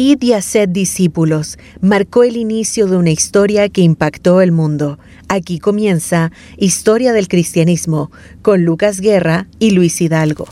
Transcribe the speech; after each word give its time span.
Id 0.00 0.22
y 0.22 0.32
haced 0.32 0.70
discípulos 0.70 1.58
marcó 1.82 2.24
el 2.24 2.38
inicio 2.38 2.86
de 2.86 2.96
una 2.96 3.10
historia 3.10 3.68
que 3.68 3.82
impactó 3.82 4.40
el 4.40 4.50
mundo. 4.50 4.98
Aquí 5.28 5.58
comienza 5.58 6.32
Historia 6.56 7.12
del 7.12 7.28
Cristianismo 7.28 8.10
con 8.40 8.64
Lucas 8.64 9.02
Guerra 9.02 9.46
y 9.58 9.72
Luis 9.72 10.00
Hidalgo. 10.00 10.46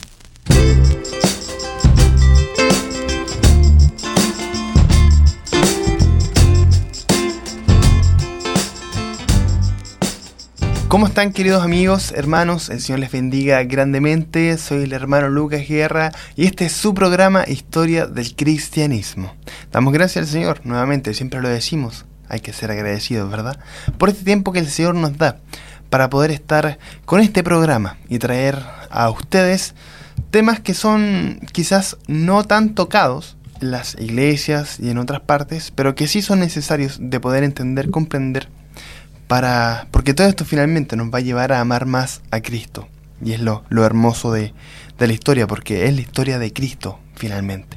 ¿Cómo 10.89 11.07
están 11.07 11.34
queridos 11.34 11.62
amigos, 11.62 12.12
hermanos? 12.16 12.70
El 12.70 12.80
Señor 12.80 13.00
les 13.00 13.12
bendiga 13.12 13.62
grandemente. 13.64 14.57
Soy 14.57 14.84
el 14.84 14.95
hermano 14.95 15.29
Lucas 15.29 15.68
Guerra 15.68 16.12
y 16.34 16.46
este 16.46 16.64
es 16.64 16.73
su 16.73 16.95
programa 16.95 17.45
Historia 17.46 18.07
del 18.07 18.34
Cristianismo. 18.34 19.34
Damos 19.70 19.93
gracias 19.93 20.24
al 20.24 20.32
Señor, 20.32 20.62
nuevamente, 20.64 21.12
siempre 21.12 21.42
lo 21.42 21.51
decimos, 21.51 22.06
hay 22.30 22.41
que 22.41 22.55
ser 22.55 22.70
agradecidos, 22.70 23.30
¿verdad? 23.30 23.59
Por 23.98 24.09
este 24.09 24.24
tiempo 24.24 24.51
que 24.51 24.61
el 24.61 24.70
Señor 24.70 24.95
nos 24.95 25.19
da 25.19 25.37
para 25.91 26.09
poder 26.09 26.30
estar 26.30 26.78
con 27.05 27.20
este 27.20 27.42
programa 27.42 27.98
y 28.09 28.19
traer 28.19 28.59
a 28.89 29.11
ustedes 29.11 29.75
temas 30.30 30.59
que 30.59 30.73
son 30.73 31.39
quizás 31.52 31.98
no 32.06 32.45
tan 32.45 32.75
tocados 32.75 33.36
en 33.61 33.73
las 33.73 33.95
iglesias 34.00 34.80
y 34.80 34.89
en 34.89 34.97
otras 34.97 35.20
partes, 35.20 35.70
pero 35.70 35.95
que 35.95 36.09
sí 36.09 36.23
son 36.23 36.41
necesarios 36.41 36.97
de 36.98 37.20
poder 37.20 37.45
entender, 37.45 37.91
comprender 37.91 38.48
para 39.28 39.87
porque 39.91 40.14
todo 40.14 40.27
esto 40.27 40.45
finalmente 40.45 40.96
nos 40.96 41.12
va 41.12 41.18
a 41.18 41.20
llevar 41.20 41.52
a 41.52 41.60
amar 41.60 41.86
más 41.86 42.23
a 42.30 42.41
Cristo. 42.41 42.88
Y 43.23 43.32
es 43.32 43.41
lo, 43.41 43.64
lo 43.69 43.84
hermoso 43.84 44.32
de, 44.32 44.55
de, 44.98 45.06
la 45.06 45.12
historia 45.12 45.46
porque 45.46 45.86
es 45.86 45.95
la 45.95 46.00
historia 46.00 46.38
de 46.38 46.52
Cristo 46.52 46.98
finalmente. 47.14 47.77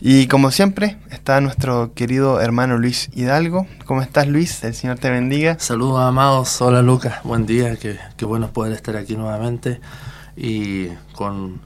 Y 0.00 0.28
como 0.28 0.52
siempre 0.52 0.96
está 1.10 1.40
nuestro 1.40 1.92
querido 1.94 2.40
hermano 2.40 2.78
Luis 2.78 3.10
Hidalgo. 3.14 3.66
¿cómo 3.84 4.00
estás 4.00 4.28
Luis? 4.28 4.62
el 4.62 4.74
Señor 4.74 4.98
te 4.98 5.10
bendiga. 5.10 5.58
Saludos 5.58 6.00
amados, 6.00 6.60
hola 6.62 6.82
Lucas. 6.82 7.20
Buen 7.24 7.46
día, 7.46 7.74
qué, 7.76 7.98
qué 8.16 8.24
bueno 8.24 8.52
poder 8.52 8.72
estar 8.74 8.96
aquí 8.96 9.16
nuevamente. 9.16 9.80
Y 10.36 10.88
con 11.14 11.60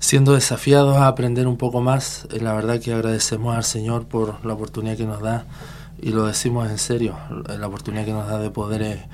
siendo 0.00 0.32
desafiados 0.32 0.96
a 0.96 1.06
aprender 1.06 1.46
un 1.46 1.56
poco 1.56 1.80
más 1.80 2.26
la 2.32 2.52
verdad 2.54 2.80
que 2.80 2.92
agradecemos 2.92 3.56
al 3.56 3.62
Señor 3.62 4.06
por 4.06 4.44
la 4.44 4.54
oportunidad 4.54 4.96
que 4.96 5.06
nos 5.06 5.22
da 5.22 5.46
y 6.02 6.10
lo 6.10 6.26
decimos 6.26 6.68
en 6.68 6.78
serio, 6.78 7.16
la 7.46 7.66
oportunidad 7.66 8.04
que 8.04 8.12
nos 8.12 8.26
da 8.26 8.38
de 8.38 8.50
poder 8.50 9.06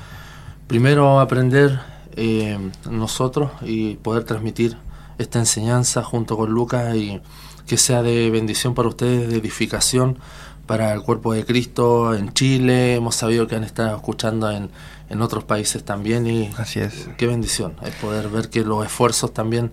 primero 0.66 1.20
aprender 1.20 1.80
eh, 2.16 2.58
nosotros 2.90 3.50
y 3.62 3.96
poder 3.96 4.24
transmitir 4.24 4.76
esta 5.18 5.38
enseñanza 5.38 6.02
junto 6.02 6.36
con 6.36 6.50
Lucas 6.50 6.96
y 6.96 7.20
que 7.66 7.76
sea 7.76 8.02
de 8.02 8.30
bendición 8.30 8.74
para 8.74 8.88
ustedes, 8.88 9.28
de 9.28 9.36
edificación 9.36 10.18
para 10.66 10.92
el 10.94 11.02
cuerpo 11.02 11.34
de 11.34 11.44
Cristo 11.44 12.14
en 12.14 12.32
Chile. 12.32 12.94
Hemos 12.94 13.16
sabido 13.16 13.46
que 13.46 13.56
han 13.56 13.64
estado 13.64 13.94
escuchando 13.94 14.50
en, 14.50 14.70
en 15.10 15.22
otros 15.22 15.44
países 15.44 15.84
también 15.84 16.26
y 16.26 16.50
Así 16.56 16.80
es. 16.80 17.08
qué 17.18 17.26
bendición 17.26 17.74
es 17.82 17.94
poder 17.96 18.28
ver 18.28 18.48
que 18.48 18.64
los 18.64 18.84
esfuerzos 18.84 19.34
también 19.34 19.72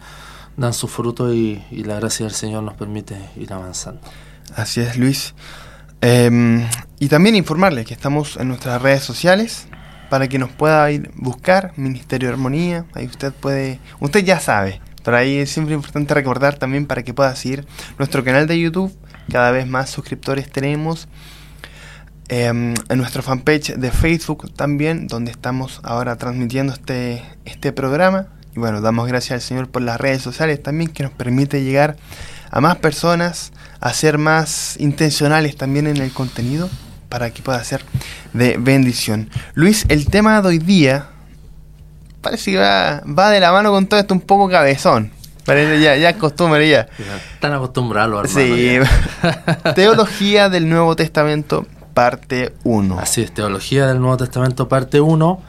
dan 0.58 0.74
su 0.74 0.88
fruto 0.88 1.34
y, 1.34 1.64
y 1.72 1.84
la 1.84 1.96
gracia 1.96 2.26
del 2.26 2.36
Señor 2.36 2.64
nos 2.64 2.74
permite 2.76 3.18
ir 3.38 3.54
avanzando. 3.54 4.02
Así 4.56 4.82
es, 4.82 4.98
Luis. 4.98 5.34
Eh, 6.08 6.68
y 7.00 7.08
también 7.08 7.36
informarles 7.36 7.88
que 7.88 7.96
estamos 7.96 8.38
en 8.38 8.48
nuestras 8.50 8.80
redes 8.80 9.02
sociales 9.02 9.68
para 10.08 10.28
que 10.28 10.38
nos 10.38 10.52
pueda 10.52 10.92
ir 10.92 11.10
buscar 11.16 11.74
Ministerio 11.78 12.28
de 12.28 12.34
Armonía. 12.36 12.86
Ahí 12.94 13.08
usted 13.08 13.34
puede, 13.34 13.80
usted 14.00 14.24
ya 14.24 14.40
sabe, 14.40 14.82
pero 15.04 15.18
ahí 15.18 15.38
es 15.38 15.50
siempre 15.50 15.74
importante 15.74 16.14
recordar 16.14 16.60
también 16.60 16.86
para 16.86 17.02
que 17.02 17.16
pueda 17.16 17.36
seguir 17.36 17.66
nuestro 17.98 18.24
canal 18.24 18.46
de 18.46 18.60
YouTube. 18.60 18.96
Cada 19.32 19.50
vez 19.50 19.66
más 19.66 19.90
suscriptores 19.90 20.48
tenemos. 20.52 21.08
Eh, 22.28 22.46
en 22.46 22.98
nuestra 22.98 23.24
fanpage 23.24 23.74
de 23.74 23.90
Facebook 23.90 24.54
también, 24.54 25.08
donde 25.08 25.32
estamos 25.32 25.80
ahora 25.84 26.18
transmitiendo 26.18 26.74
este, 26.74 27.24
este 27.46 27.72
programa. 27.72 28.28
Y 28.56 28.60
bueno, 28.60 28.80
damos 28.80 29.08
gracias 29.08 29.32
al 29.32 29.42
Señor 29.42 29.70
por 29.70 29.82
las 29.82 30.00
redes 30.00 30.22
sociales 30.22 30.62
también 30.62 30.92
que 30.92 31.02
nos 31.02 31.12
permite 31.14 31.64
llegar 31.64 31.98
a 32.52 32.62
más 32.62 32.78
personas, 32.78 33.52
a 33.86 33.94
ser 33.94 34.18
más 34.18 34.78
intencionales 34.80 35.58
también 35.58 35.86
en 35.86 35.98
el 35.98 36.12
contenido 36.12 36.68
para 37.08 37.30
que 37.30 37.44
pueda 37.44 37.64
ser 37.64 37.86
de 38.34 38.58
bendición. 38.58 39.30
Luis, 39.54 39.86
el 39.90 40.08
tema 40.08 40.42
de 40.42 40.48
hoy 40.48 40.58
día 40.58 41.10
parece 42.20 42.54
que 42.54 42.58
va, 42.58 43.04
va 43.08 43.30
de 43.30 43.40
la 43.40 43.52
mano 43.52 43.70
con 43.70 43.86
todo 43.86 44.00
esto 44.00 44.16
un 44.16 44.22
poco 44.22 44.50
cabezón. 44.50 45.12
Parece 45.46 45.80
ya, 45.80 45.96
ya 45.98 46.10
es 46.10 46.16
costumbre 46.16 46.68
ya. 46.68 46.88
Están 47.36 47.54
acostumbrados, 47.54 48.32
Sí. 48.32 48.80
Teología 49.76 50.50
del 50.50 50.68
Nuevo 50.68 50.96
Testamento, 50.96 51.68
parte 51.94 52.54
1. 52.64 53.00
Así 53.00 53.22
es, 53.22 53.32
Teología 53.36 53.86
del 53.86 54.00
Nuevo 54.00 54.18
Testamento, 54.18 54.68
parte 54.68 55.00
1. 55.00 55.42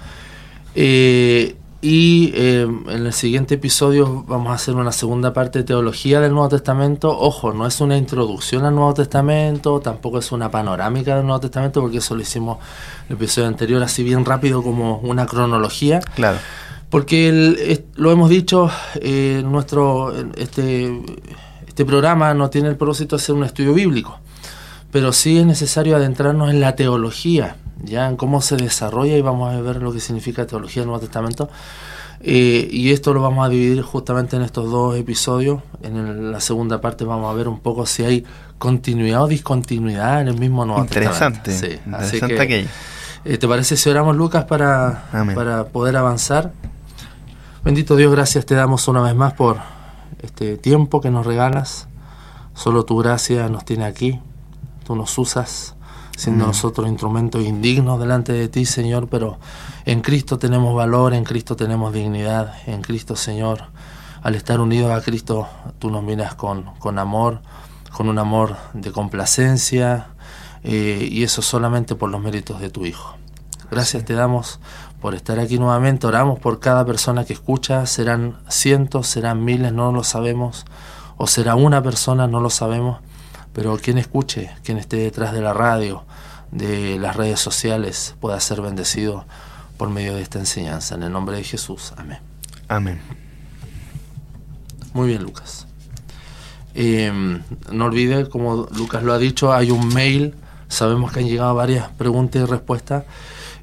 Eh, 0.75 1.57
y 1.89 2.33
eh, 2.35 2.63
en 2.63 3.07
el 3.07 3.13
siguiente 3.13 3.55
episodio 3.55 4.25
vamos 4.27 4.51
a 4.51 4.55
hacer 4.55 4.75
una 4.75 4.91
segunda 4.91 5.33
parte 5.33 5.61
de 5.61 5.65
teología 5.65 6.19
del 6.19 6.33
Nuevo 6.33 6.49
Testamento. 6.49 7.17
Ojo, 7.17 7.53
no 7.53 7.65
es 7.65 7.81
una 7.81 7.97
introducción 7.97 8.65
al 8.65 8.75
Nuevo 8.75 8.93
Testamento, 8.93 9.79
tampoco 9.79 10.19
es 10.19 10.33
una 10.33 10.51
panorámica 10.51 11.15
del 11.15 11.25
Nuevo 11.25 11.39
Testamento, 11.39 11.81
porque 11.81 11.99
eso 11.99 12.17
lo 12.17 12.23
hicimos 12.23 12.59
en 13.03 13.11
el 13.11 13.17
episodio 13.19 13.47
anterior 13.47 13.81
así 13.85 14.03
bien 14.03 14.25
rápido 14.25 14.65
como 14.65 14.99
una 14.99 15.27
cronología. 15.27 16.01
Claro. 16.17 16.39
Porque 16.91 17.29
el, 17.29 17.85
lo 17.95 18.11
hemos 18.11 18.31
dicho, 18.31 18.69
eh, 18.97 19.45
nuestro 19.47 20.13
este, 20.35 20.91
este 21.69 21.85
programa 21.85 22.35
no 22.35 22.51
tiene 22.51 22.69
el 22.69 22.75
propósito 22.75 23.17
de 23.17 23.23
hacer 23.23 23.37
un 23.37 23.45
estudio 23.45 23.73
bíblico, 23.75 24.19
pero 24.91 25.13
sí 25.13 25.39
es 25.39 25.47
necesario 25.47 25.95
adentrarnos 25.95 26.51
en 26.51 26.59
la 26.59 26.75
teología 26.75 27.55
ya 27.83 28.09
en 28.09 28.17
cómo 28.17 28.41
se 28.41 28.57
desarrolla 28.57 29.17
y 29.17 29.23
vamos 29.23 29.55
a 29.55 29.61
ver 29.61 29.83
lo 29.83 29.93
que 29.93 30.01
significa 30.01 30.47
teología 30.47 30.83
del 30.83 30.89
Nuevo 30.89 31.01
Testamento. 31.01 31.49
Eh, 32.21 32.69
y 32.71 32.93
esto 32.93 33.13
lo 33.13 33.21
vamos 33.21 33.47
a 33.47 33.49
dividir 33.49 33.83
justamente 33.83 34.37
en 34.37 34.43
estos 34.43 34.71
dos 34.71 34.97
episodios. 34.97 35.63
En 35.83 35.97
el, 35.97 36.33
la 36.33 36.41
segunda 36.41 36.81
parte 36.81 37.05
vamos 37.05 37.31
a 37.31 37.37
ver 37.37 37.49
un 37.49 37.61
poco 37.61 37.87
si 37.87 38.05
hay 38.05 38.25
continuidad 38.59 39.25
o 39.25 39.29
discontinuidad 39.29 40.23
en 40.23 40.29
el 40.29 40.39
mismo 40.39 40.65
Nuevo 40.65 40.83
interesante, 40.83 41.51
Testamento. 41.51 41.83
Sí, 41.85 41.91
interesante 41.91 42.35
así 42.35 42.49
que, 42.49 42.67
eh, 43.25 43.39
¿Te 43.39 43.49
parece 43.49 43.77
si 43.77 43.91
oramos, 43.91 44.17
Lucas, 44.17 44.45
para, 44.45 45.05
para 45.35 45.65
poder 45.67 45.97
avanzar? 45.97 46.53
Bendito 47.65 47.97
Dios, 47.97 48.13
gracias 48.13 48.47
te 48.47 48.55
damos 48.55 48.87
una 48.87 49.03
vez 49.03 49.15
más 49.15 49.33
por 49.33 49.59
este 50.23 50.57
tiempo 50.57 51.01
que 51.01 51.11
nos 51.11 51.27
regalas. 51.27 51.89
Solo 52.55 52.85
tu 52.85 52.97
gracia 52.97 53.49
nos 53.49 53.65
tiene 53.65 53.85
aquí. 53.85 54.21
Tú 54.85 54.95
nos 54.97 55.17
usas 55.19 55.76
siendo 56.17 56.45
mm. 56.45 56.49
nosotros 56.49 56.89
instrumentos 56.89 57.45
indignos 57.45 58.01
delante 58.01 58.33
de 58.33 58.49
ti, 58.49 58.65
Señor, 58.65 59.09
pero 59.09 59.39
en 59.85 60.01
Cristo 60.01 60.39
tenemos 60.39 60.75
valor, 60.75 61.15
en 61.15 61.25
Cristo 61.25 61.55
tenemos 61.55 61.93
dignidad, 61.93 62.55
en 62.67 62.83
Cristo, 62.83 63.15
Señor, 63.15 63.65
al 64.23 64.35
estar 64.35 64.61
unidos 64.61 64.91
a 64.91 65.03
Cristo, 65.03 65.47
tú 65.79 65.91
nos 65.91 66.03
miras 66.03 66.35
con, 66.35 66.65
con 66.79 66.99
amor, 66.99 67.43
con 67.93 68.09
un 68.09 68.19
amor 68.19 68.57
de 68.73 68.91
complacencia, 68.91 70.09
eh, 70.65 71.07
y 71.09 71.23
eso 71.23 71.43
solamente 71.43 71.95
por 71.95 72.11
los 72.11 72.21
méritos 72.21 72.61
de 72.61 72.71
tu 72.71 72.87
Hijo. 72.87 73.15
Gracias 73.71 74.05
te 74.05 74.15
damos 74.15 74.59
por 75.01 75.15
estar 75.15 75.39
aquí 75.39 75.59
nuevamente, 75.59 76.07
oramos 76.07 76.41
por 76.41 76.59
cada 76.59 76.85
persona 76.85 77.25
que 77.25 77.35
escucha, 77.35 77.87
serán 77.87 78.39
cientos, 78.49 79.07
serán 79.07 79.45
miles, 79.45 79.73
no 79.73 79.93
lo 79.93 80.03
sabemos, 80.03 80.65
o 81.17 81.27
será 81.27 81.55
una 81.55 81.83
persona, 81.83 82.27
no 82.27 82.41
lo 82.41 82.51
sabemos, 82.51 82.99
pero 83.57 83.79
quien 83.79 83.97
escuche, 83.97 84.51
quien 84.63 84.77
esté 84.77 84.99
detrás 84.99 85.33
de 85.33 85.41
la 85.41 85.55
radio, 85.55 86.05
de 86.51 86.99
las 86.99 87.17
redes 87.17 87.41
sociales, 87.41 88.15
pueda 88.21 88.39
ser 88.39 88.61
bendecido 88.61 89.25
por 89.79 89.89
medio 89.89 90.15
de 90.15 90.21
esta 90.21 90.39
enseñanza. 90.39 90.95
En 90.95 91.03
el 91.05 91.11
nombre 91.11 91.39
de 91.39 91.43
Jesús. 91.43 91.95
Amén. 91.97 92.19
Amén. 92.69 93.01
Muy 94.93 95.09
bien, 95.09 95.23
Lucas. 95.23 95.67
Eh, 96.75 97.41
no 97.73 97.85
olvide, 97.87 98.29
como 98.29 98.69
Lucas 98.77 99.03
lo 99.03 99.15
ha 99.15 99.19
dicho, 99.19 99.55
hay 99.55 99.71
un 99.71 99.89
mail. 99.89 100.35
Sabemos 100.69 101.11
que 101.11 101.21
han 101.21 101.27
llegado 101.27 101.55
varias 101.55 101.89
preguntas 101.93 102.43
y 102.43 102.45
respuestas. 102.45 103.05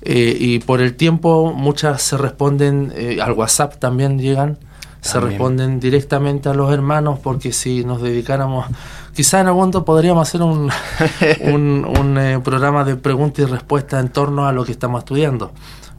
Eh, 0.01 0.36
y 0.39 0.57
por 0.57 0.81
el 0.81 0.96
tiempo, 0.96 1.54
muchas 1.54 2.01
se 2.01 2.18
responden, 2.18 2.92
eh, 2.96 3.19
al 3.22 3.34
WhatsApp 3.34 3.78
también 3.78 4.18
llegan, 4.18 4.57
se 5.01 5.19
responden 5.19 5.80
directamente 5.80 6.50
a 6.50 6.56
los 6.56 6.74
hermanos, 6.74 7.19
porque 7.19 7.54
si 7.54 7.86
nos 7.86 8.01
dedicáramos 8.01 8.66
quizá 9.13 9.39
en 9.39 9.48
algún 9.48 9.62
momento 9.62 9.86
podríamos 9.86 10.27
hacer 10.27 10.42
un, 10.42 10.69
un, 11.42 11.86
un 12.00 12.18
eh, 12.18 12.39
programa 12.44 12.83
de 12.83 12.95
preguntas 12.95 13.48
y 13.48 13.51
respuestas 13.51 14.04
en 14.04 14.10
torno 14.10 14.48
a 14.48 14.51
lo 14.51 14.65
que 14.65 14.71
estamos 14.71 15.00
estudiando. 15.00 15.51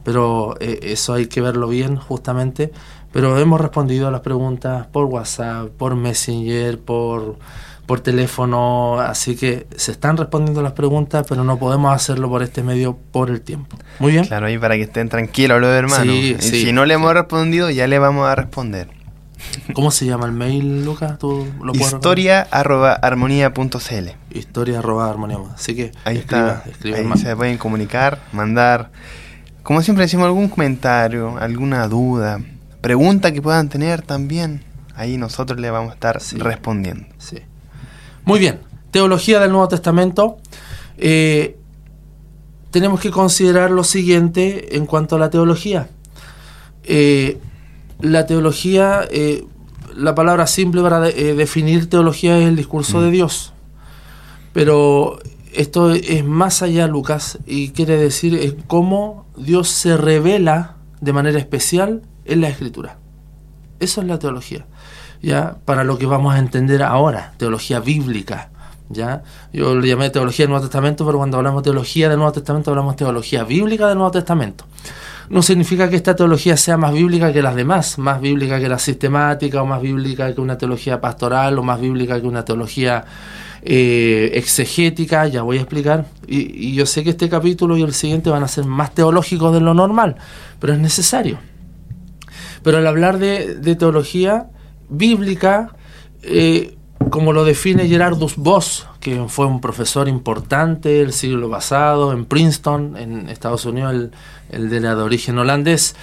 Pero 0.03 0.55
eh, 0.59 0.79
eso 0.83 1.13
hay 1.13 1.27
que 1.27 1.41
verlo 1.41 1.67
bien, 1.67 1.95
justamente. 1.95 2.71
Pero 3.11 3.39
hemos 3.39 3.59
respondido 3.59 4.07
a 4.07 4.11
las 4.11 4.21
preguntas 4.21 4.87
por 4.87 5.05
WhatsApp, 5.05 5.69
por 5.69 5.95
Messenger, 5.95 6.79
por, 6.79 7.37
por 7.85 8.01
teléfono. 8.01 8.99
Así 8.99 9.35
que 9.35 9.67
se 9.75 9.93
están 9.93 10.17
respondiendo 10.17 10.61
las 10.61 10.73
preguntas, 10.73 11.25
pero 11.27 11.43
no 11.43 11.57
podemos 11.57 11.95
hacerlo 11.95 12.29
por 12.29 12.43
este 12.43 12.61
medio 12.61 12.97
por 13.11 13.29
el 13.29 13.41
tiempo. 13.41 13.77
Muy 13.99 14.11
bien. 14.11 14.25
Claro, 14.25 14.49
y 14.49 14.57
para 14.57 14.75
que 14.75 14.83
estén 14.83 15.09
tranquilos 15.09 15.59
los 15.59 15.69
hermanos. 15.69 16.13
Sí, 16.13 16.35
sí, 16.39 16.65
si 16.65 16.73
no 16.73 16.85
le 16.85 16.95
hemos 16.95 17.11
sí. 17.11 17.17
respondido, 17.17 17.69
ya 17.71 17.87
le 17.87 17.97
vamos 17.97 18.27
a 18.27 18.35
responder. 18.35 18.89
¿Cómo 19.73 19.91
se 19.91 20.05
llama 20.05 20.25
el 20.25 20.31
mail, 20.31 20.85
Lucas? 20.85 21.17
¿Tú 21.19 21.47
lo 21.61 21.73
Historia 21.73 22.47
arroba 22.51 22.93
armonía 22.93 23.53
Historia 24.31 24.79
arroba 24.79 25.09
armonía. 25.09 25.37
Así 25.53 25.75
que 25.75 25.91
ahí 26.03 26.17
está. 26.17 26.63
ahí 26.83 27.17
se 27.17 27.35
pueden 27.35 27.57
comunicar, 27.57 28.19
mandar, 28.31 28.91
como 29.63 29.81
siempre 29.81 30.03
decimos, 30.05 30.25
algún 30.25 30.49
comentario, 30.49 31.37
alguna 31.37 31.87
duda, 31.87 32.39
pregunta 32.81 33.31
que 33.31 33.41
puedan 33.41 33.69
tener 33.69 34.01
también. 34.01 34.63
Ahí 34.95 35.17
nosotros 35.17 35.59
le 35.59 35.69
vamos 35.71 35.91
a 35.91 35.93
estar 35.95 36.21
respondiendo. 36.37 37.05
Sí. 37.17 37.39
Muy 38.23 38.39
bien. 38.39 38.59
Teología 38.91 39.39
del 39.39 39.51
Nuevo 39.51 39.67
Testamento. 39.67 40.37
Eh, 40.97 41.57
tenemos 42.71 42.99
que 42.99 43.11
considerar 43.11 43.71
lo 43.71 43.83
siguiente 43.83 44.77
en 44.77 44.85
cuanto 44.85 45.15
a 45.15 45.19
la 45.19 45.29
teología. 45.29 45.89
Eh, 46.83 47.39
la 47.99 48.25
teología, 48.25 49.01
eh, 49.09 49.45
la 49.95 50.15
palabra 50.15 50.47
simple 50.47 50.81
para 50.81 51.07
eh, 51.09 51.33
definir 51.35 51.89
teología 51.89 52.37
es 52.37 52.47
el 52.47 52.55
discurso 52.55 53.01
de 53.01 53.09
mm. 53.09 53.11
Dios. 53.11 53.53
Pero 54.53 55.19
esto 55.53 55.91
es 55.91 56.23
más 56.23 56.61
allá, 56.61 56.87
Lucas, 56.87 57.39
y 57.45 57.69
quiere 57.69 57.97
decir 57.97 58.57
cómo 58.67 59.25
Dios 59.37 59.69
se 59.69 59.97
revela 59.97 60.75
de 61.01 61.13
manera 61.13 61.39
especial 61.39 62.01
en 62.25 62.41
la 62.41 62.49
Escritura. 62.49 62.97
Eso 63.79 64.01
es 64.01 64.07
la 64.07 64.19
teología. 64.19 64.65
Ya 65.21 65.57
para 65.65 65.83
lo 65.83 65.97
que 65.97 66.05
vamos 66.05 66.33
a 66.33 66.39
entender 66.39 66.83
ahora, 66.83 67.33
teología 67.37 67.79
bíblica. 67.79 68.49
¿ya? 68.89 69.23
Yo 69.53 69.75
le 69.75 69.87
llamé 69.87 70.09
teología 70.09 70.43
del 70.43 70.51
Nuevo 70.51 70.65
Testamento, 70.65 71.05
pero 71.05 71.17
cuando 71.17 71.37
hablamos 71.37 71.63
de 71.63 71.71
teología 71.71 72.09
del 72.09 72.17
Nuevo 72.17 72.33
Testamento 72.33 72.71
hablamos 72.71 72.93
de 72.93 72.97
teología 72.99 73.43
bíblica 73.43 73.87
del 73.87 73.97
Nuevo 73.97 74.11
Testamento. 74.11 74.65
No 75.29 75.41
significa 75.41 75.89
que 75.89 75.95
esta 75.95 76.15
teología 76.15 76.55
sea 76.55 76.77
más 76.77 76.93
bíblica 76.93 77.33
que 77.33 77.41
las 77.41 77.55
demás, 77.55 77.97
más 77.97 78.21
bíblica 78.21 78.59
que 78.59 78.69
la 78.69 78.77
sistemática, 78.77 79.61
o 79.61 79.65
más 79.65 79.81
bíblica 79.81 80.33
que 80.33 80.41
una 80.41 80.57
teología 80.57 81.01
pastoral, 81.01 81.57
o 81.57 81.63
más 81.63 81.81
bíblica 81.81 82.21
que 82.21 82.27
una 82.27 82.45
teología 82.45 83.05
eh, 83.63 84.31
exegética, 84.35 85.27
ya 85.27 85.41
voy 85.41 85.57
a 85.57 85.61
explicar. 85.61 86.05
Y, 86.27 86.75
yo 86.75 86.85
sé 86.85 87.03
que 87.03 87.09
este 87.09 87.29
capítulo 87.29 87.75
y 87.77 87.81
el 87.81 87.93
siguiente 87.93 88.29
van 88.29 88.43
a 88.43 88.47
ser 88.47 88.65
más 88.65 88.93
teológicos 88.93 89.53
de 89.53 89.61
lo 89.61 89.73
normal, 89.73 90.15
pero 90.59 90.73
es 90.73 90.79
necesario. 90.79 91.39
Pero 92.61 92.77
al 92.77 92.85
hablar 92.85 93.17
de, 93.17 93.75
teología 93.75 94.47
bíblica, 94.89 95.75
eh, 96.21 96.77
como 97.09 97.33
lo 97.33 97.45
define 97.45 97.87
Gerardus 97.87 98.35
Voss, 98.37 98.87
que 98.99 99.23
fue 99.27 99.45
un 99.45 99.61
profesor 99.61 100.07
importante 100.07 101.01
el 101.01 101.13
siglo 101.13 101.49
pasado 101.49 102.13
en 102.13 102.25
Princeton, 102.25 102.97
en 102.97 103.29
Estados 103.29 103.65
Unidos, 103.65 104.09
el, 104.49 104.69
de 104.69 104.79
la 104.79 104.95
de 104.95 105.01
origen 105.01 105.37
holandés. 105.37 105.95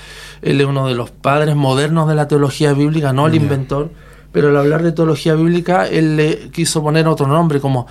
Él 0.43 0.61
es 0.61 0.67
uno 0.67 0.87
de 0.87 0.95
los 0.95 1.11
padres 1.11 1.57
modernos 1.57 2.09
de 2.09 2.15
la 2.15 2.29
teología 2.29 2.73
bíblica, 2.73 3.13
no 3.13 3.27
el 3.27 3.35
inventor, 3.35 3.91
pero 4.33 4.49
al 4.49 4.57
hablar 4.57 4.83
de 4.83 4.93
teología 4.93 5.35
bíblica, 5.35 5.87
él 5.87 6.17
le 6.17 6.51
quiso 6.51 6.83
poner 6.83 7.09
otro 7.09 7.27
nombre 7.27 7.61
como 7.61 7.87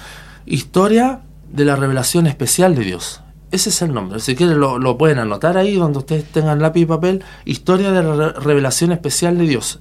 Historia 0.46 1.22
de 1.52 1.66
la 1.66 1.76
Revelación 1.76 2.28
Especial 2.28 2.76
de 2.76 2.84
Dios. 2.84 3.22
Ese 3.52 3.70
es 3.70 3.82
el 3.82 3.94
nombre. 3.94 4.20
Si 4.20 4.36
quieren 4.36 4.60
lo, 4.60 4.80
lo 4.80 4.98
pueden 4.98 5.20
anotar 5.20 5.58
ahí 5.58 5.76
donde 5.76 6.00
ustedes 6.00 6.26
tengan 6.26 6.62
lápiz 6.62 6.82
y 6.82 6.86
papel. 6.86 7.24
Historia 7.46 7.92
de 7.92 8.02
la 8.02 8.30
Revelación 8.30 8.92
Especial 8.92 9.38
de 9.38 9.46
Dios. 9.46 9.80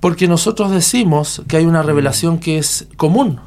Porque 0.00 0.28
nosotros 0.28 0.70
decimos 0.70 1.42
que 1.48 1.56
hay 1.56 1.66
una 1.66 1.82
revelación 1.82 2.38
que 2.38 2.58
es 2.58 2.86
común, 2.96 3.40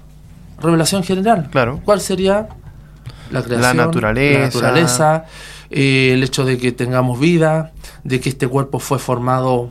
revelación 0.59 1.03
general. 1.03 1.50
Claro. 1.51 1.79
¿Cuál 1.85 2.01
sería? 2.01 2.50
La 3.31 3.41
creación, 3.41 3.77
la 3.77 3.85
naturaleza, 3.85 4.39
la 4.39 4.45
naturaleza 4.45 5.25
eh, 5.71 6.12
el 6.13 6.24
hecho 6.24 6.44
de 6.44 6.57
que 6.57 6.74
tengamos 6.74 7.17
vida, 7.17 7.71
de 8.03 8.19
que 8.19 8.27
este 8.27 8.45
cuerpo 8.47 8.79
fue 8.79 9.00
formado 9.00 9.69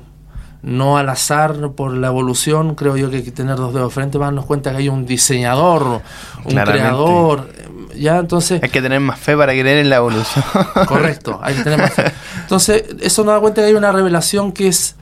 no 0.62 0.96
al 0.96 1.10
azar 1.10 1.72
por 1.72 1.92
la 1.92 2.08
evolución, 2.08 2.74
creo 2.74 2.96
yo 2.96 3.10
que 3.10 3.16
hay 3.16 3.22
que 3.22 3.32
tener 3.32 3.56
dos 3.56 3.74
dedos 3.74 3.92
frente 3.92 4.18
para 4.18 4.26
darnos 4.26 4.46
cuenta 4.46 4.70
que 4.70 4.78
hay 4.78 4.88
un 4.88 5.04
diseñador, 5.04 6.00
un 6.44 6.54
creador, 6.54 7.50
ya 7.96 8.18
entonces... 8.18 8.62
Hay 8.62 8.68
que 8.68 8.82
tener 8.82 9.00
más 9.00 9.18
fe 9.18 9.36
para 9.36 9.52
creer 9.52 9.78
en 9.78 9.90
la 9.90 9.96
evolución. 9.96 10.44
Correcto, 10.86 11.40
hay 11.42 11.54
que 11.54 11.62
tener 11.64 11.78
más 11.78 11.92
fe. 11.92 12.12
Entonces, 12.40 12.84
eso 13.00 13.24
nos 13.24 13.34
da 13.34 13.40
cuenta 13.40 13.60
que 13.62 13.68
hay 13.68 13.74
una 13.74 13.92
revelación 13.92 14.52
que 14.52 14.68
es 14.68 14.96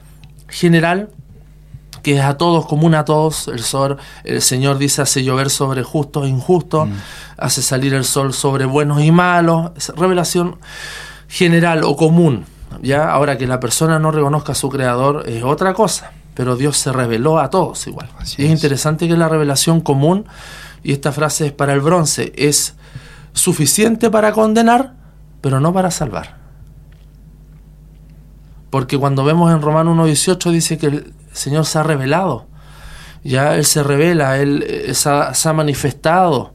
general, 0.47 1.09
que 2.03 2.17
es 2.17 2.21
a 2.21 2.37
todos, 2.37 2.65
común 2.65 2.95
a 2.95 3.05
todos. 3.05 3.47
El 3.47 3.59
sol, 3.59 3.97
el 4.23 4.41
Señor 4.41 4.77
dice 4.77 5.01
hace 5.01 5.23
llover 5.23 5.49
sobre 5.49 5.83
justos 5.83 6.25
e 6.25 6.29
injustos, 6.29 6.87
mm. 6.87 6.93
hace 7.37 7.61
salir 7.61 7.93
el 7.93 8.05
sol 8.05 8.33
sobre 8.33 8.65
buenos 8.65 9.01
y 9.01 9.11
malos. 9.11 9.71
Es 9.75 9.89
revelación 9.89 10.57
general 11.27 11.83
o 11.83 11.95
común. 11.95 12.45
Ya, 12.81 13.09
ahora 13.09 13.37
que 13.37 13.47
la 13.47 13.59
persona 13.59 13.99
no 13.99 14.11
reconozca 14.11 14.51
a 14.51 14.55
su 14.55 14.69
creador 14.69 15.23
es 15.27 15.43
otra 15.43 15.73
cosa, 15.73 16.11
pero 16.33 16.55
Dios 16.55 16.77
se 16.77 16.91
reveló 16.91 17.39
a 17.39 17.49
todos 17.49 17.87
igual. 17.87 18.09
y 18.37 18.45
es, 18.45 18.51
interesante 18.51 19.07
que 19.07 19.17
la 19.17 19.27
revelación 19.27 19.81
común, 19.81 20.25
y 20.83 20.93
esta 20.93 21.11
frase 21.11 21.47
es 21.47 21.51
para 21.51 21.73
el 21.73 21.81
bronce, 21.81 22.31
es 22.35 22.75
suficiente 23.33 24.09
para 24.09 24.31
condenar, 24.31 24.93
pero 25.41 25.59
no 25.59 25.73
para 25.73 25.91
salvar. 25.91 26.37
Porque 28.69 28.97
cuando 28.97 29.23
vemos 29.23 29.51
en 29.51 29.61
Romano 29.61 29.95
1.18 29.95 30.51
dice 30.51 30.77
que 30.77 30.87
el, 30.87 31.13
Señor 31.33 31.65
se 31.65 31.79
ha 31.79 31.83
revelado. 31.83 32.47
Ya 33.23 33.55
Él 33.55 33.65
se 33.65 33.83
revela, 33.83 34.37
Él, 34.37 34.63
eh, 34.67 34.93
se, 34.93 35.09
ha, 35.09 35.53
manifestado. 35.53 36.53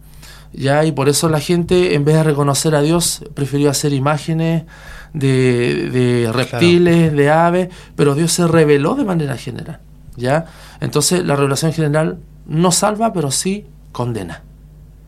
Ya, 0.52 0.84
y 0.84 0.92
por 0.92 1.08
eso 1.08 1.28
la 1.28 1.40
gente, 1.40 1.94
en 1.94 2.04
vez 2.04 2.16
de 2.16 2.22
reconocer 2.22 2.74
a 2.74 2.80
Dios, 2.80 3.24
prefirió 3.34 3.70
hacer 3.70 3.92
imágenes 3.92 4.64
de, 5.12 6.30
reptiles, 6.32 7.12
de 7.12 7.30
aves, 7.30 7.68
pero 7.96 8.14
Dios 8.14 8.32
se 8.32 8.46
reveló 8.46 8.94
de 8.94 9.04
manera 9.04 9.36
general. 9.36 9.80
¿ya? 10.16 10.46
Entonces 10.80 11.24
la 11.24 11.34
revelación 11.34 11.72
general 11.72 12.18
no 12.46 12.70
salva, 12.70 13.12
pero 13.12 13.30
sí 13.30 13.66
condena. 13.92 14.42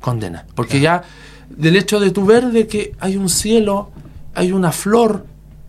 Condena. 0.00 0.46
Porque 0.54 0.80
ya 0.80 1.02
del 1.50 1.76
hecho 1.76 2.00
de 2.00 2.10
tu 2.10 2.24
ver 2.24 2.46
de 2.46 2.66
que 2.66 2.94
hay 2.98 3.16
un 3.16 3.28
cielo, 3.28 3.90
hay 4.34 4.52
una 4.52 4.72
flor, 4.72 5.26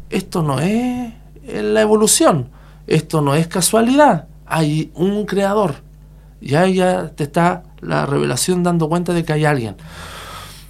esto 0.09 0.41
no 0.43 0.59
es 0.59 1.13
la 1.45 1.81
evolución. 1.81 2.49
Esto 2.87 3.21
no 3.21 3.35
es 3.35 3.47
casualidad, 3.47 4.27
hay 4.45 4.91
un 4.95 5.25
creador. 5.25 5.75
Y 6.39 6.55
ahí 6.55 6.75
ya 6.75 7.09
te 7.09 7.25
está 7.25 7.63
la 7.81 8.05
revelación 8.05 8.63
dando 8.63 8.87
cuenta 8.87 9.13
de 9.13 9.25
que 9.25 9.33
hay 9.33 9.43
alguien 9.43 9.75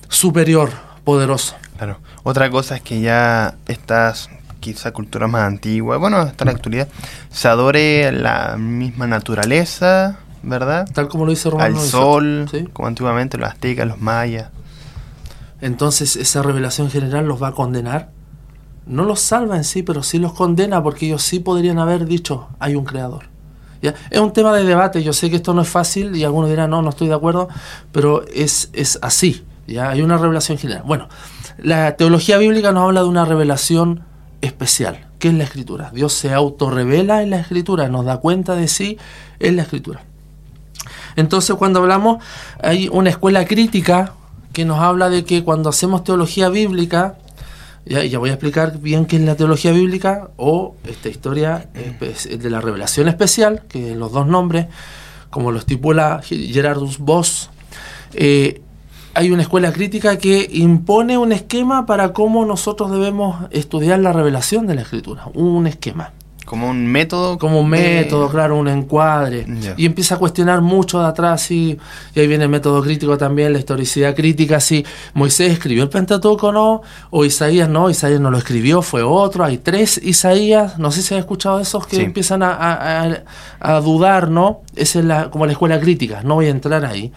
superior, 0.10 0.72
poderoso. 1.04 1.56
Claro. 1.78 2.00
Otra 2.24 2.50
cosa 2.50 2.78
es 2.78 2.82
que 2.82 3.02
ya 3.02 3.56
estas 3.68 4.30
quizá 4.60 4.92
culturas 4.92 5.30
más 5.30 5.44
antiguas, 5.44 6.00
bueno, 6.00 6.18
hasta 6.18 6.44
la 6.44 6.52
actualidad, 6.52 6.88
se 7.30 7.48
adore 7.48 8.12
la 8.12 8.58
misma 8.58 9.06
naturaleza, 9.06 10.18
¿verdad? 10.42 10.90
Tal 10.92 11.08
como 11.08 11.26
lo 11.26 11.32
dice 11.32 11.52
Romano. 11.52 11.78
Al 11.78 11.86
sol, 11.86 12.50
como 12.74 12.88
antiguamente 12.88 13.38
los 13.38 13.48
aztecas, 13.48 13.88
los 13.88 14.02
mayas. 14.02 14.50
Entonces 15.62 16.16
esa 16.16 16.42
revelación 16.42 16.90
general 16.90 17.28
los 17.28 17.42
va 17.42 17.50
a 17.50 17.54
condenar 17.54 18.12
no 18.88 19.04
los 19.04 19.20
salva 19.20 19.58
en 19.58 19.64
sí, 19.64 19.84
pero 19.84 20.02
sí 20.02 20.18
los 20.18 20.34
condena 20.34 20.82
porque 20.82 21.08
ellos 21.08 21.22
sí 21.22 21.40
podrían 21.40 21.80
haber 21.80 22.06
dicho, 22.06 22.48
hay 22.60 22.76
un 22.76 22.86
creador. 22.86 23.26
Es 24.10 24.20
un 24.20 24.34
tema 24.34 24.54
de 24.54 24.64
debate, 24.64 25.04
yo 25.04 25.14
sé 25.14 25.30
que 25.30 25.36
esto 25.36 25.54
no 25.54 25.62
es 25.62 25.70
fácil 25.70 26.16
y 26.16 26.24
algunos 26.24 26.50
dirán, 26.50 26.72
no, 26.72 26.82
no 26.82 26.90
estoy 26.90 27.08
de 27.08 27.14
acuerdo, 27.14 27.48
pero 27.92 28.26
es, 28.34 28.70
es 28.74 28.98
así, 29.02 29.46
¿ya? 29.68 29.90
hay 29.90 30.02
una 30.02 30.18
revelación 30.18 30.58
general. 30.58 30.84
Bueno, 30.86 31.08
la 31.58 31.96
teología 31.96 32.38
bíblica 32.38 32.72
nos 32.72 32.84
habla 32.84 33.02
de 33.02 33.08
una 33.08 33.24
revelación 33.24 34.04
especial, 34.42 35.08
que 35.20 35.30
es 35.30 35.36
la 35.36 35.44
escritura. 35.44 35.92
Dios 35.94 36.14
se 36.14 36.34
autorrevela 36.34 37.22
en 37.22 37.30
la 37.30 37.40
escritura, 37.40 37.88
nos 37.88 38.06
da 38.06 38.18
cuenta 38.18 38.56
de 38.56 38.68
sí 38.68 38.98
en 39.40 39.56
la 39.56 39.62
escritura. 39.62 40.02
Entonces 41.16 41.56
cuando 41.56 41.80
hablamos, 41.80 42.24
hay 42.62 42.90
una 42.92 43.10
escuela 43.10 43.46
crítica 43.46 44.14
que 44.58 44.66
nos 44.66 44.80
habla 44.80 45.08
de 45.10 45.24
que 45.24 45.44
cuando 45.44 45.70
hacemos 45.70 46.04
teología 46.04 46.50
bíblica, 46.50 47.20
ya, 47.86 48.04
ya 48.04 48.18
voy 48.18 48.32
a 48.32 48.34
explicar 48.34 48.80
bien 48.80 49.06
qué 49.06 49.18
es 49.18 49.22
la 49.22 49.36
teología 49.36 49.72
bíblica 49.72 50.32
o 50.36 50.74
esta 50.84 51.10
historia 51.10 51.70
de 51.76 52.50
la 52.50 52.60
revelación 52.60 53.08
especial, 53.08 53.62
que 53.70 53.94
los 53.94 54.12
dos 54.12 54.26
nombres, 54.26 54.66
como 55.30 55.52
lo 55.52 55.60
estipula 55.60 56.22
Gerardus 56.24 56.98
Voss, 56.98 57.52
eh, 58.16 58.62
hay 59.14 59.30
una 59.30 59.44
escuela 59.44 59.72
crítica 59.72 60.18
que 60.18 60.50
impone 60.52 61.20
un 61.20 61.34
esquema 61.34 61.86
para 61.86 62.12
cómo 62.12 62.44
nosotros 62.44 62.90
debemos 62.90 63.46
estudiar 63.52 64.00
la 64.00 64.12
revelación 64.12 64.66
de 64.66 64.74
la 64.74 64.82
escritura, 64.82 65.28
un 65.36 65.68
esquema. 65.68 66.14
Como 66.48 66.70
un 66.70 66.88
método. 66.88 67.38
Como 67.38 67.60
un 67.60 67.68
método, 67.68 68.30
claro, 68.30 68.56
un 68.56 68.70
encuadre. 68.70 69.46
Y 69.76 69.86
empieza 69.86 70.16
a 70.16 70.18
cuestionar 70.18 70.62
mucho 70.62 71.02
de 71.02 71.08
atrás, 71.08 71.52
y, 71.52 71.78
y, 72.16 72.20
ahí 72.22 72.26
viene 72.26 72.46
el 72.46 72.50
método 72.50 72.82
crítico 72.82 73.18
también, 73.18 73.52
la 73.52 73.60
historicidad 73.60 74.16
crítica, 74.16 74.62
si 74.62 74.86
Moisés 75.14 75.52
escribió 75.52 75.84
el 75.84 75.90
Pentateuco 75.90 76.54
no, 76.54 76.84
o 77.10 77.26
Isaías 77.26 77.68
no, 77.68 77.90
Isaías 77.90 78.22
no 78.22 78.32
lo 78.32 78.38
escribió, 78.38 78.82
fue 78.82 79.04
otro, 79.04 79.44
hay 79.44 79.58
tres 79.58 80.00
Isaías, 80.02 80.80
no 80.80 80.90
sé 80.90 81.02
si 81.02 81.16
han 81.16 81.20
escuchado 81.20 81.60
esos 81.60 81.86
que 81.86 82.02
empiezan 82.02 82.42
a, 82.42 83.24
a, 83.60 83.80
dudar, 83.82 84.30
¿no? 84.30 84.62
Esa 84.78 85.00
es 85.00 85.06
la, 85.06 85.30
como 85.30 85.46
la 85.48 85.52
escuela 85.52 85.82
crítica, 85.82 86.22
no 86.24 86.36
voy 86.36 86.46
a 86.46 86.52
entrar 86.52 86.86
ahí. 86.86 87.12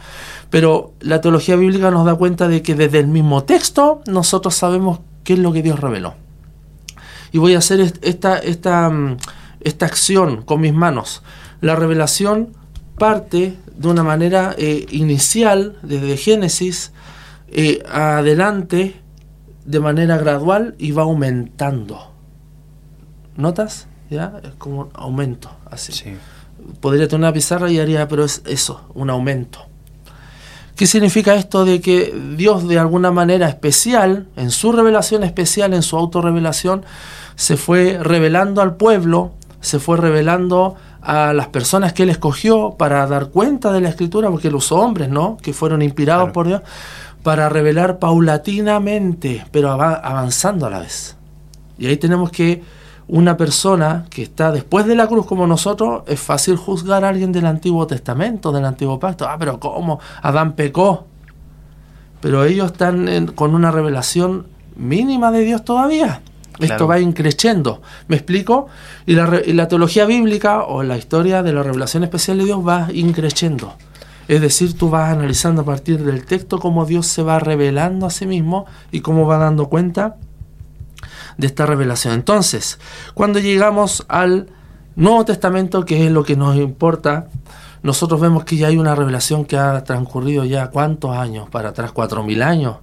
Pero 0.51 0.95
la 0.99 1.21
teología 1.21 1.55
bíblica 1.55 1.93
nos 1.93 2.05
da 2.05 2.17
cuenta 2.17 2.49
de 2.49 2.63
que 2.63 2.75
desde 2.75 2.99
el 2.99 3.07
mismo 3.07 3.45
texto 3.45 4.03
nosotros 4.07 4.57
sabemos 4.57 4.99
qué 5.23 5.35
es 5.35 5.39
lo 5.39 5.53
que 5.53 5.63
Dios 5.63 5.79
reveló 5.79 6.15
y 7.33 7.39
voy 7.39 7.55
a 7.55 7.59
hacer 7.59 7.81
esta, 7.81 8.39
esta, 8.39 8.91
mm, 8.91 9.17
esta 9.61 9.87
acción 9.87 10.43
con 10.43 10.61
mis 10.61 10.75
manos. 10.75 11.23
la 11.61 11.77
revelación 11.77 12.55
parte 12.99 13.57
de 13.77 13.89
una 13.89 14.03
manera 14.03 14.55
eh, 14.59 14.87
inicial, 14.91 15.77
desde 15.83 16.17
Génesis, 16.17 16.93
eh, 17.49 17.83
adelante, 17.91 19.01
de 19.65 19.81
manera 19.81 20.19
gradual 20.19 20.75
y 20.79 20.93
va 20.93 21.03
aumentando. 21.03 22.13
¿Notas? 23.37 23.89
¿Ya? 24.11 24.41
Es 24.43 24.55
como 24.59 24.83
un 24.83 24.91
aumento, 24.95 25.51
así. 25.71 25.93
Podría 26.81 27.09
tener 27.09 27.21
una 27.21 27.33
pizarra 27.33 27.71
y 27.71 27.79
haría, 27.79 28.07
pero 28.09 28.25
es 28.25 28.43
eso, 28.47 28.83
un 28.95 29.09
aumento. 29.09 29.61
¿Qué 30.77 30.87
significa 30.87 31.35
esto 31.35 31.65
de 31.65 31.81
que 31.81 32.15
Dios 32.37 32.67
de 32.69 32.79
alguna 32.79 33.11
manera 33.11 33.49
especial, 33.49 34.29
en 34.37 34.51
su 34.51 34.73
revelación 34.73 35.25
especial, 35.25 35.75
en 35.75 35.83
su 35.83 35.97
autorrevelación, 35.97 36.85
se 37.41 37.57
fue 37.57 37.99
revelando 37.99 38.61
al 38.61 38.77
pueblo, 38.77 39.33
se 39.63 39.79
fue 39.79 39.97
revelando 39.97 40.75
a 41.01 41.33
las 41.33 41.49
personas 41.49 41.95
que 41.95 42.03
él 42.03 42.11
escogió 42.11 42.75
para 42.77 43.07
dar 43.07 43.31
cuenta 43.31 43.73
de 43.73 43.81
la 43.81 43.89
escritura, 43.89 44.31
porque 44.31 44.51
los 44.51 44.73
hombres, 44.73 45.09
¿no? 45.09 45.39
Que 45.39 45.55
fueron 45.55 45.81
inspirados 45.81 46.33
por 46.33 46.49
Dios, 46.49 46.61
para 47.23 47.49
revelar 47.49 47.99
paulatinamente, 47.99 49.47
pero 49.53 49.71
avanzando 49.71 50.67
a 50.67 50.71
la 50.71 50.81
vez. 50.81 51.17
Y 51.79 51.87
ahí 51.87 51.97
tenemos 51.97 52.31
que 52.31 52.63
una 53.09 53.39
persona 53.39 54.05
que 54.11 54.23
está 54.23 54.53
después 54.53 54.85
de 54.85 54.95
la 54.95 55.07
cruz 55.07 55.25
como 55.25 55.47
nosotros, 55.47 56.03
es 56.09 56.21
fácil 56.21 56.57
juzgar 56.57 57.07
a 57.07 57.09
alguien 57.09 57.33
del 57.33 57.47
Antiguo 57.47 57.87
Testamento, 57.87 58.53
del 58.53 58.67
Antiguo 58.67 59.01
Pacto. 59.01 59.27
Ah, 59.27 59.37
pero 59.39 59.59
¿cómo? 59.59 59.99
Adán 60.21 60.53
pecó. 60.53 61.07
Pero 62.21 62.45
ellos 62.45 62.73
están 62.73 63.29
con 63.29 63.55
una 63.55 63.71
revelación 63.71 64.47
mínima 64.77 65.31
de 65.31 65.41
Dios 65.41 65.65
todavía. 65.65 66.21
Esto 66.59 66.87
va 66.87 67.01
increciendo. 67.01 67.81
¿Me 68.09 68.17
explico? 68.17 68.67
Y 69.07 69.15
la, 69.15 69.41
y 69.45 69.53
la, 69.53 69.69
teología 69.69 70.05
bíblica 70.05 70.65
o 70.65 70.83
la 70.83 70.99
historia 70.99 71.43
de 71.43 71.53
la 71.53 71.63
revelación 71.63 72.05
especial 72.05 72.39
de 72.39 72.45
Dios 72.45 72.67
va 72.67 72.89
increciendo. 72.93 73.75
Es 74.29 74.41
decir, 74.41 74.77
tú 74.77 74.91
vas 74.91 75.11
analizando 75.13 75.63
a 75.63 75.65
partir 75.65 76.05
del 76.05 76.25
texto 76.25 76.59
cómo 76.59 76.87
Dios 76.87 77.07
se 77.07 77.23
va 77.23 77.39
revelando 77.39 78.07
a 78.07 78.11
sí 78.11 78.27
mismo 78.27 78.67
y 78.93 79.01
cómo 79.01 79.27
va 79.27 79.39
dando 79.39 79.69
cuenta 79.69 80.17
de 81.37 81.47
esta 81.47 81.67
revelación. 81.67 82.15
Entonces, 82.15 82.79
cuando 83.15 83.39
llegamos 83.39 84.05
al 84.09 84.49
Nuevo 84.95 85.25
Testamento, 85.25 85.85
que 85.85 86.07
es 86.07 86.13
lo 86.13 86.23
que 86.23 86.37
nos 86.37 86.57
importa, 86.57 87.29
nosotros 87.83 88.21
vemos 88.21 88.45
que 88.45 88.57
ya 88.57 88.69
hay 88.69 88.77
una 88.77 88.95
revelación 88.95 89.45
que 89.45 89.57
ha 89.57 89.83
transcurrido 89.83 90.45
ya 90.45 90.69
cuántos 90.69 91.17
años 91.17 91.49
para 91.49 91.71
atrás, 91.71 91.93
cuatro 91.93 92.23
mil 92.23 92.43
años, 92.43 92.77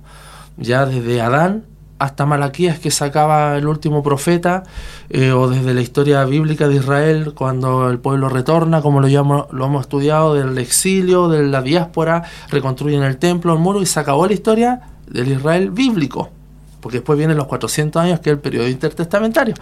ya 0.58 0.86
desde 0.86 1.22
Adán 1.22 1.66
hasta 2.00 2.26
Malaquías 2.26 2.80
que 2.80 2.92
sacaba 2.92 3.58
el 3.58 3.68
último 3.68 4.04
profeta, 4.04 4.64
eh, 5.10 5.32
o 5.32 5.50
desde 5.50 5.74
la 5.74 5.82
historia 5.82 6.24
bíblica 6.26 6.68
de 6.68 6.76
Israel, 6.76 7.34
cuando 7.34 7.90
el 7.90 8.00
pueblo 8.00 8.30
retorna, 8.30 8.82
como 8.82 9.02
lo, 9.02 9.08
llamo, 9.08 9.48
lo 9.52 9.66
hemos 9.66 9.82
estudiado, 9.82 10.34
del 10.34 10.58
exilio, 10.58 11.28
de 11.28 11.44
la 11.44 11.62
diáspora, 11.62 12.24
reconstruyen 12.50 13.04
el 13.04 13.18
templo, 13.18 13.54
el 13.54 13.60
muro, 13.60 13.82
y 13.82 13.86
se 13.86 14.00
acabó 14.00 14.28
la 14.28 14.34
historia 14.34 14.82
del 15.08 15.30
Israel 15.30 15.72
bíblico 15.72 16.32
porque 16.82 17.00
después 17.00 17.18
vienen 17.18 17.36
los 17.36 17.48
400 17.48 18.02
años 18.02 18.20
que 18.20 18.30
es 18.30 18.36
el 18.36 18.40
periodo 18.40 18.68
intertestamentario. 18.68 19.56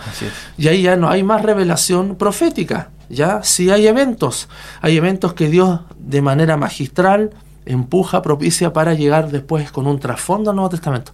Y 0.57 0.67
ahí 0.67 0.83
ya 0.83 0.95
no 0.95 1.09
hay 1.09 1.23
más 1.23 1.41
revelación 1.41 2.17
profética, 2.17 2.89
ya 3.09 3.41
sí 3.41 3.71
hay 3.71 3.87
eventos, 3.87 4.47
hay 4.81 4.97
eventos 4.97 5.33
que 5.33 5.49
Dios 5.49 5.79
de 5.97 6.21
manera 6.21 6.57
magistral 6.57 7.31
empuja, 7.65 8.21
propicia 8.21 8.73
para 8.73 8.93
llegar 8.93 9.29
después 9.31 9.71
con 9.71 9.87
un 9.87 9.99
trasfondo 9.99 10.49
al 10.49 10.55
Nuevo 10.55 10.69
Testamento. 10.69 11.11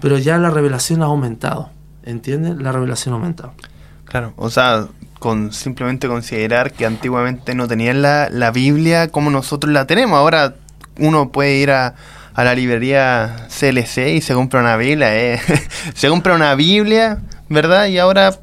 Pero 0.00 0.18
ya 0.18 0.38
la 0.38 0.50
revelación 0.50 1.02
ha 1.02 1.06
aumentado, 1.06 1.70
¿entiendes? 2.04 2.56
La 2.56 2.72
revelación 2.72 3.14
ha 3.14 3.16
aumentado. 3.16 3.52
Claro, 4.04 4.32
o 4.36 4.50
sea, 4.50 4.86
con 5.18 5.52
simplemente 5.52 6.08
considerar 6.08 6.72
que 6.72 6.86
antiguamente 6.86 7.54
no 7.54 7.66
tenían 7.66 8.02
la, 8.02 8.28
la 8.30 8.50
Biblia 8.50 9.08
como 9.08 9.30
nosotros 9.30 9.72
la 9.72 9.86
tenemos, 9.86 10.18
ahora 10.18 10.54
uno 10.98 11.30
puede 11.30 11.56
ir 11.56 11.70
a 11.70 11.94
a 12.34 12.42
la 12.42 12.54
librería 12.54 13.46
CLC 13.48 14.16
y 14.16 14.20
se 14.20 14.34
compra 14.34 14.60
una 14.60 14.76
Biblia. 14.76 15.16
Eh. 15.16 15.40
se 15.94 16.08
compra 16.08 16.34
una 16.34 16.54
Biblia, 16.54 17.22
¿verdad? 17.48 17.86
Y 17.86 17.98
ahora, 17.98 18.36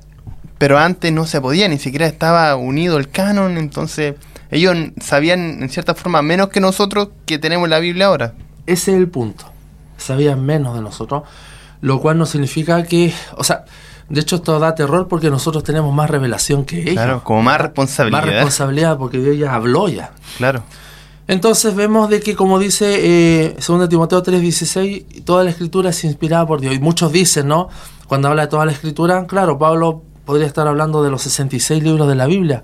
pero 0.58 0.80
antes 0.80 1.12
no 1.12 1.26
se 1.26 1.42
podía, 1.42 1.68
ni 1.68 1.78
siquiera 1.78 2.08
estaba 2.08 2.56
unido 2.56 2.98
el 2.98 3.10
canon, 3.10 3.58
entonces 3.58 4.16
ellos 4.52 4.76
sabían 5.02 5.64
en 5.64 5.70
cierta 5.70 5.96
forma 5.96 6.22
menos 6.22 6.50
que 6.50 6.60
nosotros 6.60 7.10
que 7.26 7.40
tenemos 7.40 7.70
la 7.70 7.80
Biblia 7.80 8.08
ahora. 8.08 8.34
Ese 8.68 8.92
es 8.92 8.98
el 8.98 9.08
punto. 9.08 9.46
Sabían 9.98 10.46
menos 10.46 10.76
de 10.76 10.82
nosotros, 10.82 11.24
lo 11.80 12.02
cual 12.02 12.18
no 12.18 12.26
significa 12.26 12.84
que, 12.84 13.14
o 13.38 13.44
sea, 13.44 13.66
de 14.10 14.20
hecho 14.20 14.36
esto 14.36 14.60
da 14.60 14.76
terror 14.76 15.08
porque 15.08 15.30
nosotros 15.30 15.64
tenemos 15.64 15.94
más 15.94 16.10
revelación 16.10 16.66
que 16.66 16.82
ellos. 16.82 16.94
Claro, 16.94 17.24
como 17.24 17.42
más 17.42 17.62
responsabilidad. 17.62 18.20
Más 18.20 18.30
responsabilidad 18.30 18.98
porque 18.98 19.20
Dios 19.20 19.38
ya 19.38 19.56
habló 19.56 19.88
ya. 19.88 20.12
Claro. 20.38 20.64
Entonces 21.28 21.76
vemos 21.76 22.10
de 22.10 22.20
que, 22.20 22.36
como 22.36 22.60
dice 22.60 23.46
eh, 23.46 23.56
2 23.66 23.88
Timoteo 23.88 24.22
3:16, 24.22 25.24
toda 25.24 25.46
la 25.46 25.52
escritura 25.52 25.92
es 25.92 26.04
inspirada 26.04 26.46
por 26.46 26.60
Dios. 26.60 26.76
Y 26.76 26.80
muchos 26.80 27.14
dicen, 27.14 27.48
¿no? 27.48 27.70
Cuando 28.08 28.28
habla 28.28 28.42
de 28.42 28.48
toda 28.50 28.66
la 28.66 28.74
escritura, 28.74 29.26
claro, 29.28 29.58
Pablo 29.58 30.04
podría 30.26 30.46
estar 30.46 30.68
hablando 30.68 31.04
de 31.04 31.10
los 31.10 31.22
66 31.22 31.82
libros 31.84 32.08
de 32.10 32.16
la 32.16 32.26
Biblia, 32.26 32.64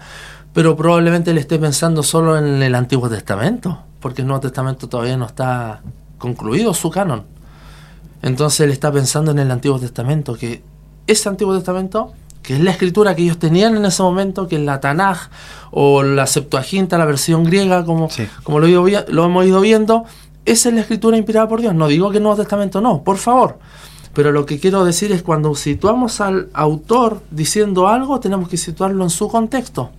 pero 0.57 0.75
probablemente 0.75 1.35
le 1.35 1.41
esté 1.41 1.59
pensando 1.59 2.01
solo 2.01 2.35
en 2.35 2.63
el 2.63 2.73
Antiguo 2.73 3.07
Testamento, 3.07 3.77
porque 3.99 4.23
el 4.23 4.27
Nuevo 4.27 4.41
Testamento 4.41 4.89
todavía 4.89 5.15
no 5.15 5.27
está 5.27 5.83
concluido 6.17 6.73
su 6.73 6.89
canon. 6.89 7.25
Entonces 8.23 8.61
él 8.61 8.71
está 8.71 8.91
pensando 8.91 9.29
en 9.29 9.37
el 9.37 9.51
Antiguo 9.51 9.79
Testamento, 9.79 10.33
que 10.33 10.63
ese 11.05 11.29
Antiguo 11.29 11.53
Testamento 11.53 12.13
que 12.41 12.55
es 12.55 12.59
la 12.59 12.71
escritura 12.71 13.15
que 13.15 13.21
ellos 13.21 13.37
tenían 13.37 13.77
en 13.77 13.85
ese 13.85 14.01
momento, 14.01 14.47
que 14.47 14.55
es 14.55 14.63
la 14.63 14.79
Tanaj 14.79 15.29
o 15.69 16.01
la 16.01 16.25
Septuaginta, 16.25 16.97
la 16.97 17.05
versión 17.05 17.43
griega, 17.43 17.85
como, 17.85 18.09
como 18.41 18.59
lo, 18.59 18.67
lo, 19.09 19.25
hemos 19.25 19.45
ido 19.45 19.61
viendo, 19.61 20.05
esa 20.45 20.69
es 20.69 20.73
la 20.73 20.81
escritura 20.81 21.17
inspirada 21.17 21.47
por 21.47 21.61
Dios. 21.61 21.75
No 21.75 21.87
digo 21.87 22.09
que 22.09 22.17
el 22.17 22.23
Nuevo 22.23 22.37
Testamento 22.37 22.81
no, 22.81 23.03
por 23.03 23.17
favor. 23.17 23.59
Pero 24.15 24.31
lo 24.31 24.47
que 24.47 24.59
quiero 24.59 24.85
decir 24.85 25.11
es 25.11 25.21
cuando 25.21 25.53
situamos 25.53 26.19
al 26.19 26.49
autor 26.53 27.21
diciendo 27.29 27.87
algo, 27.87 28.19
tenemos 28.19 28.49
que 28.49 28.57
situarlo 28.57 29.03
en 29.03 29.11
su 29.11 29.27
contexto. 29.27 29.91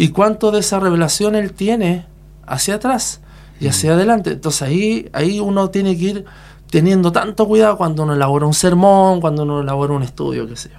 Y 0.00 0.08
cuánto 0.08 0.50
de 0.50 0.60
esa 0.60 0.80
revelación 0.80 1.34
él 1.34 1.52
tiene 1.52 2.06
hacia 2.46 2.76
atrás 2.76 3.20
y 3.60 3.66
hacia 3.66 3.92
adelante. 3.92 4.30
Entonces 4.30 4.62
ahí, 4.62 5.10
ahí 5.12 5.40
uno 5.40 5.68
tiene 5.68 5.94
que 5.94 6.04
ir 6.04 6.24
teniendo 6.70 7.12
tanto 7.12 7.46
cuidado 7.46 7.76
cuando 7.76 8.04
uno 8.04 8.14
elabora 8.14 8.46
un 8.46 8.54
sermón, 8.54 9.20
cuando 9.20 9.42
uno 9.42 9.60
elabora 9.60 9.92
un 9.92 10.02
estudio, 10.02 10.48
qué 10.48 10.56
sé 10.56 10.70
yo. 10.70 10.78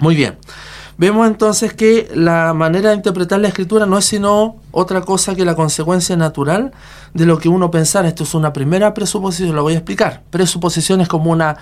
Muy 0.00 0.14
bien. 0.14 0.38
Vemos 0.96 1.26
entonces 1.26 1.74
que 1.74 2.10
la 2.14 2.54
manera 2.54 2.88
de 2.88 2.96
interpretar 2.96 3.38
la 3.38 3.48
escritura 3.48 3.84
no 3.84 3.98
es 3.98 4.06
sino 4.06 4.56
otra 4.70 5.02
cosa 5.02 5.34
que 5.34 5.44
la 5.44 5.54
consecuencia 5.54 6.16
natural 6.16 6.72
de 7.12 7.26
lo 7.26 7.36
que 7.36 7.50
uno 7.50 7.70
pensara. 7.70 8.08
Esto 8.08 8.24
es 8.24 8.32
una 8.32 8.54
primera 8.54 8.94
presuposición, 8.94 9.54
lo 9.54 9.62
voy 9.62 9.74
a 9.74 9.76
explicar. 9.76 10.22
Presuposición 10.30 11.02
es 11.02 11.08
como 11.08 11.30
una, 11.30 11.58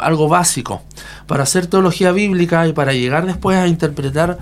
algo 0.00 0.28
básico. 0.28 0.80
Para 1.26 1.42
hacer 1.42 1.66
teología 1.66 2.10
bíblica 2.12 2.66
y 2.66 2.72
para 2.72 2.94
llegar 2.94 3.26
después 3.26 3.58
a 3.58 3.66
interpretar 3.66 4.38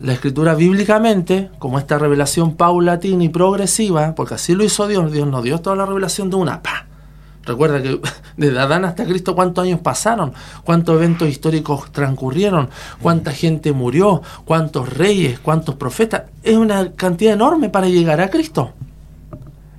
la 0.00 0.12
escritura 0.12 0.54
bíblicamente, 0.54 1.50
como 1.58 1.78
esta 1.78 1.98
revelación 1.98 2.56
paulatina 2.56 3.24
y 3.24 3.28
progresiva, 3.28 4.14
porque 4.14 4.34
así 4.34 4.54
lo 4.54 4.64
hizo 4.64 4.86
Dios, 4.88 5.12
Dios 5.12 5.28
nos 5.28 5.44
dio 5.44 5.60
toda 5.60 5.76
la 5.76 5.86
revelación 5.86 6.30
de 6.30 6.36
una, 6.36 6.62
pa, 6.62 6.86
Recuerda 7.46 7.82
que 7.82 8.00
desde 8.36 8.58
Adán 8.58 8.84
hasta 8.84 9.04
Cristo 9.04 9.34
cuántos 9.34 9.64
años 9.64 9.80
pasaron, 9.80 10.32
cuántos 10.64 10.96
eventos 10.96 11.28
históricos 11.28 11.92
transcurrieron, 11.92 12.70
cuánta 13.00 13.32
gente 13.32 13.72
murió, 13.72 14.22
cuántos 14.44 14.88
reyes, 14.92 15.38
cuántos 15.38 15.74
profetas. 15.74 16.22
Es 16.42 16.56
una 16.56 16.92
cantidad 16.92 17.34
enorme 17.34 17.68
para 17.68 17.88
llegar 17.88 18.20
a 18.20 18.30
Cristo, 18.30 18.72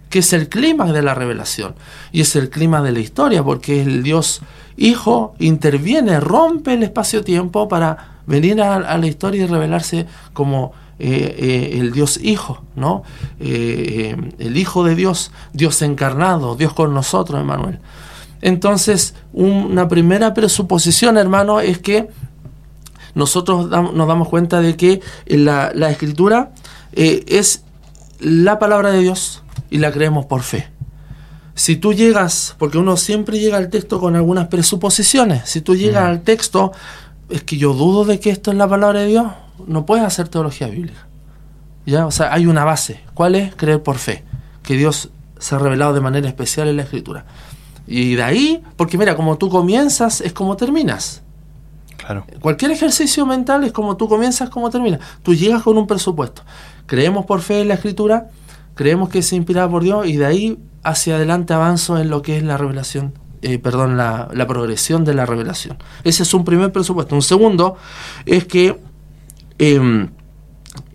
que 0.10 0.20
es 0.20 0.34
el 0.34 0.48
clima 0.48 0.92
de 0.92 1.02
la 1.02 1.16
revelación 1.16 1.76
y 2.12 2.22
es 2.22 2.36
el 2.36 2.50
clima 2.50 2.82
de 2.82 2.92
la 2.92 3.00
historia, 3.00 3.44
porque 3.44 3.82
el 3.82 4.04
Dios 4.04 4.42
Hijo 4.78 5.36
interviene, 5.40 6.20
rompe 6.20 6.74
el 6.74 6.84
espacio-tiempo 6.84 7.70
para 7.70 8.15
venir 8.26 8.62
a 8.62 8.98
la 8.98 9.08
historia 9.08 9.44
y 9.44 9.48
revelarse 9.48 10.06
como 10.34 10.74
eh, 10.98 11.36
eh, 11.38 11.80
el 11.80 11.92
Dios 11.92 12.18
Hijo, 12.24 12.64
¿no? 12.78 13.04
Eh, 13.42 14.16
el 14.40 14.56
Hijo 14.56 14.86
de 14.86 14.96
Dios, 14.96 15.32
Dios 15.52 15.82
encarnado, 15.82 16.56
Dios 16.56 16.74
con 16.74 16.94
nosotros, 16.94 17.42
Emanuel. 17.42 17.80
Entonces, 18.42 19.14
una 19.34 19.90
primera 19.90 20.34
presuposición, 20.34 21.18
hermano, 21.18 21.60
es 21.60 21.80
que 21.80 22.08
nosotros 23.14 23.70
nos 23.70 24.08
damos 24.08 24.30
cuenta 24.30 24.62
de 24.62 24.78
que 24.78 25.02
la, 25.26 25.72
la 25.76 25.90
escritura 25.90 26.52
es 26.94 27.64
la 28.20 28.58
palabra 28.60 28.92
de 28.92 29.02
Dios 29.02 29.44
y 29.70 29.80
la 29.80 29.92
creemos 29.92 30.26
por 30.28 30.44
fe. 30.44 30.70
Si 31.56 31.76
tú 31.76 31.94
llegas, 31.94 32.56
porque 32.58 32.78
uno 32.78 32.96
siempre 32.96 33.40
llega 33.40 33.58
al 33.58 33.70
texto 33.70 34.00
con 34.00 34.16
algunas 34.16 34.48
presuposiciones, 34.48 35.50
si 35.50 35.62
tú 35.62 35.76
llegas 35.76 36.04
mm. 36.04 36.08
al 36.08 36.22
texto, 36.22 36.72
es 37.30 37.44
que 37.44 37.58
yo 37.58 37.74
dudo 37.74 38.06
de 38.06 38.20
que 38.20 38.30
esto 38.30 38.52
es 38.52 38.58
la 38.58 38.68
palabra 38.68 39.02
de 39.02 39.08
Dios, 39.08 39.28
no 39.68 39.86
puedes 39.86 40.06
hacer 40.06 40.28
teología 40.28 40.68
bíblica. 40.68 41.08
¿Ya? 41.86 42.06
O 42.06 42.12
sea, 42.12 42.34
hay 42.34 42.48
una 42.48 42.64
base. 42.64 43.02
¿Cuál 43.14 43.36
es? 43.36 43.56
Creer 43.56 43.82
por 43.84 43.98
fe. 43.98 44.24
Que 44.64 44.76
Dios 44.76 45.10
se 45.38 45.56
ha 45.56 45.60
revelado 45.60 45.94
de 45.94 46.02
manera 46.02 46.28
especial 46.28 46.68
en 46.68 46.78
la 46.78 46.84
Escritura. 46.84 47.26
Y 47.88 48.16
de 48.16 48.24
ahí, 48.24 48.64
porque 48.78 48.98
mira, 48.98 49.16
como 49.16 49.38
tú 49.38 49.50
comienzas 49.50 50.22
es 50.22 50.34
como 50.34 50.58
terminas. 50.58 51.22
Claro. 51.98 52.26
Cualquier 52.40 52.72
ejercicio 52.72 53.26
mental 53.26 53.64
es 53.64 53.72
como 53.72 53.98
tú 53.98 54.08
comienzas, 54.08 54.50
como 54.50 54.70
terminas. 54.70 55.00
Tú 55.24 55.34
llegas 55.34 55.64
con 55.64 55.78
un 55.78 55.88
presupuesto. 55.88 56.42
creemos 56.86 57.26
por 57.26 57.42
fe 57.42 57.62
en 57.62 57.68
la 57.68 57.76
escritura, 57.76 58.30
creemos 58.76 59.10
que 59.10 59.20
es 59.20 59.34
inspirada 59.34 59.70
por 59.70 59.84
Dios 59.84 60.08
y 60.08 60.18
de 60.18 60.26
ahí 60.26 60.60
hacia 60.84 61.16
adelante 61.16 61.54
avanzo 61.54 61.98
en 61.98 62.10
lo 62.10 62.22
que 62.22 62.38
es 62.38 62.44
la 62.44 62.58
revelación, 62.58 63.14
eh, 63.42 63.60
perdón, 63.60 63.98
la, 63.98 64.30
la, 64.34 64.48
progresión 64.48 65.06
de 65.06 65.14
la 65.14 65.26
revelación. 65.26 65.78
Ese 66.04 66.24
es 66.24 66.34
un 66.34 66.46
primer 66.46 66.72
presupuesto. 66.72 67.16
Un 67.16 67.22
segundo 67.22 67.76
es 68.26 68.46
que 68.46 68.80
em, 69.58 70.10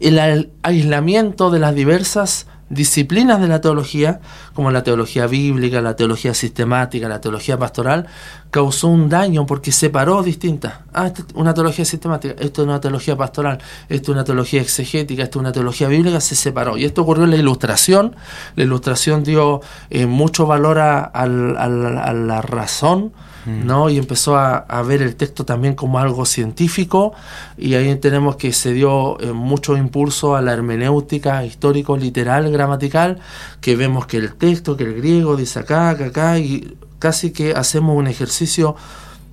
el 0.01 0.51
aislamiento 0.63 1.51
de 1.51 1.59
las 1.59 1.75
diversas 1.75 2.47
disciplinas 2.71 3.41
de 3.41 3.49
la 3.49 3.61
teología, 3.61 4.21
como 4.55 4.71
la 4.71 4.83
teología 4.83 5.27
bíblica, 5.27 5.83
la 5.83 5.97
teología 5.97 6.33
sistemática, 6.33 7.09
la 7.09 7.21
teología 7.21 7.59
pastoral, 7.59 8.07
causó 8.51 8.89
un 8.89 9.09
daño 9.09 9.45
porque 9.45 9.73
separó 9.73 10.23
distintas. 10.23 10.75
Ah, 10.95 11.09
esta 11.09 11.23
es 11.23 11.27
una 11.35 11.53
teología 11.53 11.85
sistemática, 11.85 12.35
esto 12.39 12.63
es 12.63 12.69
una 12.69 12.81
teología 12.81 13.17
pastoral, 13.17 13.59
esto 13.89 14.13
es 14.13 14.15
una 14.15 14.25
teología 14.25 14.63
exegética, 14.63 15.25
esto 15.25 15.39
es 15.39 15.41
una 15.41 15.53
teología 15.53 15.89
bíblica, 15.89 16.21
se 16.21 16.37
separó. 16.37 16.79
Y 16.79 16.85
esto 16.85 17.03
ocurrió 17.03 17.25
en 17.25 17.31
la 17.31 17.37
ilustración. 17.37 18.15
La 18.55 18.63
ilustración 18.65 19.25
dio 19.25 19.61
eh, 19.91 20.07
mucho 20.07 20.47
valor 20.47 20.79
a 20.79 21.27
la 21.27 22.43
razón, 22.43 23.13
Mm. 23.47 23.67
¿no? 23.67 23.89
Y 23.91 23.99
empezó 23.99 24.37
a, 24.37 24.83
ver 24.83 25.03
el 25.03 25.17
texto 25.17 25.45
también 25.45 25.75
como 25.75 25.99
algo 25.99 26.25
científico 26.25 27.13
y 27.57 27.75
ahí 27.75 27.95
tenemos 27.97 28.37
que 28.37 28.53
se 28.53 28.73
dio 28.73 29.21
eh, 29.21 29.33
mucho 29.33 29.77
impulso 29.77 30.37
a 30.37 30.43
la 30.43 30.53
hermenéutica 30.53 31.45
histórico, 31.45 31.97
literal, 31.97 32.51
gramatical, 32.51 33.19
que 33.61 33.77
vemos 33.77 34.07
que 34.07 34.17
el 34.17 34.35
texto, 34.35 34.77
que 34.77 34.85
el 34.85 34.95
griego 34.95 35.37
dice 35.37 35.61
acá, 35.61 35.91
acá, 35.91 36.07
acá, 36.07 36.39
y 36.39 36.77
casi 36.99 37.31
que 37.31 37.53
hacemos 37.53 37.97
un 37.97 38.07
ejercicio 38.07 38.77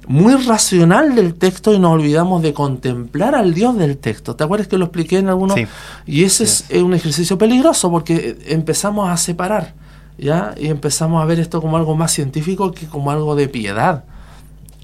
muy 0.07 0.35
racional 0.35 1.15
del 1.15 1.33
texto 1.33 1.73
y 1.73 1.79
nos 1.79 1.91
olvidamos 1.91 2.41
de 2.41 2.53
contemplar 2.53 3.35
al 3.35 3.53
Dios 3.53 3.77
del 3.77 3.97
texto. 3.97 4.35
¿Te 4.35 4.43
acuerdas 4.43 4.67
que 4.67 4.77
lo 4.77 4.85
expliqué 4.85 5.17
en 5.17 5.27
algunos? 5.27 5.57
Y 6.05 6.23
ese 6.23 6.45
es 6.45 6.65
un 6.81 6.93
ejercicio 6.93 7.37
peligroso 7.37 7.91
porque 7.91 8.37
empezamos 8.47 9.09
a 9.09 9.17
separar. 9.17 9.73
Y 10.17 10.67
empezamos 10.67 11.21
a 11.21 11.25
ver 11.25 11.39
esto 11.39 11.61
como 11.61 11.77
algo 11.77 11.95
más 11.95 12.11
científico 12.11 12.71
que 12.71 12.87
como 12.87 13.11
algo 13.11 13.35
de 13.35 13.47
piedad. 13.47 14.05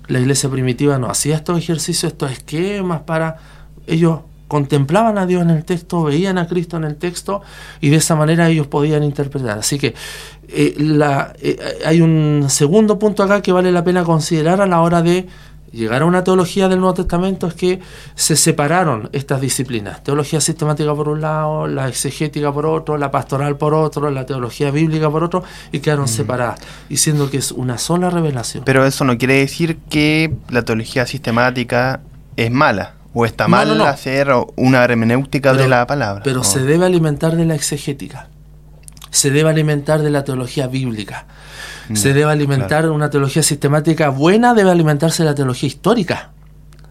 La 0.07 0.19
iglesia 0.19 0.49
primitiva 0.49 0.99
no 0.99 1.09
hacía 1.09 1.35
estos 1.35 1.57
ejercicios, 1.57 2.11
estos 2.11 2.31
esquemas 2.31 3.01
para... 3.01 3.37
Ellos 3.85 4.19
contemplaban 4.47 5.17
a 5.17 5.25
Dios 5.25 5.41
en 5.41 5.49
el 5.49 5.65
texto, 5.65 6.03
veían 6.03 6.37
a 6.37 6.47
Cristo 6.47 6.77
en 6.77 6.83
el 6.83 6.95
texto 6.95 7.41
y 7.81 7.89
de 7.89 7.95
esa 7.95 8.15
manera 8.15 8.49
ellos 8.49 8.67
podían 8.67 9.03
interpretar. 9.03 9.57
Así 9.57 9.79
que 9.79 9.95
eh, 10.47 10.75
eh, 11.41 11.57
hay 11.85 12.01
un 12.01 12.45
segundo 12.49 12.99
punto 12.99 13.23
acá 13.23 13.41
que 13.41 13.51
vale 13.51 13.71
la 13.71 13.83
pena 13.83 14.03
considerar 14.03 14.61
a 14.61 14.67
la 14.67 14.81
hora 14.81 15.01
de 15.01 15.27
llegar 15.73 16.03
a 16.03 16.05
una 16.05 16.23
teología 16.23 16.69
del 16.69 16.79
Nuevo 16.79 16.93
Testamento 16.93 17.47
es 17.47 17.55
que 17.55 17.79
se 18.15 18.35
separaron 18.35 19.09
estas 19.11 19.41
disciplinas. 19.41 20.03
Teología 20.03 20.39
sistemática 20.39 20.93
por 20.93 21.09
un 21.09 21.21
lado, 21.21 21.67
la 21.67 21.89
exegética 21.89 22.53
por 22.53 22.65
otro, 22.65 22.97
la 22.97 23.11
pastoral 23.11 23.57
por 23.57 23.73
otro, 23.73 24.09
la 24.11 24.25
teología 24.25 24.71
bíblica 24.71 25.09
por 25.09 25.23
otro, 25.23 25.43
y 25.71 25.79
quedaron 25.79 26.07
separadas, 26.07 26.61
diciendo 26.87 27.29
que 27.29 27.37
es 27.37 27.51
una 27.51 27.77
sola 27.77 28.09
revelación. 28.09 28.63
Pero 28.63 28.85
eso 28.85 29.03
no 29.03 29.17
quiere 29.17 29.39
decir 29.39 29.77
que 29.89 30.33
la 30.49 30.63
teología 30.63 31.05
sistemática 31.05 32.01
es 32.37 32.51
mala. 32.51 32.93
O 33.15 33.25
está 33.27 33.47
mal 33.47 33.79
hacer 33.81 34.29
una 34.55 34.83
hermenéutica 34.83 35.53
de 35.53 35.67
la 35.67 35.85
palabra. 35.85 36.23
Pero 36.23 36.43
se 36.43 36.63
debe 36.63 36.87
alimentar 36.87 37.35
de 37.35 37.45
la 37.45 37.53
exegética. 37.53 38.29
Se 39.11 39.29
debe 39.29 39.51
alimentar 39.51 40.01
de 40.01 40.09
la 40.09 40.23
teología 40.23 40.65
bíblica 40.65 41.27
se 41.93 42.13
debe 42.13 42.31
alimentar 42.31 42.89
una 42.89 43.09
teología 43.09 43.43
sistemática 43.43 44.09
buena, 44.09 44.53
debe 44.53 44.71
alimentarse 44.71 45.23
la 45.23 45.35
teología 45.35 45.67
histórica 45.67 46.31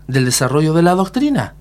del 0.07 0.25
desarrollo 0.25 0.75
de 0.75 0.83
la 0.83 0.95
doctrina. 0.95 1.55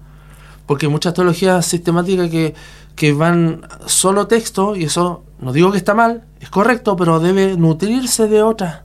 Porque 0.65 0.85
hay 0.85 0.91
muchas 0.91 1.13
teologías 1.13 1.65
sistemáticas 1.65 2.29
que, 2.29 2.53
que 2.95 3.13
van 3.13 3.61
solo 3.85 4.27
texto, 4.27 4.75
y 4.75 4.83
eso 4.83 5.23
no 5.39 5.53
digo 5.53 5.71
que 5.71 5.77
está 5.77 5.93
mal, 5.93 6.23
es 6.39 6.49
correcto, 6.49 6.95
pero 6.95 7.19
debe 7.19 7.57
nutrirse 7.57 8.27
de 8.27 8.43
otra, 8.43 8.83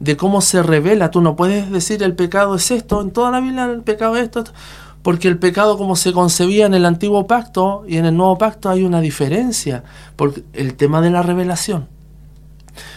de 0.00 0.16
cómo 0.16 0.40
se 0.40 0.62
revela. 0.62 1.10
Tú 1.10 1.20
no 1.20 1.36
puedes 1.36 1.70
decir 1.70 2.02
el 2.02 2.14
pecado 2.14 2.54
es 2.54 2.70
esto, 2.70 3.00
en 3.02 3.10
toda 3.10 3.30
la 3.30 3.40
Biblia 3.40 3.64
el 3.64 3.82
pecado 3.82 4.16
es 4.16 4.24
esto, 4.24 4.44
porque 5.02 5.28
el 5.28 5.38
pecado 5.38 5.78
como 5.78 5.96
se 5.96 6.12
concebía 6.12 6.66
en 6.66 6.74
el 6.74 6.84
antiguo 6.84 7.26
pacto 7.26 7.84
y 7.86 7.96
en 7.96 8.04
el 8.04 8.16
nuevo 8.16 8.38
pacto 8.38 8.68
hay 8.70 8.84
una 8.84 9.00
diferencia, 9.00 9.84
por 10.16 10.34
el 10.52 10.74
tema 10.74 11.00
de 11.00 11.10
la 11.10 11.22
revelación. 11.22 11.88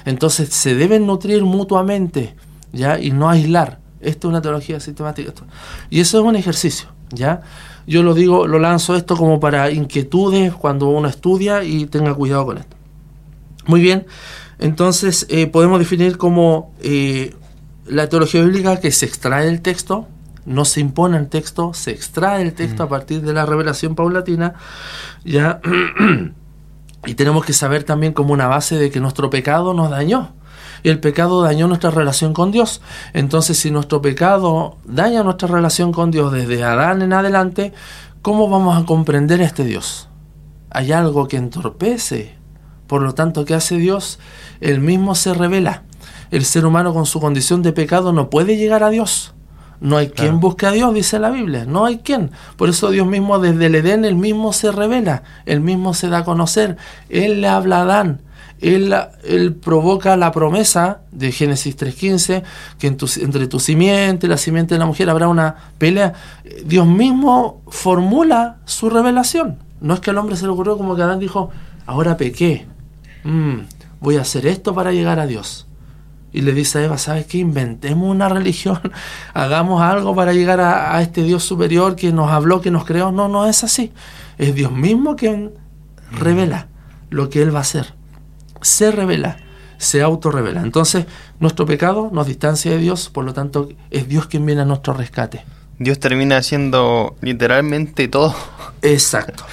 Entonces 0.06 0.50
se 0.50 0.76
deben 0.76 1.06
nutrir 1.06 1.44
mutuamente, 1.44 2.36
¿ya? 2.72 3.00
Y 3.00 3.12
no 3.12 3.30
aislar. 3.30 3.80
Esto 4.00 4.28
es 4.28 4.30
una 4.30 4.42
teología 4.42 4.80
sistemática. 4.80 5.32
Y 5.90 6.00
eso 6.00 6.20
es 6.20 6.26
un 6.26 6.36
ejercicio, 6.36 6.90
¿ya? 7.12 7.42
Yo 7.88 8.04
lo 8.04 8.14
digo, 8.14 8.48
lo 8.48 8.60
lanzo 8.60 8.96
esto 8.96 9.16
como 9.16 9.40
para 9.40 9.72
inquietudes 9.72 10.54
cuando 10.54 10.88
uno 10.90 11.08
estudia 11.08 11.64
y 11.64 11.86
tenga 11.86 12.14
cuidado 12.14 12.46
con 12.46 12.58
esto. 12.58 12.76
Muy 13.66 13.82
bien, 13.82 14.06
entonces 14.60 15.28
eh, 15.30 15.48
podemos 15.48 15.80
definir 15.80 16.18
como 16.18 16.74
eh, 16.82 17.36
la 17.86 18.10
teología 18.10 18.44
bíblica 18.44 18.80
que 18.80 18.92
se 18.92 19.06
extrae 19.06 19.46
del 19.46 19.62
texto, 19.62 20.08
no 20.46 20.66
se 20.66 20.80
impone 20.80 21.18
el 21.18 21.28
texto, 21.28 21.74
se 21.74 21.92
extrae 21.92 22.42
el 22.42 22.54
texto 22.54 22.84
a 22.84 22.90
partir 22.90 23.22
de 23.22 23.34
la 23.34 23.46
revelación 23.46 23.96
paulatina, 23.96 24.56
ya 25.24 25.62
Y 27.06 27.16
tenemos 27.16 27.46
que 27.46 27.54
saber 27.54 27.84
también 27.84 28.14
como 28.14 28.34
una 28.34 28.48
base 28.48 28.78
de 28.78 28.92
que 28.92 29.00
nuestro 29.00 29.30
pecado 29.30 29.74
nos 29.74 29.90
dañó. 29.90 30.34
Y 30.84 30.90
el 30.90 31.00
pecado 31.00 31.42
dañó 31.42 31.68
nuestra 31.68 31.92
relación 31.92 32.34
con 32.34 32.52
Dios. 32.52 32.82
Entonces, 33.14 33.58
si 33.58 33.72
nuestro 33.72 34.02
pecado 34.02 34.78
daña 34.86 35.24
nuestra 35.24 35.48
relación 35.48 35.92
con 35.92 36.12
Dios 36.12 36.32
desde 36.32 36.64
Adán 36.64 37.02
en 37.02 37.14
adelante, 37.14 37.74
¿cómo 38.22 38.50
vamos 38.50 38.82
a 38.82 38.86
comprender 38.86 39.42
a 39.42 39.46
este 39.46 39.64
Dios? 39.64 40.10
Hay 40.70 40.92
algo 40.92 41.28
que 41.28 41.38
entorpece. 41.38 42.36
Por 42.88 43.02
lo 43.02 43.14
tanto, 43.14 43.46
¿qué 43.46 43.54
hace 43.54 43.78
Dios? 43.78 44.20
Él 44.60 44.80
mismo 44.80 45.16
se 45.16 45.34
revela. 45.34 45.84
El 46.30 46.46
ser 46.46 46.66
humano 46.66 46.94
con 46.94 47.06
su 47.06 47.20
condición 47.20 47.62
de 47.62 47.74
pecado 47.74 48.14
no 48.14 48.30
puede 48.30 48.58
llegar 48.58 48.84
a 48.84 48.90
Dios. 48.90 49.34
No 49.82 49.98
hay 49.98 50.10
quien 50.10 50.40
busque 50.40 50.68
a 50.68 50.72
Dios, 50.72 50.94
dice 50.94 51.18
la 51.18 51.32
Biblia. 51.32 51.66
No 51.66 51.86
hay 51.86 51.98
quien. 51.98 52.30
Por 52.56 52.70
eso 52.70 52.92
Dios 52.92 53.08
mismo 53.08 53.40
desde 53.40 53.66
el 53.66 53.74
Edén, 53.74 54.06
él 54.06 54.16
mismo 54.16 54.54
se 54.54 54.72
revela, 54.72 55.24
él 55.48 55.60
mismo 55.60 55.96
se 55.96 56.08
da 56.08 56.20
a 56.20 56.24
conocer. 56.24 56.78
Él 57.10 57.42
le 57.42 57.48
habla 57.48 57.80
a 57.80 57.82
Adán. 57.82 58.22
Él, 58.60 58.94
él 59.24 59.56
provoca 59.56 60.16
la 60.18 60.32
promesa 60.32 61.02
de 61.12 61.32
Génesis 61.32 61.76
3.15, 61.76 62.44
que 62.78 62.88
entre 62.88 63.48
tu 63.48 63.60
simiente 63.60 64.28
y 64.28 64.30
la 64.30 64.38
simiente 64.38 64.76
de 64.76 64.80
la 64.80 64.86
mujer 64.86 65.10
habrá 65.10 65.28
una 65.28 65.56
pelea. 65.80 66.14
Dios 66.64 66.86
mismo 66.86 67.64
formula 67.68 68.58
su 68.66 68.92
revelación. 68.92 69.58
No 69.80 69.96
es 69.96 70.00
que 70.00 70.12
al 70.12 70.20
hombre 70.20 70.36
se 70.36 70.46
le 70.46 70.52
ocurrió 70.52 70.78
como 70.78 70.96
que 70.96 71.02
Adán 71.02 71.18
dijo, 71.18 71.50
ahora 71.88 72.18
pequé. 72.18 72.68
Mm, 73.24 73.62
voy 74.00 74.18
a 74.18 74.22
hacer 74.22 74.46
esto 74.46 74.76
para 74.76 74.92
llegar 74.92 75.20
a 75.20 75.26
Dios 75.26 75.66
y 76.34 76.42
le 76.42 76.54
dice 76.54 76.80
a 76.80 76.84
Eva, 76.86 76.98
¿sabes 76.98 77.26
qué? 77.26 77.40
Inventemos 77.40 78.10
una 78.10 78.30
religión, 78.30 78.80
hagamos 79.34 79.82
algo 79.82 80.16
para 80.16 80.34
llegar 80.34 80.62
a, 80.62 81.02
este 81.02 81.24
Dios 81.24 81.44
superior 81.44 81.96
que 81.96 82.12
nos 82.12 82.32
habló, 82.32 82.62
que 82.62 82.72
nos 82.72 82.86
creó. 82.86 83.12
No, 83.12 83.28
no 83.28 83.48
es 83.48 83.64
así. 83.64 83.92
Es 84.38 84.56
Dios 84.56 84.72
mismo 84.72 85.16
quien 85.16 85.52
revela 86.12 86.68
lo 87.10 87.30
que 87.30 87.42
Él 87.42 87.54
va 87.54 87.60
a 87.60 87.64
hacer. 87.64 87.94
Se 88.62 88.92
revela, 88.92 89.38
se 89.78 90.02
autorrevela. 90.02 90.62
Entonces, 90.62 91.06
nuestro 91.40 91.66
pecado 91.66 92.10
nos 92.14 92.28
distancia 92.28 92.72
de 92.72 92.78
Dios, 92.78 93.10
por 93.10 93.26
lo 93.26 93.34
tanto, 93.34 93.70
es 93.90 94.08
Dios 94.08 94.28
quien 94.28 94.46
viene 94.46 94.62
a 94.62 94.66
nuestro 94.66 94.94
rescate. 94.94 95.44
Dios 95.80 96.00
termina 96.00 96.38
haciendo 96.38 97.16
literalmente 97.22 98.08
todo. 98.08 98.36
Exacto, 98.84 99.44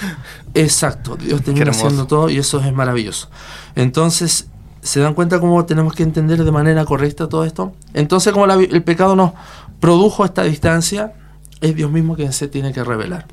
exacto. 0.55 1.15
Dios 1.15 1.43
termina 1.43 1.69
haciendo 1.69 2.07
todo 2.07 2.31
y 2.31 2.37
eso 2.37 2.59
es 2.59 2.73
maravilloso. 2.73 3.29
Entonces, 3.75 4.47
¿Se 4.81 4.99
dan 4.99 5.13
cuenta 5.13 5.39
cómo 5.39 5.65
tenemos 5.65 5.93
que 5.93 6.03
entender 6.03 6.43
de 6.43 6.51
manera 6.51 6.85
correcta 6.85 7.27
todo 7.27 7.43
esto? 7.43 7.73
Entonces, 7.93 8.33
como 8.33 8.45
el 8.45 8.83
pecado 8.83 9.15
nos 9.15 9.31
produjo 9.79 10.25
esta 10.25 10.43
distancia, 10.43 11.13
es 11.61 11.75
Dios 11.75 11.91
mismo 11.91 12.15
quien 12.15 12.33
se 12.33 12.47
tiene 12.47 12.71
que 12.73 12.83
revelar. 12.83 13.27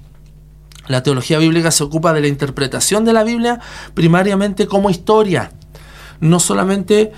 La 0.88 1.02
teología 1.02 1.38
bíblica 1.38 1.70
se 1.70 1.84
ocupa 1.84 2.12
de 2.12 2.20
la 2.20 2.28
interpretación 2.28 3.04
de 3.04 3.12
la 3.12 3.24
Biblia 3.24 3.60
primariamente 3.94 4.66
como 4.66 4.90
historia. 4.90 5.50
No 6.20 6.40
solamente 6.40 7.12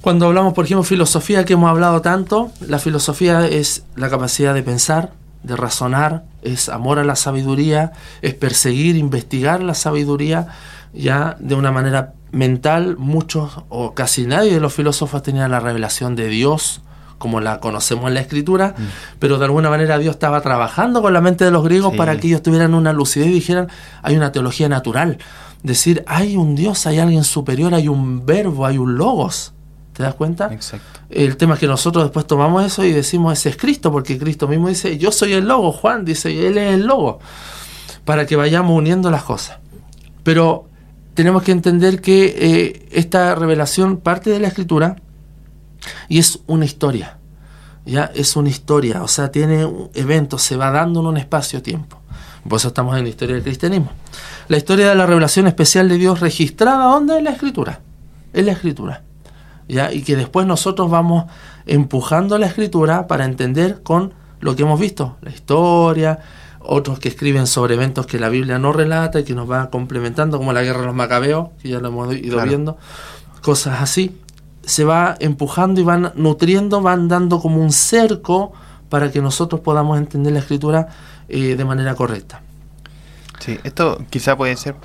cuando 0.00 0.26
hablamos, 0.26 0.54
por 0.54 0.64
ejemplo, 0.64 0.82
filosofía, 0.82 1.44
que 1.44 1.54
hemos 1.54 1.68
hablado 1.68 2.00
tanto, 2.00 2.50
la 2.66 2.78
filosofía 2.78 3.46
es 3.46 3.84
la 3.96 4.08
capacidad 4.08 4.54
de 4.54 4.62
pensar, 4.62 5.12
de 5.42 5.56
razonar, 5.56 6.24
es 6.42 6.70
amor 6.70 6.98
a 6.98 7.04
la 7.04 7.16
sabiduría, 7.16 7.92
es 8.22 8.34
perseguir, 8.34 8.96
investigar 8.96 9.62
la 9.62 9.74
sabiduría, 9.74 10.48
ya 10.92 11.36
de 11.40 11.54
una 11.54 11.72
manera 11.72 12.14
mental, 12.32 12.96
muchos 12.96 13.62
o 13.68 13.94
casi 13.94 14.26
nadie 14.26 14.54
de 14.54 14.60
los 14.60 14.72
filósofos 14.72 15.22
tenía 15.22 15.48
la 15.48 15.60
revelación 15.60 16.16
de 16.16 16.28
Dios 16.28 16.82
como 17.20 17.40
la 17.40 17.60
conocemos 17.60 18.08
en 18.08 18.14
la 18.14 18.20
escritura, 18.20 18.74
mm. 18.76 18.82
pero 19.18 19.38
de 19.38 19.44
alguna 19.44 19.68
manera 19.68 19.98
Dios 19.98 20.14
estaba 20.14 20.40
trabajando 20.40 21.02
con 21.02 21.12
la 21.12 21.20
mente 21.20 21.44
de 21.44 21.50
los 21.50 21.62
griegos 21.62 21.94
para 21.94 22.16
que 22.16 22.28
ellos 22.28 22.42
tuvieran 22.42 22.74
una 22.74 22.94
lucidez 22.94 23.28
y 23.28 23.32
dijeran, 23.32 23.68
hay 24.02 24.16
una 24.16 24.32
teología 24.32 24.70
natural, 24.70 25.18
decir, 25.62 26.02
hay 26.06 26.36
un 26.36 26.56
Dios, 26.56 26.86
hay 26.86 26.98
alguien 26.98 27.24
superior, 27.24 27.74
hay 27.74 27.88
un 27.88 28.24
verbo, 28.24 28.64
hay 28.64 28.78
un 28.78 28.96
logos. 28.96 29.52
¿Te 29.92 30.02
das 30.02 30.14
cuenta? 30.14 30.48
Exacto. 30.50 31.00
El 31.10 31.36
tema 31.36 31.54
es 31.54 31.60
que 31.60 31.66
nosotros 31.66 32.04
después 32.04 32.26
tomamos 32.26 32.64
eso 32.64 32.84
y 32.84 32.92
decimos, 32.92 33.34
ese 33.34 33.50
es 33.50 33.56
Cristo, 33.58 33.92
porque 33.92 34.18
Cristo 34.18 34.48
mismo 34.48 34.68
dice, 34.68 34.96
yo 34.96 35.12
soy 35.12 35.34
el 35.34 35.46
logo, 35.46 35.72
Juan 35.72 36.06
dice, 36.06 36.46
Él 36.46 36.56
es 36.56 36.72
el 36.72 36.86
logo, 36.86 37.18
para 38.06 38.24
que 38.24 38.34
vayamos 38.34 38.74
uniendo 38.74 39.10
las 39.10 39.24
cosas. 39.24 39.58
Pero 40.22 40.69
tenemos 41.20 41.42
que 41.42 41.52
entender 41.52 42.00
que 42.00 42.34
eh, 42.34 42.88
esta 42.92 43.34
revelación 43.34 43.98
parte 43.98 44.30
de 44.30 44.40
la 44.40 44.48
escritura 44.48 44.96
y 46.08 46.18
es 46.18 46.38
una 46.46 46.64
historia. 46.64 47.18
Ya 47.84 48.10
es 48.14 48.36
una 48.36 48.48
historia, 48.48 49.02
o 49.02 49.08
sea, 49.08 49.30
tiene 49.30 49.70
eventos, 49.92 50.40
se 50.40 50.56
va 50.56 50.70
dando 50.70 51.00
en 51.00 51.06
un 51.08 51.18
espacio-tiempo. 51.18 52.00
Por 52.48 52.56
eso 52.56 52.68
estamos 52.68 52.96
en 52.96 53.02
la 53.02 53.10
historia 53.10 53.34
del 53.34 53.44
cristianismo. 53.44 53.90
La 54.48 54.56
historia 54.56 54.88
de 54.88 54.94
la 54.94 55.04
revelación 55.04 55.46
especial 55.46 55.90
de 55.90 55.98
Dios 55.98 56.20
registrada, 56.20 56.84
¿dónde? 56.84 57.18
En 57.18 57.24
la 57.24 57.32
escritura. 57.32 57.80
En 58.32 58.46
la 58.46 58.52
escritura. 58.52 59.02
¿Ya? 59.68 59.92
Y 59.92 60.00
que 60.00 60.16
después 60.16 60.46
nosotros 60.46 60.88
vamos 60.88 61.26
empujando 61.66 62.38
la 62.38 62.46
escritura 62.46 63.06
para 63.06 63.26
entender 63.26 63.82
con 63.82 64.14
lo 64.40 64.56
que 64.56 64.62
hemos 64.62 64.80
visto, 64.80 65.18
la 65.20 65.32
historia, 65.32 66.18
otros 66.72 67.00
que 67.00 67.08
escriben 67.08 67.48
sobre 67.48 67.74
eventos 67.74 68.06
que 68.06 68.20
la 68.20 68.28
Biblia 68.28 68.60
no 68.60 68.72
relata 68.72 69.18
y 69.18 69.24
que 69.24 69.34
nos 69.34 69.50
va 69.50 69.70
complementando, 69.70 70.38
como 70.38 70.52
la 70.52 70.62
guerra 70.62 70.80
de 70.80 70.86
los 70.86 70.94
macabeos, 70.94 71.48
que 71.60 71.68
ya 71.68 71.80
lo 71.80 71.88
hemos 71.88 72.14
ido 72.14 72.40
viendo, 72.44 72.78
cosas 73.42 73.82
así. 73.82 74.16
Se 74.62 74.84
va 74.84 75.16
empujando 75.18 75.80
y 75.80 75.84
van 75.84 76.12
nutriendo, 76.14 76.80
van 76.80 77.08
dando 77.08 77.40
como 77.40 77.60
un 77.60 77.72
cerco 77.72 78.52
para 78.88 79.10
que 79.10 79.20
nosotros 79.20 79.62
podamos 79.62 79.98
entender 79.98 80.32
la 80.32 80.38
escritura 80.38 80.88
eh, 81.28 81.56
de 81.56 81.64
manera 81.64 81.96
correcta. 81.96 82.40
Sí, 83.40 83.58
esto 83.64 84.04
quizá 84.08 84.36
puede 84.36 84.56
ser. 84.56 84.76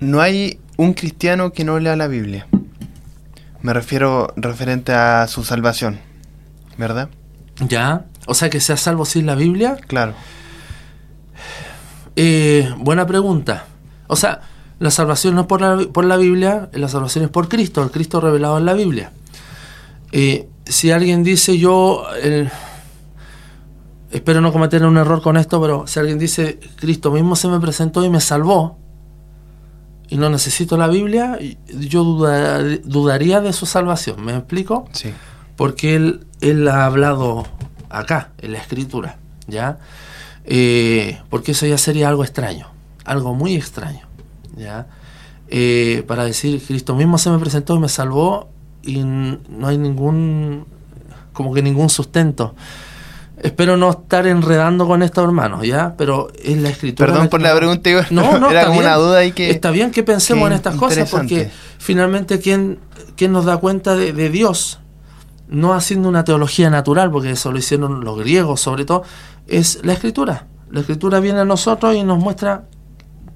No 0.00 0.22
hay 0.22 0.60
un 0.78 0.94
cristiano 0.94 1.52
que 1.52 1.64
no 1.64 1.78
lea 1.78 1.94
la 1.94 2.08
Biblia. 2.08 2.46
Me 3.60 3.74
refiero 3.74 4.32
referente 4.36 4.94
a 4.94 5.26
su 5.26 5.44
salvación, 5.44 6.00
¿verdad? 6.78 7.10
Ya, 7.68 8.06
o 8.26 8.32
sea 8.32 8.48
que 8.48 8.60
sea 8.60 8.78
salvo 8.78 9.04
sin 9.04 9.26
la 9.26 9.34
Biblia. 9.34 9.76
Claro. 9.88 10.14
Eh, 12.20 12.74
buena 12.78 13.06
pregunta. 13.06 13.66
O 14.08 14.16
sea, 14.16 14.40
la 14.80 14.90
salvación 14.90 15.36
no 15.36 15.42
es 15.42 15.46
por 15.46 15.60
la, 15.60 15.76
por 15.92 16.04
la 16.04 16.16
Biblia, 16.16 16.68
la 16.72 16.88
salvación 16.88 17.24
es 17.24 17.30
por 17.30 17.48
Cristo, 17.48 17.80
el 17.80 17.92
Cristo 17.92 18.20
revelado 18.20 18.58
en 18.58 18.64
la 18.64 18.74
Biblia. 18.74 19.12
Eh, 20.10 20.48
si 20.64 20.90
alguien 20.90 21.22
dice 21.22 21.58
yo, 21.58 22.06
espero 24.10 24.40
no 24.40 24.52
cometer 24.52 24.84
un 24.84 24.96
error 24.96 25.22
con 25.22 25.36
esto, 25.36 25.60
pero 25.60 25.86
si 25.86 26.00
alguien 26.00 26.18
dice 26.18 26.58
Cristo 26.74 27.12
mismo 27.12 27.36
se 27.36 27.46
me 27.46 27.60
presentó 27.60 28.04
y 28.04 28.10
me 28.10 28.20
salvó, 28.20 28.80
y 30.08 30.16
no 30.16 30.28
necesito 30.28 30.76
la 30.76 30.88
Biblia, 30.88 31.38
yo 31.68 32.02
dudaría 32.82 33.40
de 33.40 33.52
su 33.52 33.64
salvación. 33.64 34.24
¿Me 34.24 34.34
explico? 34.34 34.88
Sí. 34.90 35.14
Porque 35.54 35.94
él, 35.94 36.26
él 36.40 36.66
ha 36.66 36.84
hablado 36.84 37.46
acá, 37.90 38.32
en 38.38 38.54
la 38.54 38.58
escritura, 38.58 39.18
¿ya? 39.46 39.78
Eh, 40.50 41.20
porque 41.28 41.52
eso 41.52 41.66
ya 41.66 41.76
sería 41.76 42.08
algo 42.08 42.24
extraño, 42.24 42.68
algo 43.04 43.34
muy 43.34 43.54
extraño, 43.54 44.08
¿ya? 44.56 44.86
Eh, 45.48 46.04
para 46.06 46.24
decir, 46.24 46.62
Cristo 46.66 46.94
mismo 46.94 47.18
se 47.18 47.28
me 47.28 47.38
presentó 47.38 47.76
y 47.76 47.80
me 47.80 47.88
salvó 47.90 48.48
y 48.82 49.02
no 49.04 49.66
hay 49.66 49.76
ningún, 49.76 50.64
como 51.34 51.52
que 51.52 51.60
ningún 51.60 51.90
sustento. 51.90 52.54
Espero 53.42 53.76
no 53.76 53.90
estar 53.90 54.26
enredando 54.26 54.86
con 54.86 55.02
esto, 55.02 55.22
hermanos, 55.22 55.66
¿ya? 55.66 55.94
Pero 55.98 56.28
es 56.42 56.56
la 56.56 56.70
escritura. 56.70 57.12
Perdón 57.12 57.28
por 57.28 57.42
la 57.42 57.54
pregunta, 57.54 57.90
no, 58.10 58.38
no, 58.38 58.50
era 58.50 58.66
como 58.66 58.80
una 58.80 58.96
duda 58.96 59.26
y 59.26 59.32
que. 59.32 59.50
Está 59.50 59.70
bien 59.70 59.90
que 59.90 60.02
pensemos 60.02 60.48
en 60.48 60.54
estas 60.54 60.76
cosas, 60.76 61.10
porque 61.10 61.50
finalmente, 61.78 62.40
¿quién, 62.40 62.78
quién 63.16 63.32
nos 63.32 63.44
da 63.44 63.58
cuenta 63.58 63.96
de, 63.96 64.14
de, 64.14 64.30
Dios? 64.30 64.80
No 65.48 65.72
haciendo 65.72 66.08
una 66.08 66.24
teología 66.24 66.70
natural, 66.70 67.10
porque 67.10 67.30
eso 67.30 67.50
lo 67.52 67.58
hicieron 67.58 68.04
los 68.04 68.18
griegos, 68.18 68.60
sobre 68.60 68.84
todo, 68.84 69.02
es 69.46 69.80
la 69.82 69.94
escritura. 69.94 70.46
La 70.70 70.80
escritura 70.80 71.20
viene 71.20 71.40
a 71.40 71.44
nosotros 71.44 71.94
y 71.94 72.04
nos 72.04 72.18
muestra 72.18 72.64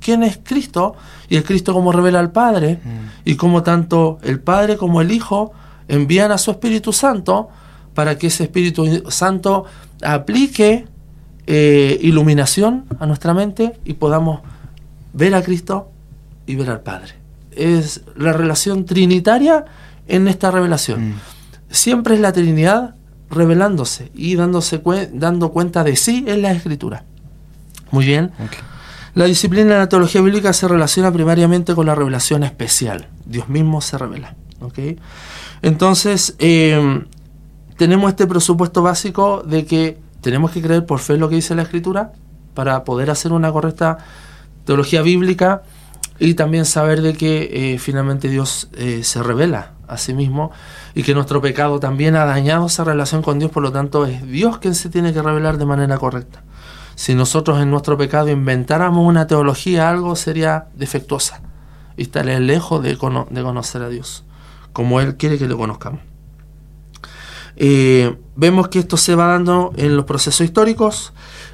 quién 0.01 0.23
es 0.23 0.39
Cristo 0.43 0.95
y 1.29 1.37
el 1.37 1.45
Cristo 1.45 1.73
como 1.73 1.93
revela 1.93 2.21
al 2.21 2.33
Padre 2.33 2.81
mm. 2.85 3.29
y 3.31 3.37
como 3.37 3.63
tanto 3.63 4.19
el 4.23 4.41
Padre 4.41 4.77
como 4.77 5.01
el 5.01 5.11
Hijo 5.11 5.53
envían 5.89 6.33
a 6.33 6.39
su 6.39 6.51
Espíritu 6.51 6.93
Santo 6.93 7.49
para 7.95 8.19
que 8.19 8.27
ese 8.27 8.45
Espíritu 8.45 9.11
Santo 9.11 9.65
aplique 10.03 10.87
eh, 11.47 11.99
iluminación 12.03 12.85
a 12.99 13.07
nuestra 13.07 13.35
mente 13.35 13.79
y 13.85 13.95
podamos 13.95 14.41
ver 15.13 15.35
a 15.35 15.43
Cristo 15.43 15.91
y 16.47 16.57
ver 16.57 16.71
al 16.71 16.81
Padre. 16.81 17.15
Es 17.53 18.03
la 18.17 18.33
relación 18.33 18.85
trinitaria 18.85 19.65
en 20.09 20.29
esta 20.29 20.51
revelación. 20.51 21.11
Mm. 21.11 21.15
Siempre 21.73 22.15
es 22.15 22.21
la 22.21 22.33
Trinidad 22.33 22.95
revelándose 23.31 24.13
y 24.15 24.37
dándose 24.37 24.81
dando 25.13 25.51
cuenta 25.53 25.83
de 25.83 25.97
sí 25.97 26.25
en 26.29 26.43
la 26.43 26.53
Escritura. 26.53 27.05
Muy 27.91 28.05
bien. 28.05 28.31
La 29.15 29.25
disciplina 29.25 29.73
de 29.73 29.79
la 29.79 29.89
teología 29.89 30.21
bíblica 30.21 30.53
se 30.53 30.69
relaciona 30.69 31.11
primariamente 31.11 31.75
con 31.75 31.87
la 31.87 31.95
revelación 31.95 32.45
especial. 32.45 33.09
Dios 33.25 33.49
mismo 33.49 33.81
se 33.81 33.99
revela. 33.99 34.37
Entonces, 35.63 36.37
eh, 36.39 37.05
tenemos 37.77 38.11
este 38.11 38.27
presupuesto 38.27 38.83
básico 38.83 39.43
de 39.43 39.65
que 39.67 39.99
tenemos 40.21 40.51
que 40.51 40.63
creer 40.63 40.87
por 40.87 41.01
fe 41.01 41.17
lo 41.17 41.29
que 41.29 41.37
dice 41.37 41.55
la 41.55 41.63
Escritura 41.63 42.13
para 42.55 42.85
poder 42.85 43.11
hacer 43.11 43.33
una 43.33 43.51
correcta 43.51 43.99
teología 44.65 45.03
bíblica 45.03 45.63
y 46.23 46.35
también 46.35 46.67
saber 46.67 47.03
de 47.03 47.15
que 47.15 47.51
eh, 47.75 47.79
finalmente 47.81 48.29
Dios 48.29 48.69
eh, 48.75 49.03
se 49.03 49.25
revela 49.25 49.73
a 49.89 49.99
sí 49.99 50.15
mismo 50.15 50.53
y 50.95 51.03
que 51.03 51.15
nuestro 51.15 51.43
pecado 51.43 51.81
también 51.81 52.15
ha 52.15 52.25
dañado 52.25 52.67
esa 52.67 52.85
relación 52.85 53.23
con 53.23 53.41
Dios, 53.41 53.51
por 53.51 53.65
lo 53.65 53.73
tanto 53.73 54.07
es 54.07 54.25
Dios 54.29 54.59
quien 54.59 54.77
se 54.77 54.89
tiene 54.89 55.13
que 55.13 55.21
revelar 55.21 55.59
de 55.59 55.67
manera 55.67 55.99
correcta. 55.99 56.45
Si 56.95 57.17
nosotros 57.17 57.61
en 57.61 57.73
nuestro 57.73 57.99
pecado 57.99 58.29
inventáramos 58.29 59.05
una 59.05 59.27
teología, 59.27 59.89
algo 59.89 60.15
sería 60.15 60.67
defectuosa 60.77 61.43
y 61.97 62.03
estaría 62.03 62.39
lejos 62.39 62.85
de, 62.85 62.97
conocer 62.97 63.83
a 63.83 63.89
Dios, 63.89 64.25
como 64.73 65.01
Él 65.01 65.17
quiere 65.17 65.39
que 65.39 65.49
lo 65.49 65.59
conozcamos. 65.59 66.03
Eh, 67.57 68.17
vemos 68.37 68.69
que 68.69 68.79
esto 68.79 68.97
se 68.97 69.17
va 69.17 69.27
dando 69.27 69.73
en 69.77 69.97
los 69.97 70.05
procesos 70.05 70.43
históricos 70.43 71.13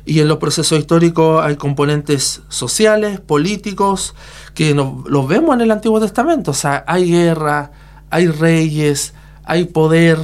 y 0.09 0.21
en 0.21 0.29
los 0.29 0.39
procesos 0.39 0.79
históricos 0.79 1.45
hay 1.45 1.57
componentes 1.57 2.41
sociales, 2.49 3.21
políticos, 3.21 4.15
que 4.55 4.75
los 4.75 5.29
vemos 5.29 5.55
en 5.55 5.61
el 5.61 5.71
Antiguo 5.71 6.01
Testamento. 6.01 6.53
O 6.53 6.55
sea, 6.55 6.83
hay 6.87 7.11
guerra, 7.11 7.73
hay 8.09 8.27
reyes, 8.29 9.13
hay 9.45 9.67
poder, 9.67 10.19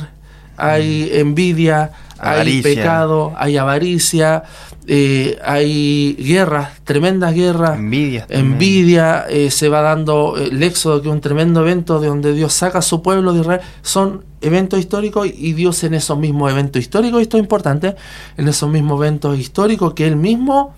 hay 0.56 1.10
mm. 1.12 1.18
envidia, 1.18 1.92
hay 2.18 2.62
pecado, 2.62 3.34
hay 3.36 3.58
avaricia, 3.58 4.44
eh, 4.86 5.38
hay 5.42 6.14
guerras, 6.14 6.80
tremendas 6.84 7.34
guerras, 7.34 7.78
envidia, 7.78 8.26
envidia 8.28 9.24
eh, 9.30 9.50
se 9.50 9.70
va 9.70 9.80
dando 9.80 10.36
el 10.36 10.62
éxodo, 10.62 11.00
que 11.00 11.08
es 11.08 11.14
un 11.14 11.22
tremendo 11.22 11.62
evento 11.62 12.00
de 12.00 12.08
donde 12.08 12.34
Dios 12.34 12.52
saca 12.52 12.80
a 12.80 12.82
su 12.82 13.00
pueblo 13.00 13.32
de 13.32 13.40
Israel, 13.40 13.60
son 13.80 14.26
eventos 14.42 14.78
históricos 14.78 15.26
y 15.26 15.54
Dios 15.54 15.82
en 15.84 15.94
esos 15.94 16.18
mismos 16.18 16.52
eventos 16.52 16.82
históricos, 16.82 17.20
y 17.20 17.22
esto 17.22 17.38
es 17.38 17.42
importante, 17.42 17.96
en 18.36 18.46
esos 18.46 18.68
mismos 18.68 19.00
eventos 19.00 19.38
históricos 19.38 19.94
que 19.94 20.06
Él 20.06 20.16
mismo 20.16 20.74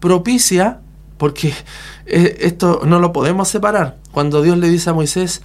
propicia, 0.00 0.80
porque 1.16 1.54
eh, 2.04 2.36
esto 2.40 2.82
no 2.84 2.98
lo 2.98 3.10
podemos 3.14 3.48
separar, 3.48 3.96
cuando 4.12 4.42
Dios 4.42 4.58
le 4.58 4.68
dice 4.68 4.90
a 4.90 4.92
Moisés, 4.92 5.40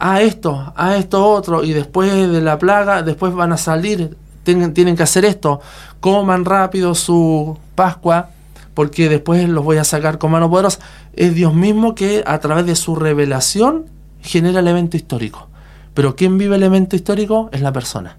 a 0.00 0.22
esto, 0.22 0.72
a 0.74 0.96
esto 0.96 1.24
otro, 1.24 1.62
y 1.62 1.72
después 1.72 2.10
de 2.12 2.40
la 2.40 2.58
plaga, 2.58 3.04
después 3.04 3.32
van 3.32 3.52
a 3.52 3.58
salir 3.58 4.16
tienen, 4.44 4.96
que 4.96 5.02
hacer 5.02 5.24
esto, 5.24 5.60
coman 6.00 6.44
rápido 6.44 6.94
su 6.94 7.58
Pascua, 7.74 8.30
porque 8.74 9.08
después 9.08 9.48
los 9.48 9.64
voy 9.64 9.78
a 9.78 9.84
sacar 9.84 10.18
con 10.18 10.30
mano 10.30 10.50
poderosa. 10.50 10.78
Es 11.14 11.34
Dios 11.34 11.54
mismo 11.54 11.94
que 11.94 12.22
a 12.26 12.38
través 12.38 12.66
de 12.66 12.76
su 12.76 12.96
revelación 12.96 13.86
genera 14.20 14.60
el 14.60 14.68
evento 14.68 14.96
histórico. 14.96 15.48
Pero 15.94 16.16
¿quién 16.16 16.38
vive 16.38 16.56
el 16.56 16.62
evento 16.62 16.96
histórico? 16.96 17.48
Es 17.52 17.60
la 17.60 17.72
persona. 17.72 18.18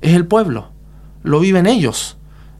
Es 0.00 0.14
el 0.14 0.26
pueblo. 0.26 0.68
Lo 1.22 1.40
viven 1.40 1.66
ellos. 1.66 2.16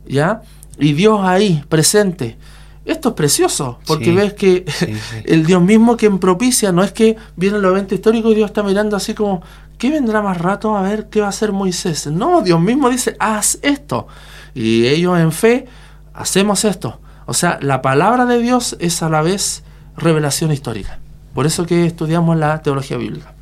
¿Ya? 0.06 0.42
Y 0.78 0.92
Dios 0.92 1.20
ahí, 1.22 1.64
presente. 1.68 2.36
Esto 2.84 3.10
es 3.10 3.14
precioso, 3.16 3.78
porque 3.86 4.12
ves 4.12 4.32
que 4.32 4.64
el 5.26 5.44
Dios 5.44 5.62
mismo 5.62 5.98
quien 5.98 6.18
propicia, 6.18 6.72
no 6.72 6.82
es 6.82 6.90
que 6.90 7.16
viene 7.36 7.58
el 7.58 7.64
evento 7.66 7.94
histórico 7.94 8.30
y 8.30 8.34
Dios 8.34 8.48
está 8.48 8.62
mirando 8.62 8.96
así 8.96 9.12
como, 9.12 9.42
¿qué 9.78 9.90
vendrá 9.90 10.20
más 10.20 10.38
rato 10.38 10.76
a 10.76 10.82
ver 10.82 11.08
qué 11.08 11.20
va 11.20 11.26
a 11.26 11.30
hacer 11.30 11.52
Moisés? 11.52 12.06
No, 12.08 12.42
Dios 12.42 12.60
mismo 12.60 12.90
dice, 12.90 13.16
haz 13.18 13.58
esto. 13.62 14.08
Y 14.54 14.86
ellos 14.86 15.18
en 15.18 15.32
fe, 15.32 15.66
hacemos 16.12 16.64
esto. 16.64 17.00
O 17.26 17.34
sea, 17.34 17.58
la 17.62 17.80
palabra 17.80 18.26
de 18.26 18.38
Dios 18.38 18.76
es 18.80 19.02
a 19.02 19.08
la 19.08 19.22
vez 19.22 19.62
revelación 19.96 20.52
histórica. 20.52 20.98
Por 21.34 21.46
eso 21.46 21.66
que 21.66 21.86
estudiamos 21.86 22.36
la 22.36 22.62
teología 22.62 22.96
bíblica. 22.96 23.34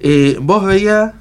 Eh, 0.00 0.38
vos 0.40 0.64
veía, 0.64 1.14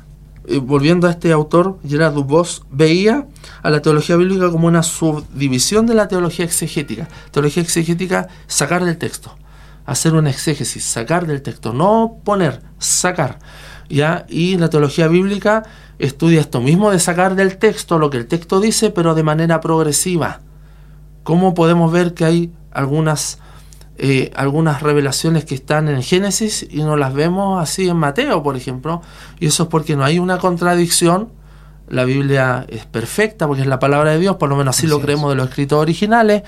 eh, 0.47 0.57
volviendo 0.57 1.07
a 1.07 1.11
este 1.11 1.31
autor, 1.31 1.79
Gerard 1.87 2.13
vos 2.13 2.63
veía 2.71 3.27
a 3.61 3.69
la 3.69 3.81
teología 3.81 4.15
bíblica 4.15 4.49
como 4.51 4.67
una 4.67 4.83
subdivisión 4.83 5.85
de 5.85 5.93
la 5.93 6.07
teología 6.07 6.45
exegética. 6.45 7.07
Teología 7.31 7.63
exegética, 7.63 8.27
sacar 8.47 8.83
del 8.83 8.97
texto, 8.97 9.37
hacer 9.85 10.13
un 10.13 10.27
exégesis, 10.27 10.83
sacar 10.83 11.27
del 11.27 11.41
texto, 11.41 11.73
no 11.73 12.17
poner, 12.23 12.61
sacar. 12.79 13.39
¿Ya? 13.89 14.25
Y 14.29 14.57
la 14.57 14.69
teología 14.69 15.07
bíblica 15.07 15.63
estudia 15.97 16.39
esto 16.39 16.61
mismo 16.61 16.91
de 16.91 16.99
sacar 16.99 17.35
del 17.35 17.57
texto 17.57 17.99
lo 17.99 18.09
que 18.09 18.17
el 18.17 18.27
texto 18.27 18.59
dice, 18.61 18.89
pero 18.89 19.15
de 19.15 19.23
manera 19.23 19.59
progresiva. 19.59 20.41
¿Cómo 21.23 21.53
podemos 21.53 21.91
ver 21.91 22.13
que 22.13 22.25
hay 22.25 22.51
algunas, 22.71 23.39
eh, 23.97 24.31
algunas 24.35 24.81
revelaciones 24.81 25.45
que 25.45 25.55
están 25.55 25.87
en 25.87 26.01
Génesis 26.01 26.65
y 26.69 26.77
no 26.83 26.97
las 26.97 27.13
vemos 27.13 27.61
así 27.61 27.87
en 27.87 27.97
Mateo, 27.97 28.43
por 28.43 28.55
ejemplo. 28.55 29.01
Y 29.39 29.47
eso 29.47 29.63
es 29.63 29.69
porque 29.69 29.95
no 29.95 30.03
hay 30.03 30.19
una 30.19 30.37
contradicción. 30.37 31.29
La 31.87 32.05
Biblia 32.05 32.65
es 32.69 32.85
perfecta 32.85 33.47
porque 33.47 33.63
es 33.63 33.67
la 33.67 33.79
palabra 33.79 34.11
de 34.11 34.19
Dios, 34.19 34.35
por 34.35 34.49
lo 34.49 34.55
menos 34.55 34.77
así, 34.77 34.87
lo 34.87 35.01
creemos 35.01 35.31
de 35.31 35.35
los 35.35 35.49
escritos 35.49 35.79
originales. 35.79 36.43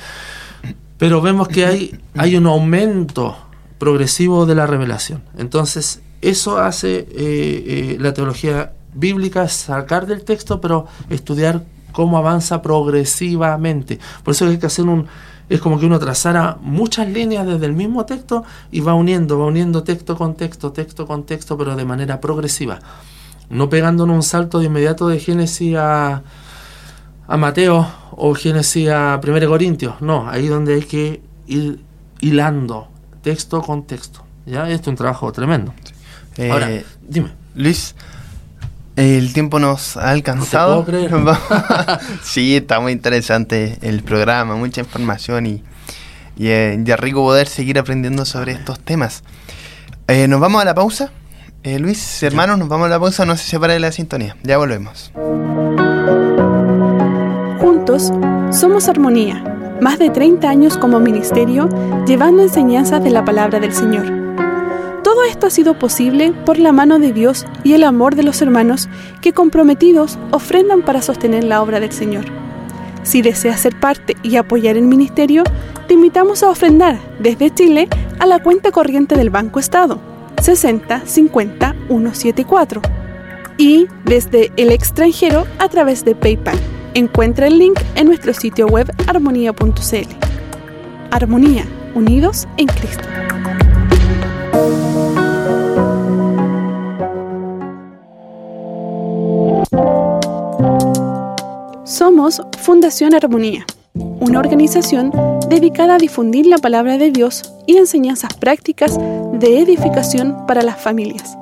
Pero 0.98 1.22
vemos 1.22 1.48
que 1.48 1.66
hay, 1.66 2.00
hay 2.16 2.36
un 2.36 2.46
aumento 2.46 3.36
progresivo 3.80 4.46
de 4.46 4.54
la 4.54 4.68
revelación. 4.68 5.24
Entonces, 5.36 6.02
eso 6.22 6.60
hace 6.60 7.00
eh, 7.00 7.08
eh, 7.16 7.98
la 8.00 8.14
teología 8.14 8.74
bíblica, 8.94 9.48
sacar 9.48 10.06
del 10.06 10.24
texto, 10.24 10.62
pero 10.62 10.88
estudiar 11.10 11.64
cómo 11.92 12.18
avanza 12.18 12.62
progresivamente. 12.62 14.00
Por 14.24 14.34
eso 14.34 14.48
hay 14.48 14.58
que 14.58 14.68
hacer 14.68 14.86
un... 14.86 15.08
Es 15.50 15.60
como 15.60 15.80
que 15.80 15.86
uno 15.86 16.00
trazara 16.00 16.58
muchas 16.62 17.10
líneas 17.10 17.46
desde 17.46 17.66
el 17.66 17.74
mismo 17.74 18.06
texto 18.06 18.46
y 18.72 18.80
va 18.80 18.94
uniendo, 18.94 19.38
va 19.38 19.48
uniendo 19.48 19.84
texto 19.84 20.16
con 20.16 20.36
texto, 20.36 20.72
texto 20.72 21.06
con 21.06 21.26
texto, 21.26 21.58
pero 21.58 21.76
de 21.76 21.84
manera 21.84 22.22
progresiva. 22.22 22.80
No 23.50 23.68
pegándonos 23.68 24.16
un 24.16 24.24
salto 24.24 24.60
de 24.60 24.68
inmediato 24.68 25.10
de 25.10 25.20
Génesis 25.20 25.76
a, 25.76 26.24
a 27.28 27.38
Mateo 27.38 27.86
o 28.12 28.34
Génesis 28.34 28.90
a 28.90 29.20
1 29.22 29.48
Corintios. 29.50 30.00
No, 30.00 30.30
ahí 30.30 30.48
donde 30.48 30.76
hay 30.76 30.84
que 30.84 31.22
ir 31.48 31.84
hilando 32.22 32.88
texto 33.22 33.62
con 33.62 33.84
texto. 33.84 34.22
¿ya? 34.46 34.70
Esto 34.70 34.84
es 34.84 34.88
un 34.94 34.96
trabajo 34.96 35.32
tremendo. 35.34 35.74
Ahora, 36.50 36.72
eh, 36.72 36.86
dime. 37.08 37.30
Luis, 37.56 37.96
el 38.96 39.34
tiempo 39.34 39.60
nos 39.60 39.98
ha 39.98 40.10
alcanzado. 40.12 40.78
No 40.78 40.86
creer. 40.86 41.12
sí, 42.24 42.56
está 42.56 42.80
muy 42.80 42.92
interesante 42.92 43.78
el 43.82 44.04
programa, 44.04 44.56
mucha 44.56 44.82
información 44.82 45.46
y, 45.46 45.64
y 46.38 46.48
eh, 46.48 46.80
ya 46.84 46.96
rico 46.96 47.22
poder 47.22 47.48
seguir 47.48 47.78
aprendiendo 47.78 48.26
sobre 48.26 48.54
estos 48.54 48.80
temas. 48.80 49.24
Eh, 50.08 50.28
nos 50.28 50.40
vamos 50.40 50.62
a 50.62 50.66
la 50.66 50.74
pausa. 50.74 51.12
Luis, 51.64 52.24
hermanos, 52.24 52.58
nos 52.58 52.68
vamos 52.70 52.88
a 52.88 52.90
la 52.90 53.00
pausa, 53.00 53.24
no 53.24 53.38
se 53.38 53.44
separe 53.44 53.74
de 53.74 53.80
la 53.80 53.92
sintonía. 53.92 54.36
Ya 54.42 54.58
volvemos. 54.58 55.12
Juntos 57.60 58.12
somos 58.52 58.90
armonía, 58.90 59.44
más 59.80 60.00
de 60.00 60.10
30 60.10 60.50
años 60.50 60.78
como 60.80 61.00
ministerio 61.00 61.70
llevando 62.08 62.42
enseñanzas 62.42 63.04
de 63.04 63.12
la 63.12 63.24
palabra 63.24 63.60
del 63.60 63.74
Señor. 63.74 64.21
Todo 65.12 65.26
esto 65.26 65.48
ha 65.48 65.50
sido 65.50 65.78
posible 65.78 66.32
por 66.32 66.58
la 66.58 66.72
mano 66.72 66.98
de 66.98 67.12
Dios 67.12 67.46
y 67.66 67.74
el 67.74 67.84
amor 67.84 68.16
de 68.16 68.24
los 68.24 68.42
hermanos 68.42 68.88
que 69.20 69.34
comprometidos 69.34 70.18
ofrendan 70.32 70.84
para 70.84 71.02
sostener 71.02 71.44
la 71.44 71.62
obra 71.62 71.82
del 71.82 71.92
Señor. 71.92 72.24
Si 73.04 73.22
deseas 73.22 73.60
ser 73.60 73.78
parte 73.78 74.16
y 74.24 74.38
apoyar 74.38 74.78
el 74.78 74.86
ministerio, 74.86 75.44
te 75.90 75.96
invitamos 75.96 76.44
a 76.44 76.50
ofrendar 76.50 76.98
desde 77.20 77.54
Chile 77.54 77.90
a 78.20 78.26
la 78.26 78.42
cuenta 78.42 78.72
corriente 78.72 79.18
del 79.18 79.30
Banco 79.30 79.60
Estado 79.60 80.00
60 80.42 81.02
50 81.06 81.76
174 81.90 82.82
y 83.58 83.88
desde 84.06 84.54
el 84.56 84.72
extranjero 84.72 85.46
a 85.60 85.68
través 85.68 86.06
de 86.06 86.16
PayPal. 86.16 86.58
Encuentra 86.94 87.48
el 87.48 87.60
link 87.60 87.78
en 87.96 88.08
nuestro 88.08 88.34
sitio 88.34 88.66
web 88.66 88.90
armonía.cl. 89.08 90.08
Armonía, 91.12 91.66
unidos 91.96 92.48
en 92.56 92.68
Cristo. 92.68 93.04
Somos 101.84 102.42
Fundación 102.60 103.14
Armonía, 103.14 103.66
una 103.94 104.40
organización 104.40 105.12
dedicada 105.50 105.96
a 105.96 105.98
difundir 105.98 106.46
la 106.46 106.58
palabra 106.58 106.98
de 106.98 107.12
Dios 107.12 107.54
y 107.68 107.78
enseñanzas 107.78 108.34
prácticas 108.34 108.98
de 108.98 109.60
edificación 109.60 110.46
para 110.48 110.62
las 110.62 110.82
familias. 110.82 111.38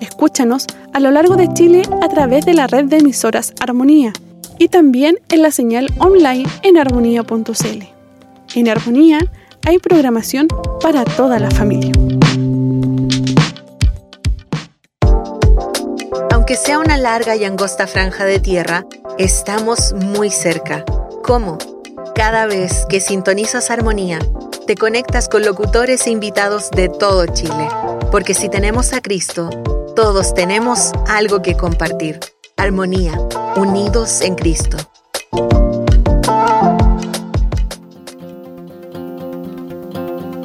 Escúchanos 0.00 0.66
a 0.92 1.00
lo 1.00 1.10
largo 1.10 1.36
de 1.36 1.52
Chile 1.52 1.82
a 2.02 2.08
través 2.08 2.46
de 2.46 2.54
la 2.54 2.66
red 2.66 2.86
de 2.86 2.98
emisoras 2.98 3.52
Armonía 3.60 4.12
y 4.58 4.68
también 4.68 5.18
en 5.28 5.42
la 5.42 5.50
señal 5.50 5.88
online 5.98 6.46
en 6.62 6.78
armonía.cl. 6.78 7.84
En 8.54 8.68
Armonía 8.68 9.20
hay 9.66 9.78
programación 9.78 10.48
para 10.80 11.04
toda 11.04 11.38
la 11.38 11.50
familia. 11.50 11.92
Aunque 16.48 16.64
sea 16.64 16.78
una 16.78 16.96
larga 16.96 17.36
y 17.36 17.44
angosta 17.44 17.86
franja 17.86 18.24
de 18.24 18.40
tierra, 18.40 18.86
estamos 19.18 19.92
muy 19.92 20.30
cerca. 20.30 20.82
¿Cómo? 21.22 21.58
Cada 22.14 22.46
vez 22.46 22.86
que 22.88 23.00
sintonizas 23.00 23.70
Armonía, 23.70 24.18
te 24.66 24.74
conectas 24.74 25.28
con 25.28 25.44
locutores 25.44 26.06
e 26.06 26.10
invitados 26.10 26.70
de 26.70 26.88
todo 26.88 27.26
Chile. 27.26 27.68
Porque 28.10 28.32
si 28.32 28.48
tenemos 28.48 28.94
a 28.94 29.02
Cristo, 29.02 29.50
todos 29.94 30.32
tenemos 30.32 30.92
algo 31.06 31.42
que 31.42 31.54
compartir. 31.54 32.18
Armonía, 32.56 33.20
unidos 33.56 34.22
en 34.22 34.34
Cristo. 34.34 34.78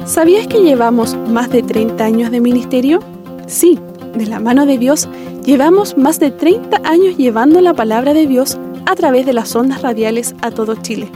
¿Sabías 0.04 0.48
que 0.48 0.58
llevamos 0.58 1.16
más 1.16 1.48
de 1.48 1.62
30 1.62 2.04
años 2.04 2.30
de 2.30 2.42
ministerio? 2.42 3.00
Sí, 3.46 3.78
de 4.14 4.26
la 4.26 4.38
mano 4.38 4.66
de 4.66 4.76
Dios, 4.76 5.08
llevamos 5.44 5.96
más 5.96 6.18
de 6.18 6.30
30 6.30 6.80
años 6.84 7.16
llevando 7.16 7.60
la 7.60 7.74
palabra 7.74 8.14
de 8.14 8.26
Dios 8.26 8.58
a 8.86 8.94
través 8.94 9.26
de 9.26 9.32
las 9.32 9.54
ondas 9.54 9.82
radiales 9.82 10.34
a 10.42 10.50
todo 10.50 10.74
Chile. 10.76 11.10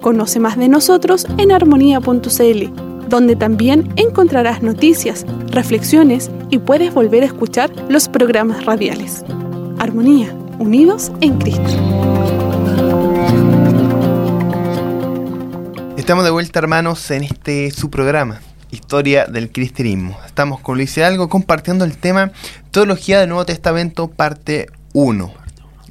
Conoce 0.00 0.40
más 0.40 0.56
de 0.56 0.68
nosotros 0.68 1.26
en 1.38 1.52
armonía.cl, 1.52 3.08
donde 3.08 3.36
también 3.36 3.92
encontrarás 3.96 4.62
noticias, 4.62 5.26
reflexiones 5.48 6.30
y 6.50 6.58
puedes 6.58 6.92
volver 6.94 7.22
a 7.22 7.26
escuchar 7.26 7.70
los 7.88 8.08
programas 8.08 8.64
radiales. 8.64 9.24
Armonía, 9.78 10.34
unidos 10.58 11.12
en 11.20 11.38
Cristo. 11.38 11.70
Estamos 15.96 16.24
de 16.24 16.30
vuelta, 16.30 16.58
hermanos, 16.58 17.10
en 17.10 17.24
este 17.24 17.70
su 17.70 17.90
programa, 17.90 18.40
Historia 18.70 19.26
del 19.26 19.50
Cristianismo. 19.50 20.16
Estamos 20.24 20.60
con 20.60 20.76
Luis 20.76 20.96
Algo 20.98 21.28
compartiendo 21.28 21.84
el 21.84 21.96
tema 21.96 22.30
Teología 22.70 23.18
del 23.18 23.28
Nuevo 23.28 23.44
Testamento, 23.44 24.08
parte 24.08 24.68
1. 24.92 25.32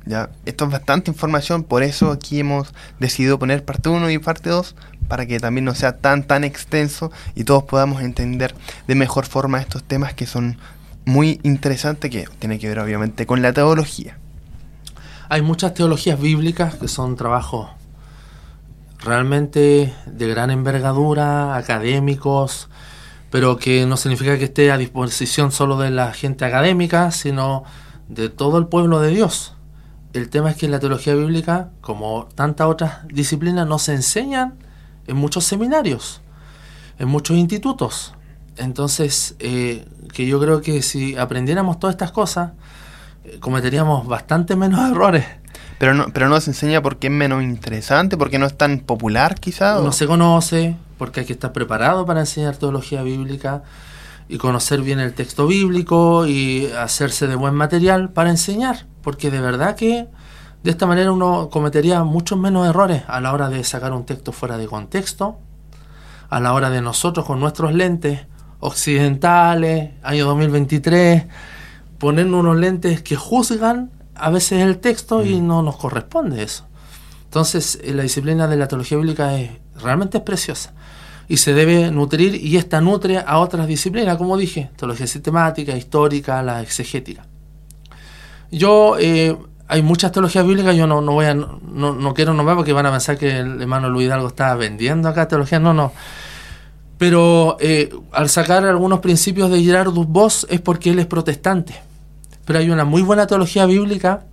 ¿Ya? 0.05 0.29
Esto 0.45 0.65
es 0.65 0.71
bastante 0.71 1.11
información, 1.11 1.63
por 1.63 1.83
eso 1.83 2.11
aquí 2.11 2.39
hemos 2.39 2.73
decidido 2.99 3.37
poner 3.37 3.65
parte 3.65 3.89
1 3.89 4.09
y 4.11 4.17
parte 4.17 4.49
2 4.49 4.75
para 5.09 5.25
que 5.25 5.39
también 5.39 5.65
no 5.65 5.75
sea 5.75 5.97
tan 5.97 6.23
tan 6.23 6.43
extenso 6.45 7.11
y 7.35 7.43
todos 7.43 7.63
podamos 7.63 8.01
entender 8.01 8.55
de 8.87 8.95
mejor 8.95 9.25
forma 9.25 9.59
estos 9.59 9.83
temas 9.83 10.13
que 10.13 10.25
son 10.25 10.57
muy 11.03 11.41
interesantes, 11.43 12.09
que 12.09 12.27
tiene 12.39 12.59
que 12.59 12.69
ver 12.69 12.79
obviamente 12.79 13.25
con 13.25 13.41
la 13.41 13.51
teología. 13.51 14.17
Hay 15.27 15.41
muchas 15.41 15.73
teologías 15.73 16.19
bíblicas 16.19 16.75
que 16.75 16.87
son 16.87 17.15
trabajos 17.17 17.69
realmente 18.99 19.93
de 20.05 20.27
gran 20.27 20.51
envergadura, 20.51 21.55
académicos, 21.55 22.69
pero 23.31 23.57
que 23.57 23.85
no 23.85 23.97
significa 23.97 24.37
que 24.37 24.45
esté 24.45 24.71
a 24.71 24.77
disposición 24.77 25.51
solo 25.51 25.77
de 25.77 25.91
la 25.91 26.13
gente 26.13 26.45
académica, 26.45 27.11
sino 27.11 27.63
de 28.07 28.29
todo 28.29 28.57
el 28.57 28.67
pueblo 28.67 28.99
de 28.99 29.09
Dios. 29.09 29.55
El 30.13 30.29
tema 30.29 30.49
es 30.49 30.57
que 30.57 30.67
la 30.67 30.79
teología 30.79 31.13
bíblica, 31.13 31.69
como 31.81 32.27
tantas 32.33 32.67
otras 32.67 33.07
disciplinas, 33.07 33.67
no 33.67 33.77
se 33.77 33.93
enseñan 33.93 34.55
en 35.05 35.15
muchos 35.15 35.45
seminarios, 35.45 36.21
en 36.97 37.07
muchos 37.07 37.37
institutos. 37.37 38.15
Entonces, 38.57 39.35
eh, 39.39 39.87
que 40.11 40.25
yo 40.25 40.39
creo 40.39 40.61
que 40.61 40.81
si 40.81 41.15
aprendiéramos 41.15 41.79
todas 41.79 41.93
estas 41.93 42.11
cosas, 42.11 42.53
eh, 43.23 43.37
cometeríamos 43.39 44.07
bastante 44.07 44.55
menos 44.55 44.79
errores 44.91 45.25
pero 45.79 45.93
no, 45.95 46.07
pero 46.13 46.27
no 46.27 46.39
se 46.41 46.51
enseña 46.51 46.81
porque 46.81 47.07
es 47.07 47.13
menos 47.13 47.41
interesante, 47.41 48.17
porque 48.17 48.37
no 48.37 48.45
es 48.45 48.55
tan 48.55 48.79
popular 48.79 49.39
quizá. 49.39 49.79
No 49.79 49.93
se 49.93 50.05
conoce, 50.05 50.75
porque 50.97 51.21
hay 51.21 51.25
que 51.25 51.33
estar 51.33 51.53
preparado 51.53 52.05
para 52.05 52.19
enseñar 52.19 52.57
teología 52.57 53.01
bíblica 53.01 53.63
y 54.27 54.37
conocer 54.37 54.81
bien 54.81 54.99
el 54.99 55.13
texto 55.13 55.47
bíblico 55.47 56.27
y 56.27 56.67
hacerse 56.67 57.27
de 57.27 57.35
buen 57.35 57.55
material 57.55 58.09
para 58.09 58.29
enseñar, 58.29 58.85
porque 59.01 59.31
de 59.31 59.39
verdad 59.39 59.77
que 59.77 60.07
de 60.63 60.71
esta 60.71 60.85
manera 60.85 61.13
uno 61.13 61.49
cometería 61.49 62.03
muchos 62.03 62.37
menos 62.37 62.67
errores 62.67 63.03
a 63.07 63.21
la 63.21 63.31
hora 63.31 63.49
de 63.49 63.63
sacar 63.63 63.93
un 63.93 64.05
texto 64.05 64.33
fuera 64.33 64.57
de 64.57 64.67
contexto, 64.67 65.39
a 66.29 66.41
la 66.41 66.53
hora 66.53 66.69
de 66.69 66.81
nosotros 66.81 67.25
con 67.25 67.39
nuestros 67.39 67.73
lentes 67.73 68.27
occidentales, 68.59 69.91
año 70.03 70.25
2023, 70.25 71.23
poner 71.97 72.27
unos 72.27 72.57
lentes 72.57 73.01
que 73.01 73.15
juzgan 73.15 73.91
a 74.19 74.29
veces 74.29 74.61
el 74.61 74.79
texto 74.79 75.23
y 75.23 75.39
mm. 75.41 75.47
no 75.47 75.61
nos 75.61 75.77
corresponde 75.77 76.43
eso. 76.43 76.65
Entonces, 77.25 77.79
eh, 77.83 77.93
la 77.93 78.03
disciplina 78.03 78.47
de 78.47 78.57
la 78.57 78.67
teología 78.67 78.97
bíblica 78.97 79.37
es, 79.37 79.51
realmente 79.81 80.17
es 80.17 80.23
preciosa 80.23 80.73
y 81.27 81.37
se 81.37 81.53
debe 81.53 81.91
nutrir 81.91 82.33
y 82.35 82.57
esta 82.57 82.81
nutre 82.81 83.19
a 83.19 83.37
otras 83.37 83.67
disciplinas, 83.67 84.17
como 84.17 84.35
dije, 84.35 84.71
teología 84.75 85.05
sistemática, 85.05 85.77
histórica, 85.77 86.41
la 86.41 86.61
exegética. 86.61 87.27
Yo, 88.51 88.97
eh, 88.99 89.37
hay 89.67 89.83
muchas 89.83 90.11
teologías 90.11 90.43
bíblicas, 90.43 90.75
yo 90.75 90.87
no, 90.87 91.01
no 91.01 91.11
voy 91.11 91.27
a, 91.27 91.35
no, 91.35 91.53
no 91.93 92.13
quiero 92.15 92.33
nombrar 92.33 92.57
porque 92.57 92.73
van 92.73 92.87
a 92.87 92.91
pensar 92.91 93.15
que 93.19 93.37
el 93.37 93.61
hermano 93.61 93.89
Luis 93.89 94.07
Hidalgo 94.07 94.27
está 94.27 94.55
vendiendo 94.55 95.07
acá 95.07 95.27
teología, 95.27 95.59
no, 95.59 95.71
no. 95.75 95.93
Pero 96.97 97.57
eh, 97.59 97.95
al 98.11 98.27
sacar 98.27 98.65
algunos 98.65 98.99
principios 98.99 99.51
de 99.51 99.63
Gerardus 99.63 100.07
Voss 100.07 100.47
es 100.49 100.59
porque 100.61 100.89
él 100.89 100.97
es 100.97 101.05
protestante. 101.05 101.79
Pero 102.49 102.61
hay 102.61 102.71
una 102.71 102.83
muy 102.83 103.03
buena 103.03 103.27
teología 103.27 103.67
bíblica 103.67 104.25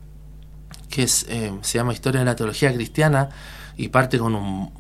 que 0.89 1.03
es, 1.03 1.27
eh, 1.29 1.53
se 1.61 1.77
llama 1.77 1.93
Historia 1.93 2.21
de 2.21 2.25
la 2.25 2.35
Teología 2.35 2.73
Cristiana 2.73 3.29
y 3.77 3.89
parte 3.89 4.19
con 4.19 4.35
un, 4.35 4.71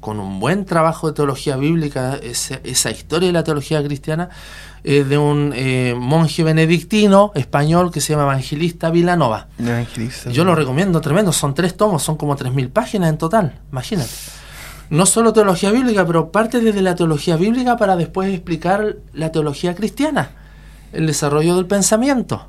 con 0.00 0.18
un 0.18 0.40
buen 0.40 0.64
trabajo 0.64 1.06
de 1.06 1.12
teología 1.12 1.56
bíblica, 1.56 2.16
esa, 2.20 2.58
esa 2.64 2.90
historia 2.90 3.28
de 3.28 3.34
la 3.34 3.44
teología 3.44 3.84
cristiana, 3.84 4.30
eh, 4.82 5.04
de 5.04 5.16
un 5.16 5.52
eh, 5.54 5.94
monje 5.96 6.42
benedictino 6.42 7.30
español 7.36 7.92
que 7.92 8.00
se 8.00 8.14
llama 8.14 8.24
Evangelista 8.24 8.90
Vilanova. 8.90 9.46
Yo 10.32 10.44
lo 10.44 10.56
recomiendo 10.56 11.00
tremendo, 11.00 11.32
son 11.32 11.54
tres 11.54 11.76
tomos, 11.76 12.02
son 12.02 12.16
como 12.16 12.34
tres 12.34 12.52
mil 12.52 12.68
páginas 12.68 13.10
en 13.10 13.16
total, 13.16 13.60
imagínate. 13.70 14.10
No 14.90 15.06
solo 15.06 15.32
teología 15.32 15.70
bíblica, 15.70 16.04
pero 16.04 16.32
parte 16.32 16.58
desde 16.58 16.82
la 16.82 16.96
teología 16.96 17.36
bíblica 17.36 17.76
para 17.76 17.94
después 17.94 18.34
explicar 18.34 18.96
la 19.12 19.30
teología 19.30 19.76
cristiana, 19.76 20.32
el 20.92 21.06
desarrollo 21.06 21.54
del 21.54 21.66
pensamiento. 21.66 22.48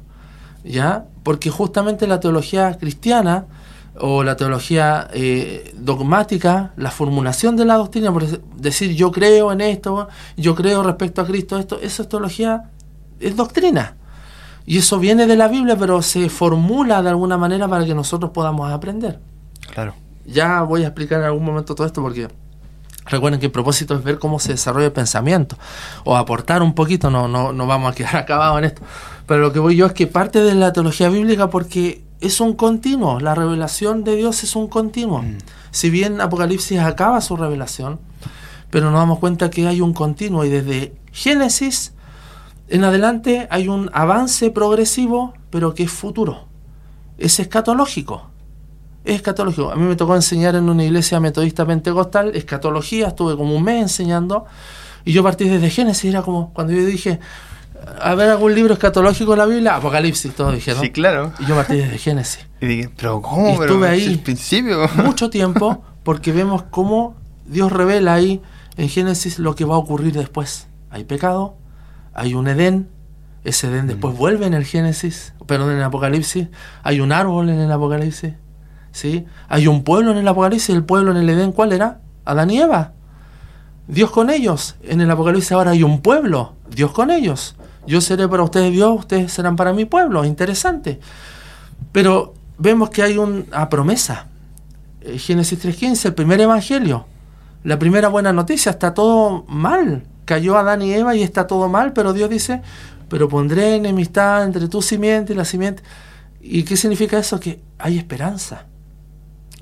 ¿Ya? 0.63 1.05
Porque 1.23 1.49
justamente 1.49 2.07
la 2.07 2.19
teología 2.19 2.77
cristiana 2.77 3.45
o 3.99 4.23
la 4.23 4.35
teología 4.35 5.07
eh, 5.13 5.73
dogmática, 5.77 6.73
la 6.77 6.89
formulación 6.89 7.55
de 7.55 7.65
la 7.65 7.75
doctrina, 7.75 8.11
por 8.11 8.25
decir 8.25 8.95
yo 8.95 9.11
creo 9.11 9.51
en 9.51 9.61
esto, 9.61 10.07
yo 10.35 10.55
creo 10.55 10.83
respecto 10.83 11.21
a 11.21 11.25
Cristo, 11.25 11.59
esto, 11.59 11.79
eso 11.79 12.03
es 12.03 12.09
teología, 12.09 12.71
es 13.19 13.35
doctrina. 13.35 13.95
Y 14.65 14.77
eso 14.77 14.97
viene 14.97 15.27
de 15.27 15.35
la 15.35 15.47
Biblia, 15.47 15.75
pero 15.77 16.01
se 16.01 16.29
formula 16.29 17.01
de 17.01 17.09
alguna 17.09 17.37
manera 17.37 17.67
para 17.67 17.85
que 17.85 17.93
nosotros 17.93 18.31
podamos 18.31 18.71
aprender. 18.71 19.19
Claro. 19.73 19.93
Ya 20.25 20.61
voy 20.61 20.83
a 20.83 20.87
explicar 20.87 21.19
en 21.19 21.25
algún 21.25 21.43
momento 21.43 21.75
todo 21.75 21.85
esto 21.85 22.01
porque 22.01 22.29
recuerden 23.05 23.39
que 23.39 23.47
el 23.47 23.51
propósito 23.51 23.95
es 23.95 24.03
ver 24.03 24.19
cómo 24.19 24.39
se 24.39 24.53
desarrolla 24.53 24.87
el 24.87 24.91
pensamiento 24.91 25.57
o 26.03 26.15
aportar 26.15 26.61
un 26.61 26.73
poquito, 26.73 27.09
no, 27.09 27.27
no, 27.27 27.53
no 27.53 27.67
vamos 27.67 27.91
a 27.91 27.95
quedar 27.95 28.15
acabados 28.17 28.57
en 28.59 28.65
esto. 28.65 28.81
Pero 29.25 29.41
lo 29.41 29.53
que 29.53 29.59
voy 29.59 29.75
yo 29.75 29.85
es 29.85 29.93
que 29.93 30.07
parte 30.07 30.41
de 30.41 30.55
la 30.55 30.73
teología 30.73 31.09
bíblica 31.09 31.49
porque 31.49 32.03
es 32.21 32.39
un 32.39 32.53
continuo, 32.53 33.19
la 33.19 33.35
revelación 33.35 34.03
de 34.03 34.15
Dios 34.15 34.43
es 34.43 34.55
un 34.55 34.67
continuo. 34.67 35.21
Mm. 35.21 35.37
Si 35.71 35.89
bien 35.89 36.21
Apocalipsis 36.21 36.79
acaba 36.79 37.19
su 37.21 37.35
revelación, 37.35 37.99
pero 38.69 38.91
nos 38.91 38.99
damos 38.99 39.19
cuenta 39.19 39.49
que 39.49 39.67
hay 39.67 39.81
un 39.81 39.93
continuo 39.93 40.45
y 40.45 40.49
desde 40.49 40.93
Génesis 41.11 41.93
en 42.69 42.83
adelante 42.83 43.47
hay 43.51 43.67
un 43.67 43.91
avance 43.93 44.49
progresivo, 44.49 45.33
pero 45.49 45.75
que 45.75 45.83
es 45.83 45.91
futuro. 45.91 46.47
Es 47.17 47.39
escatológico. 47.39 48.31
Es 49.03 49.15
escatológico. 49.15 49.71
A 49.71 49.75
mí 49.75 49.83
me 49.83 49.95
tocó 49.95 50.15
enseñar 50.15 50.55
en 50.55 50.69
una 50.69 50.83
iglesia 50.83 51.19
metodista 51.19 51.65
pentecostal, 51.65 52.35
escatología, 52.35 53.07
estuve 53.09 53.35
como 53.35 53.55
un 53.55 53.63
mes 53.63 53.81
enseñando, 53.81 54.45
y 55.05 55.11
yo 55.11 55.23
partí 55.23 55.47
desde 55.49 55.69
Génesis, 55.69 56.05
era 56.05 56.21
como 56.21 56.53
cuando 56.53 56.73
yo 56.73 56.85
dije, 56.85 57.19
a 58.01 58.15
ver 58.15 58.29
algún 58.29 58.55
libro 58.55 58.73
escatológico 58.73 59.33
en 59.33 59.39
la 59.39 59.45
Biblia, 59.45 59.75
Apocalipsis, 59.75 60.33
todos 60.33 60.53
dijeron. 60.53 60.81
Sí, 60.81 60.91
claro. 60.91 61.33
Y 61.39 61.45
yo 61.45 61.55
partí 61.55 61.75
desde 61.75 61.97
Génesis. 61.97 62.45
Y 62.61 62.65
dije, 62.65 62.89
pero 62.95 63.21
¿cómo? 63.21 63.61
estuve 63.61 63.87
ahí 63.87 64.17
principio. 64.17 64.87
mucho 65.03 65.29
tiempo 65.29 65.83
porque 66.03 66.31
vemos 66.31 66.63
cómo 66.63 67.15
Dios 67.45 67.71
revela 67.71 68.13
ahí 68.13 68.41
en 68.77 68.89
Génesis 68.89 69.39
lo 69.39 69.55
que 69.55 69.65
va 69.65 69.75
a 69.75 69.77
ocurrir 69.77 70.13
después. 70.13 70.67
Hay 70.89 71.03
pecado, 71.03 71.55
hay 72.13 72.33
un 72.33 72.47
Edén, 72.47 72.89
ese 73.43 73.67
Edén 73.67 73.87
después 73.87 74.13
mm. 74.13 74.17
vuelve 74.17 74.45
en 74.45 74.53
el 74.53 74.65
Génesis, 74.65 75.33
perdón, 75.45 75.71
en 75.71 75.77
el 75.77 75.83
Apocalipsis, 75.83 76.47
hay 76.83 76.99
un 76.99 77.11
árbol 77.11 77.49
en 77.49 77.59
el 77.59 77.71
Apocalipsis, 77.71 78.33
¿sí? 78.93 79.25
Hay 79.49 79.67
un 79.67 79.83
pueblo 79.83 80.11
en 80.11 80.17
el 80.17 80.27
Apocalipsis, 80.27 80.73
el 80.73 80.85
pueblo 80.85 81.11
en 81.11 81.17
el 81.17 81.29
Edén, 81.29 81.51
¿cuál 81.51 81.73
era? 81.73 81.99
Adán 82.23 82.49
y 82.49 82.61
Eva. 82.61 82.93
Dios 83.87 84.11
con 84.11 84.29
ellos. 84.29 84.75
En 84.83 85.01
el 85.01 85.11
Apocalipsis 85.11 85.51
ahora 85.51 85.71
hay 85.71 85.83
un 85.83 86.01
pueblo, 86.01 86.53
Dios 86.73 86.91
con 86.93 87.11
ellos. 87.11 87.55
Yo 87.85 87.99
seré 87.99 88.29
para 88.29 88.43
ustedes 88.43 88.71
Dios, 88.71 88.97
ustedes 88.97 89.33
serán 89.33 89.57
para 89.57 89.73
mi 89.73 89.83
pueblo. 89.83 90.23
Interesante. 90.23 91.01
Pero 91.91 92.33
vemos 92.57 92.89
que 92.89 93.03
hay 93.03 93.17
una 93.17 93.69
promesa. 93.69 94.27
Eh, 95.01 95.17
Génesis 95.17 95.63
3.15, 95.63 96.05
el 96.05 96.13
primer 96.13 96.39
evangelio. 96.39 97.05
La 97.63 97.77
primera 97.77 98.07
buena 98.07 98.31
noticia, 98.31 98.69
está 98.69 98.93
todo 98.93 99.43
mal. 99.47 100.05
Cayó 100.25 100.57
Adán 100.57 100.81
y 100.81 100.93
Eva 100.93 101.15
y 101.15 101.23
está 101.23 101.47
todo 101.47 101.67
mal, 101.67 101.91
pero 101.91 102.13
Dios 102.13 102.29
dice, 102.29 102.61
pero 103.09 103.27
pondré 103.27 103.75
enemistad 103.75 104.45
entre 104.45 104.69
tu 104.69 104.81
simiente 104.81 105.33
y 105.33 105.35
la 105.35 105.43
simiente. 105.43 105.83
¿Y 106.39 106.63
qué 106.63 106.77
significa 106.77 107.17
eso? 107.17 107.39
Que 107.39 107.61
hay 107.77 107.97
esperanza. 107.97 108.65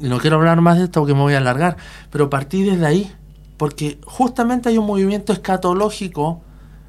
Y 0.01 0.09
no 0.09 0.19
quiero 0.19 0.37
hablar 0.37 0.59
más 0.61 0.77
de 0.77 0.85
esto 0.85 0.99
porque 1.01 1.13
me 1.13 1.21
voy 1.21 1.35
a 1.35 1.37
alargar, 1.37 1.77
pero 2.09 2.29
partí 2.29 2.63
desde 2.63 2.85
ahí, 2.85 3.11
porque 3.57 3.99
justamente 4.05 4.69
hay 4.69 4.77
un 4.77 4.85
movimiento 4.85 5.31
escatológico 5.31 6.41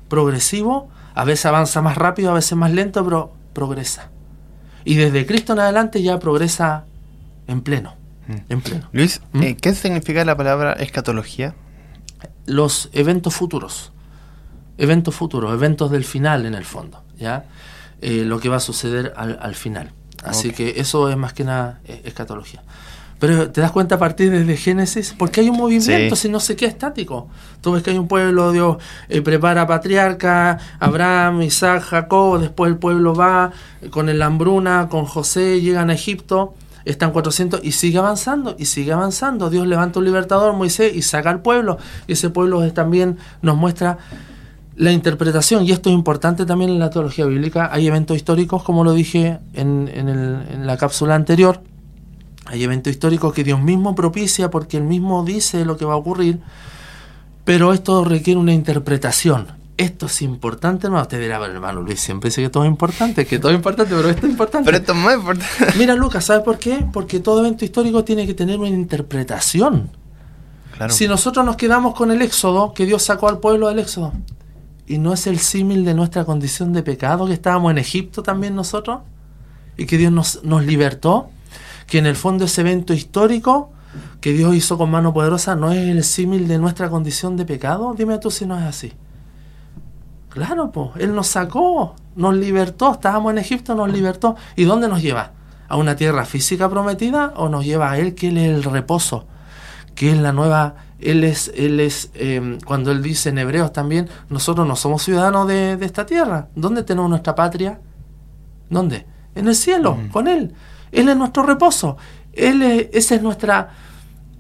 progresivo 0.09 0.89
a 1.15 1.25
veces 1.25 1.47
avanza 1.47 1.83
más 1.83 1.97
rápido, 1.97 2.31
a 2.31 2.35
veces 2.35 2.57
más 2.57 2.73
lento, 2.73 3.05
pero 3.05 3.33
progresa. 3.53 4.11
Y 4.85 4.95
desde 4.97 5.27
Cristo 5.27 5.53
en 5.53 5.61
adelante 5.61 6.03
ya 6.03 6.19
progresa 6.19 6.87
en 7.47 7.61
pleno. 7.61 7.95
Mm. 8.27 8.37
En 8.49 8.61
pleno. 8.61 8.89
Luis, 8.93 9.21
¿Mm? 9.33 9.43
eh, 9.43 9.57
¿qué 9.57 9.75
significa 9.75 10.25
la 10.25 10.37
palabra 10.37 10.73
escatología? 10.75 11.55
Los 12.47 12.89
eventos 12.93 13.35
futuros. 13.35 13.93
Eventos 14.79 15.15
futuros, 15.15 15.53
eventos 15.53 15.91
del 15.91 16.05
final 16.05 16.47
en 16.47 16.55
el 16.55 16.65
fondo. 16.65 17.03
¿ya? 17.17 17.45
Eh, 18.01 18.25
lo 18.25 18.41
que 18.41 18.49
va 18.49 18.57
a 18.57 18.61
suceder 18.61 19.13
al, 19.17 19.55
final. 19.55 19.93
Así 20.25 20.53
que 20.53 20.81
eso 20.81 21.11
es 21.11 21.17
más 21.17 21.35
que 21.35 21.45
nada 21.45 21.81
eh, 21.85 22.03
escatología. 22.05 22.63
Pero 23.23 23.53
te 23.53 23.61
das 23.61 23.71
cuenta 23.71 23.95
a 23.95 23.99
partir 24.01 24.33
desde 24.33 24.57
Génesis, 24.57 25.15
porque 25.17 25.43
hay 25.43 25.49
un 25.49 25.57
movimiento, 25.57 26.17
si 26.17 26.29
no 26.29 26.41
se 26.41 26.57
queda 26.57 26.71
estático. 26.71 27.29
Tú 27.61 27.71
ves 27.71 27.85
que 27.85 27.91
hay 27.91 27.99
un 27.99 28.09
pueblo, 28.09 28.51
Dios 28.51 28.79
eh, 29.09 29.23
prepara 29.23 29.65
patriarca, 29.65 30.59
Abraham, 30.81 31.43
Isaac, 31.43 31.85
Jacob, 31.85 32.41
después 32.41 32.73
el 32.73 32.79
pueblo 32.79 33.15
va 33.15 33.53
con 33.91 34.09
el 34.09 34.21
hambruna, 34.23 34.89
con 34.89 35.05
José, 35.05 35.61
llegan 35.61 35.89
a 35.91 35.93
Egipto, 35.93 36.55
están 36.85 37.13
400 37.13 37.61
y 37.63 37.71
sigue 37.71 37.99
avanzando, 37.99 38.57
y 38.59 38.65
sigue 38.65 38.91
avanzando. 38.91 39.51
Dios 39.51 39.69
levanta 39.69 40.01
un 40.01 40.05
libertador, 40.05 40.53
Moisés, 40.55 40.93
y 40.93 41.03
saca 41.03 41.31
al 41.31 41.43
pueblo. 41.43 41.79
Y 42.09 42.15
ese 42.15 42.29
pueblo 42.29 42.73
también 42.73 43.19
nos 43.41 43.57
muestra 43.57 43.99
la 44.75 44.91
interpretación, 44.91 45.65
y 45.65 45.71
esto 45.71 45.91
es 45.91 45.95
importante 45.95 46.45
también 46.45 46.73
en 46.73 46.81
la 46.81 46.91
teología 46.91 47.27
bíblica, 47.27 47.71
hay 47.73 47.87
eventos 47.87 48.17
históricos, 48.17 48.65
como 48.65 48.83
lo 48.83 48.95
dije 48.95 49.39
en, 49.55 49.89
en 49.95 50.67
la 50.67 50.77
cápsula 50.77 51.15
anterior, 51.15 51.61
hay 52.47 52.63
eventos 52.65 52.91
históricos 52.91 53.33
que 53.33 53.45
Dios 53.45 53.61
mismo 53.61 53.95
propicia 53.95 54.51
porque 54.51 54.77
Él 54.77 54.85
mismo 54.85 55.25
dice 55.25 55.65
lo 55.65 55.77
que 55.77 55.85
va 55.85 55.95
a 55.95 55.97
ocurrir, 55.97 56.41
pero 57.45 57.73
esto 57.73 58.05
requiere 58.05 58.39
una 58.39 58.53
interpretación. 58.53 59.49
Esto 59.77 60.07
es 60.07 60.23
importante, 60.23 60.87
hermano. 60.87 61.03
Usted 61.03 61.21
dirá, 61.21 61.45
hermano 61.45 61.81
Luis, 61.83 62.01
siempre 62.01 62.29
dice 62.29 62.43
que 62.43 62.51
todo 62.51 62.65
es 62.65 62.71
importante, 62.71 63.27
que 63.27 63.39
todo 63.39 63.51
es 63.51 63.57
importante, 63.57 63.95
pero 63.95 64.09
esto 64.09 64.27
es 64.27 64.33
importante. 64.33 64.67
Pero 64.67 64.77
esto 64.77 64.93
es 64.93 64.99
más 64.99 65.15
importante. 65.15 65.75
Mira, 65.79 65.95
Lucas, 65.95 66.25
¿sabes 66.25 66.45
por 66.45 66.59
qué? 66.59 66.85
Porque 66.93 67.21
todo 67.21 67.41
evento 67.41 67.65
histórico 67.65 68.05
tiene 68.05 68.27
que 68.27 68.35
tener 68.35 68.59
una 68.59 68.69
interpretación. 68.69 69.91
Si 70.89 71.07
nosotros 71.07 71.45
nos 71.45 71.57
quedamos 71.57 71.95
con 71.95 72.11
el 72.11 72.23
éxodo, 72.23 72.75
que 72.75 72.87
Dios 72.87 73.03
sacó 73.03 73.29
al 73.29 73.39
pueblo 73.39 73.69
del 73.69 73.79
éxodo, 73.79 74.13
y 74.87 74.99
no 74.99 75.13
es 75.13 75.27
el 75.27 75.39
símil 75.39 75.85
de 75.85 75.95
nuestra 75.95 76.25
condición 76.25 76.73
de 76.73 76.83
pecado, 76.83 77.27
que 77.27 77.33
estábamos 77.33 77.71
en 77.71 77.79
Egipto 77.79 78.23
también 78.23 78.55
nosotros, 78.55 79.01
y 79.77 79.87
que 79.87 79.97
Dios 79.97 80.13
nos, 80.13 80.43
nos 80.45 80.65
libertó, 80.65 81.31
que 81.93 81.99
en 81.99 82.07
el 82.07 82.17
fondo 82.17 82.47
ese 82.47 82.63
evento 82.63 82.95
histórico 82.95 83.71
que 84.23 84.33
Dios 84.33 84.55
hizo 84.55 84.79
con 84.79 84.91
mano 84.91 85.13
poderosa 85.13 85.57
no 85.57 85.73
es 85.73 85.89
el 85.91 86.05
símil 86.05 86.49
de 86.49 86.59
nuestra 86.59 86.89
condición 86.89 87.37
de 87.37 87.45
pecado? 87.45 87.93
Dime 87.93 88.17
tú 88.17 88.31
si 88.31 88.47
no 88.47 88.57
es 88.59 88.65
así. 88.65 88.95
Claro, 90.31 90.73
pues, 90.73 90.93
Él 91.01 91.15
nos 91.15 91.27
sacó, 91.27 91.95
nos 92.17 92.35
libertó, 92.35 92.93
estábamos 92.93 93.33
en 93.33 93.37
Egipto, 93.37 93.75
nos 93.75 93.93
libertó. 93.93 94.37
¿Y 94.57 94.65
dónde 94.65 94.89
nos 94.89 95.03
lleva? 95.03 95.33
¿A 95.69 95.77
una 95.77 95.95
tierra 95.95 96.25
física 96.25 96.67
prometida 96.71 97.35
o 97.37 97.51
nos 97.51 97.63
lleva 97.67 97.91
a 97.91 97.99
Él, 97.99 98.15
que 98.15 98.29
Él 98.29 98.39
es 98.39 98.49
el 98.49 98.63
reposo, 98.63 99.27
que 99.95 100.13
es 100.13 100.17
la 100.17 100.33
nueva... 100.33 100.77
Él 100.99 101.25
es, 101.25 101.53
él 101.55 101.79
es 101.79 102.11
em, 102.15 102.59
cuando 102.61 102.91
Él 102.91 103.03
dice 103.03 103.29
en 103.29 103.37
Hebreos 103.37 103.71
también, 103.71 104.09
nosotros 104.31 104.67
no 104.67 104.77
somos 104.77 105.03
ciudadanos 105.03 105.47
de, 105.47 105.77
esta 105.83 106.07
tierra. 106.07 106.49
¿Dónde 106.55 106.85
tenemos 106.85 107.11
nuestra 107.11 107.35
patria? 107.35 107.81
¿Dónde? 108.71 109.05
En 109.35 109.47
el 109.47 109.55
cielo, 109.55 109.99
con 110.11 110.27
Él. 110.27 110.55
Él 110.93 111.09
es 111.09 111.17
nuestro 111.17 111.43
reposo. 111.43 111.97
Él 112.33 112.63
es, 112.63 112.89
esa 112.93 113.15
es 113.17 113.23
nuestra, 113.23 113.71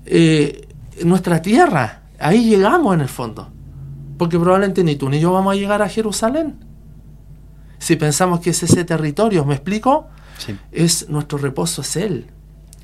eh, 0.06 0.68
nuestra 1.04 1.42
tierra. 1.42 2.02
Ahí 2.18 2.44
llegamos 2.44 2.94
en 2.94 3.00
el 3.00 3.08
fondo. 3.08 3.48
Porque 4.18 4.38
probablemente 4.38 4.84
ni 4.84 4.94
tú 4.96 5.08
ni 5.08 5.18
yo 5.18 5.32
vamos 5.32 5.52
a 5.52 5.56
llegar 5.56 5.82
a 5.82 5.88
Jerusalén. 5.88 6.60
Si 7.78 7.96
pensamos 7.96 8.40
que 8.40 8.50
es 8.50 8.62
ese 8.62 8.84
territorio, 8.84 9.44
¿me 9.44 9.54
explico? 9.54 10.06
Es 10.70 11.08
nuestro 11.08 11.38
reposo, 11.38 11.82
es 11.82 11.96
Él. 11.96 12.30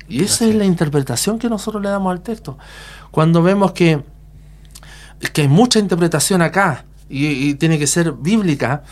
Y 0.09 0.23
esa 0.23 0.45
es 0.45 0.55
la 0.55 0.65
interpretación 0.65 1.37
que 1.39 1.49
nosotros 1.49 1.81
le 1.81 1.89
damos 1.89 2.11
al 2.11 2.21
texto. 2.21 2.57
Cuando 3.11 3.43
vemos 3.43 3.71
que, 3.71 4.03
que 5.31 5.41
hay 5.43 5.47
mucha 5.47 5.79
interpretación 5.79 6.41
acá 6.41 6.85
y, 7.07 7.53
tiene 7.55 7.77
que 7.77 7.87
ser 7.87 8.13
bíblica, 8.13 8.83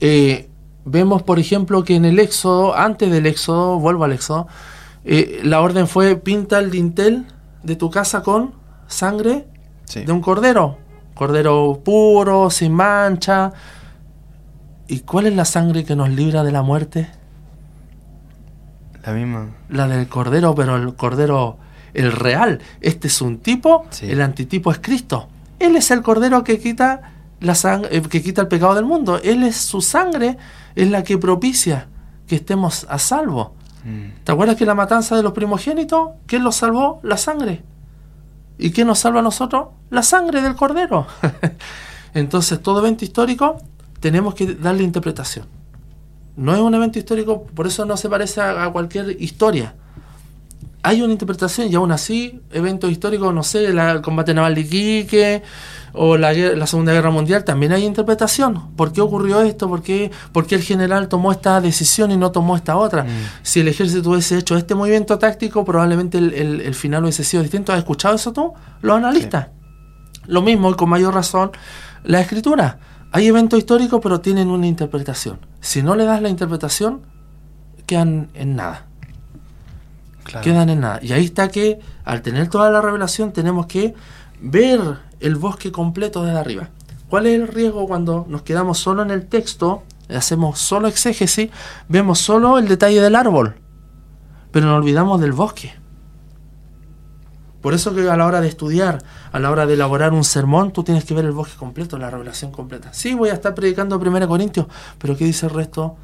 eh, 0.00 0.48
vemos, 0.84 1.22
por 1.22 1.38
ejemplo, 1.38 1.84
que 1.84 1.96
en 1.96 2.04
el 2.04 2.18
Éxodo, 2.18 2.76
antes 2.76 3.10
del 3.10 3.26
Éxodo, 3.26 3.78
vuelvo 3.78 4.04
al 4.04 4.12
Éxodo, 4.12 4.48
eh, 5.04 5.40
la 5.42 5.60
orden 5.60 5.88
fue 5.88 6.16
pinta 6.16 6.58
el 6.58 6.70
dintel 6.70 7.26
de 7.62 7.76
tu 7.76 7.90
casa 7.90 8.22
con 8.22 8.54
sangre 8.86 9.46
de 9.94 10.10
un 10.10 10.20
cordero, 10.20 10.78
cordero 11.14 11.80
puro, 11.84 12.50
sin 12.50 12.72
mancha. 12.72 13.52
¿Y 14.88 15.00
cuál 15.00 15.26
es 15.26 15.34
la 15.34 15.44
sangre 15.44 15.84
que 15.84 15.96
nos 15.96 16.10
libra 16.10 16.44
de 16.44 16.52
la 16.52 16.62
muerte? 16.62 17.08
La 19.04 19.12
misma. 19.12 19.50
La 19.68 19.88
del 19.88 20.08
cordero, 20.08 20.54
pero 20.54 20.76
el 20.76 20.94
cordero, 20.94 21.58
el 21.94 22.12
real. 22.12 22.60
Este 22.80 23.08
es 23.08 23.20
un 23.20 23.38
tipo, 23.38 23.86
el 24.00 24.20
antitipo 24.22 24.70
es 24.70 24.78
Cristo. 24.78 25.28
Él 25.58 25.76
es 25.76 25.90
el 25.90 26.02
cordero 26.02 26.42
que 26.44 26.58
quita 26.58 27.11
la 27.42 27.54
sangre, 27.54 27.96
eh, 27.96 28.02
que 28.02 28.22
quita 28.22 28.42
el 28.42 28.48
pecado 28.48 28.74
del 28.74 28.84
mundo. 28.84 29.20
Él 29.22 29.42
es 29.42 29.56
su 29.56 29.80
sangre, 29.80 30.38
es 30.74 30.90
la 30.90 31.02
que 31.02 31.18
propicia 31.18 31.88
que 32.26 32.36
estemos 32.36 32.86
a 32.88 32.98
salvo. 32.98 33.54
Mm. 33.84 34.24
¿Te 34.24 34.32
acuerdas 34.32 34.56
que 34.56 34.64
la 34.64 34.74
matanza 34.74 35.16
de 35.16 35.22
los 35.22 35.32
primogénitos, 35.32 36.10
¿quién 36.26 36.44
los 36.44 36.56
salvó? 36.56 37.00
La 37.02 37.16
sangre. 37.16 37.62
¿Y 38.58 38.70
quién 38.70 38.86
nos 38.86 39.00
salva 39.00 39.20
a 39.20 39.22
nosotros? 39.22 39.68
La 39.90 40.02
sangre 40.02 40.40
del 40.40 40.54
cordero. 40.54 41.06
Entonces, 42.14 42.62
todo 42.62 42.80
evento 42.80 43.04
histórico 43.04 43.58
tenemos 44.00 44.34
que 44.34 44.54
darle 44.54 44.82
interpretación. 44.84 45.46
No 46.36 46.54
es 46.54 46.60
un 46.60 46.74
evento 46.74 46.98
histórico, 46.98 47.44
por 47.44 47.66
eso 47.66 47.84
no 47.84 47.96
se 47.96 48.08
parece 48.08 48.40
a, 48.40 48.70
cualquier 48.70 49.20
historia. 49.20 49.74
Hay 50.82 51.02
una 51.02 51.12
interpretación 51.12 51.70
y 51.70 51.74
aún 51.74 51.92
así, 51.92 52.40
eventos 52.50 52.90
históricos, 52.90 53.32
no 53.34 53.42
sé, 53.42 53.66
el 53.66 54.00
combate 54.00 54.34
naval 54.34 54.54
de 54.54 54.62
Iquique, 54.62 55.42
o 55.94 56.16
la, 56.16 56.32
la, 56.32 56.66
Segunda 56.66 56.92
Guerra 56.92 57.10
Mundial, 57.10 57.44
también 57.44 57.72
hay 57.72 57.84
interpretación. 57.84 58.74
¿Por 58.76 58.92
qué 58.92 59.00
ocurrió 59.00 59.42
esto? 59.42 59.68
¿Por 59.68 59.82
qué, 59.82 60.10
el 60.50 60.62
general 60.62 61.08
tomó 61.08 61.32
esta 61.32 61.60
decisión 61.60 62.10
y 62.10 62.16
no 62.16 62.32
tomó 62.32 62.56
esta 62.56 62.76
otra? 62.76 63.04
Mm. 63.04 63.08
Si 63.42 63.60
el 63.60 63.68
ejército 63.68 64.10
hubiese 64.10 64.38
hecho 64.38 64.56
este 64.56 64.74
movimiento 64.74 65.18
táctico, 65.18 65.64
probablemente 65.64 66.18
el, 66.18 66.74
final 66.74 67.02
hubiese 67.02 67.24
sido 67.24 67.42
distinto. 67.42 67.72
¿Has 67.72 67.78
escuchado 67.78 68.14
eso 68.14 68.32
tú? 68.32 68.54
Los 68.80 68.96
analistas. 68.96 69.48
Lo 70.26 70.40
mismo 70.40 70.70
y 70.70 70.74
con 70.74 70.88
mayor 70.88 71.14
razón 71.14 71.50
la 72.04 72.20
escritura. 72.20 72.78
Hay 73.10 73.26
eventos 73.26 73.58
históricos, 73.58 74.00
pero 74.02 74.20
tienen 74.20 74.48
una 74.48 74.66
interpretación. 74.66 75.38
Si 75.60 75.82
no 75.82 75.94
le 75.94 76.04
das 76.04 76.22
la 76.22 76.30
interpretación, 76.30 77.02
quedan 77.86 78.30
en 78.34 78.56
nada. 78.56 78.86
Quedan 80.42 80.70
en 80.70 80.80
nada. 80.80 81.00
Y 81.02 81.12
ahí 81.12 81.26
está 81.26 81.48
que, 81.48 81.80
al 82.04 82.22
tener 82.22 82.48
toda 82.48 82.70
la 82.70 82.80
revelación, 82.80 83.32
tenemos 83.32 83.66
que 83.66 83.94
ver 84.42 84.98
el 85.20 85.36
bosque 85.36 85.72
completo 85.72 86.24
desde 86.24 86.38
arriba. 86.38 86.68
¿Cuál 87.08 87.26
es 87.26 87.40
el 87.40 87.48
riesgo 87.48 87.86
cuando 87.86 88.26
nos 88.28 88.42
quedamos 88.42 88.78
solo 88.78 89.02
en 89.02 89.10
el 89.10 89.26
texto, 89.26 89.84
hacemos 90.08 90.58
solo 90.58 90.88
exégesis, 90.88 91.50
vemos 91.88 92.18
solo 92.18 92.58
el 92.58 92.68
detalle 92.68 93.00
del 93.00 93.14
árbol, 93.14 93.54
pero 94.50 94.66
nos 94.66 94.78
olvidamos 94.78 95.20
del 95.20 95.32
bosque? 95.32 95.74
Por 97.60 97.74
eso 97.74 97.94
que 97.94 98.10
a 98.10 98.16
la 98.16 98.26
hora 98.26 98.40
de 98.40 98.48
estudiar, 98.48 98.98
a 99.30 99.38
la 99.38 99.50
hora 99.50 99.66
de 99.66 99.74
elaborar 99.74 100.12
un 100.12 100.24
sermón, 100.24 100.72
tú 100.72 100.82
tienes 100.82 101.04
que 101.04 101.14
ver 101.14 101.24
el 101.24 101.30
bosque 101.30 101.56
completo, 101.56 101.96
la 101.96 102.10
revelación 102.10 102.50
completa. 102.50 102.92
Sí, 102.92 103.14
voy 103.14 103.30
a 103.30 103.34
estar 103.34 103.54
predicando 103.54 103.96
1 103.98 104.26
Corintios, 104.26 104.66
pero 104.98 105.16
¿qué 105.16 105.24
dice 105.24 105.46
el 105.46 105.52
resto 105.52 105.96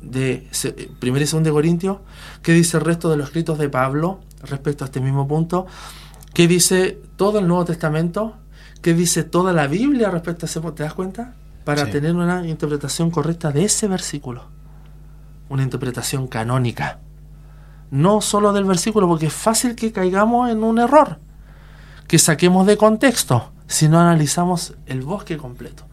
de 0.00 0.48
1 1.02 1.18
y 1.18 1.24
2 1.24 1.52
Corintios? 1.52 1.98
¿Qué 2.42 2.52
dice 2.52 2.78
el 2.78 2.84
resto 2.84 3.10
de 3.10 3.18
los 3.18 3.26
escritos 3.26 3.58
de 3.58 3.68
Pablo 3.68 4.20
respecto 4.42 4.84
a 4.84 4.86
este 4.86 5.00
mismo 5.00 5.28
punto? 5.28 5.66
¿Qué 6.34 6.48
dice 6.48 6.98
todo 7.16 7.38
el 7.38 7.46
Nuevo 7.46 7.64
Testamento? 7.64 8.34
¿Qué 8.82 8.92
dice 8.92 9.22
toda 9.22 9.52
la 9.52 9.68
Biblia 9.68 10.10
respecto 10.10 10.46
a 10.46 10.48
ese 10.48 10.60
¿Te 10.60 10.82
das 10.82 10.92
cuenta? 10.92 11.34
Para 11.64 11.88
tener 11.88 12.12
una 12.14 12.46
interpretación 12.46 13.12
correcta 13.12 13.52
de 13.52 13.64
ese 13.64 13.86
versículo. 13.86 14.48
Una 15.48 15.62
interpretación 15.62 16.26
canónica. 16.26 16.98
No 17.92 18.20
solo 18.20 18.52
del 18.52 18.64
versículo, 18.64 19.06
porque 19.06 19.26
es 19.26 19.32
fácil 19.32 19.76
que 19.76 19.92
caigamos 19.92 20.50
en 20.50 20.64
un 20.64 20.80
error. 20.80 21.20
Que 22.08 22.18
saquemos 22.18 22.66
de 22.66 22.76
contexto 22.76 23.52
si 23.68 23.88
no 23.88 24.00
analizamos 24.00 24.74
el 24.86 25.02
bosque 25.02 25.36
completo. 25.36 25.84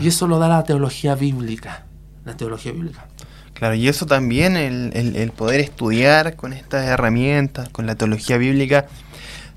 Y 0.00 0.08
eso 0.08 0.28
lo 0.28 0.38
da 0.38 0.46
la 0.46 0.62
teología 0.62 1.16
bíblica. 1.16 1.86
La 2.24 2.36
teología 2.36 2.70
bíblica. 2.70 3.08
Claro, 3.52 3.74
y 3.74 3.88
eso 3.88 4.06
también, 4.06 4.56
el, 4.56 4.92
el 4.94 5.32
poder 5.32 5.58
estudiar 5.58 6.36
con 6.36 6.52
estas 6.52 6.86
herramientas, 6.86 7.68
con 7.70 7.86
la 7.86 7.96
teología 7.96 8.38
bíblica, 8.38 8.86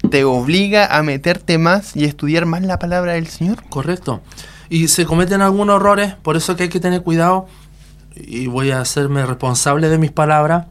te 0.09 0.23
obliga 0.23 0.97
a 0.97 1.03
meterte 1.03 1.57
más 1.57 1.95
y 1.95 2.05
estudiar 2.05 2.45
más 2.45 2.61
la 2.63 2.79
palabra 2.79 3.13
del 3.13 3.27
Señor. 3.27 3.63
Correcto. 3.69 4.21
Y 4.69 4.87
se 4.87 5.05
cometen 5.05 5.41
algunos 5.41 5.77
errores, 5.77 6.15
por 6.21 6.37
eso 6.37 6.55
que 6.55 6.63
hay 6.63 6.69
que 6.69 6.79
tener 6.79 7.03
cuidado, 7.03 7.47
y 8.15 8.47
voy 8.47 8.71
a 8.71 8.81
hacerme 8.81 9.25
responsable 9.25 9.89
de 9.89 9.97
mis 9.97 10.11
palabras, 10.11 10.67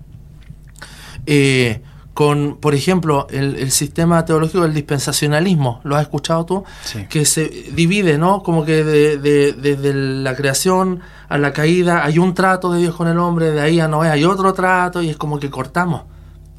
eh, 1.26 1.82
con, 2.14 2.58
por 2.60 2.74
ejemplo, 2.74 3.26
el, 3.30 3.70
sistema 3.70 4.24
teológico 4.24 4.62
del 4.62 4.74
dispensacionalismo, 4.74 5.80
¿lo 5.84 5.96
has 5.96 6.02
escuchado 6.02 6.44
tú? 6.44 6.64
Que 7.08 7.24
se 7.24 7.48
divide, 7.72 8.18
¿no? 8.18 8.42
Como 8.42 8.64
que 8.64 8.84
desde 8.84 9.94
la 9.94 10.34
creación 10.34 11.00
a 11.28 11.38
la 11.38 11.52
caída 11.52 12.04
hay 12.04 12.18
un 12.18 12.34
trato 12.34 12.72
de 12.72 12.80
Dios 12.80 12.94
con 12.94 13.06
el 13.06 13.18
hombre, 13.18 13.52
de 13.52 13.60
ahí 13.60 13.80
a 13.80 13.88
Noé 13.88 14.10
hay 14.10 14.24
otro 14.24 14.52
trato, 14.52 15.02
y 15.02 15.08
es 15.08 15.16
como 15.16 15.38
que 15.38 15.50
cortamos. 15.50 16.02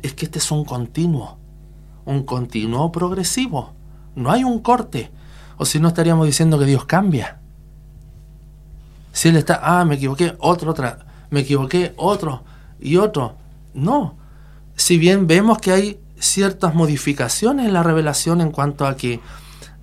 Es 0.01 0.13
que 0.13 0.25
este 0.25 0.39
es 0.39 0.49
un 0.51 0.63
continuo 0.63 1.40
un 2.11 2.23
continuo 2.23 2.91
progresivo. 2.91 3.73
No 4.15 4.31
hay 4.31 4.43
un 4.43 4.59
corte. 4.59 5.11
O 5.57 5.65
si 5.65 5.79
no 5.79 5.87
estaríamos 5.87 6.25
diciendo 6.25 6.59
que 6.59 6.65
Dios 6.65 6.85
cambia. 6.85 7.39
Si 9.13 9.29
Él 9.29 9.37
está, 9.37 9.59
ah, 9.63 9.85
me 9.85 9.95
equivoqué, 9.95 10.35
otro, 10.39 10.71
otra, 10.71 11.05
me 11.29 11.41
equivoqué, 11.41 11.93
otro 11.97 12.43
y 12.79 12.97
otro. 12.97 13.35
No. 13.73 14.15
Si 14.75 14.97
bien 14.97 15.27
vemos 15.27 15.59
que 15.59 15.71
hay 15.71 15.99
ciertas 16.19 16.75
modificaciones 16.75 17.67
en 17.67 17.73
la 17.73 17.83
revelación 17.83 18.41
en 18.41 18.51
cuanto 18.51 18.85
a 18.85 18.95
que 18.95 19.19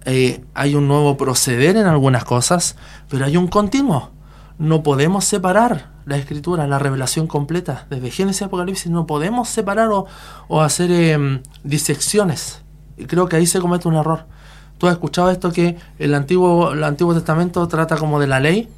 eh, 0.05 0.45
hay 0.55 0.75
un 0.75 0.89
nuevo 0.89 1.17
proceder 1.17 1.77
en 1.77 1.87
algunas 1.87 2.25
cosas, 2.25 2.77
pero 3.09 3.25
hay 3.25 3.37
un 3.37 3.49
continuo. 3.49 4.11
No 4.59 4.83
podemos 4.83 5.25
separar 5.25 5.91
la 6.05 6.17
escritura, 6.17 6.67
la 6.67 6.79
revelación 6.79 7.27
completa, 7.27 7.87
desde 7.91 8.11
Génesis 8.11 8.43
a 8.43 8.47
Apocalipsis, 8.47 8.91
no 8.91 9.07
podemos 9.07 9.49
separar 9.49 9.91
o, 9.91 10.63
hacer 10.63 10.91
em, 10.91 11.43
disecciones. 11.63 12.63
Y 12.97 13.05
creo 13.05 13.29
que 13.29 13.37
ahí 13.37 13.47
se 13.47 13.61
comete 13.61 13.89
un 13.89 13.95
error. 13.95 14.27
Tú 14.79 14.87
has 14.87 14.95
escuchado 14.95 15.31
esto 15.31 15.53
que 15.53 15.77
el 15.99 16.15
Antiguo, 16.15 16.73
el 16.73 16.83
Antiguo 16.83 17.15
Testamento 17.15 17.67
trata 17.69 17.97
como 17.97 18.19
de 18.21 18.27
la 18.27 18.41
ley 18.41 18.69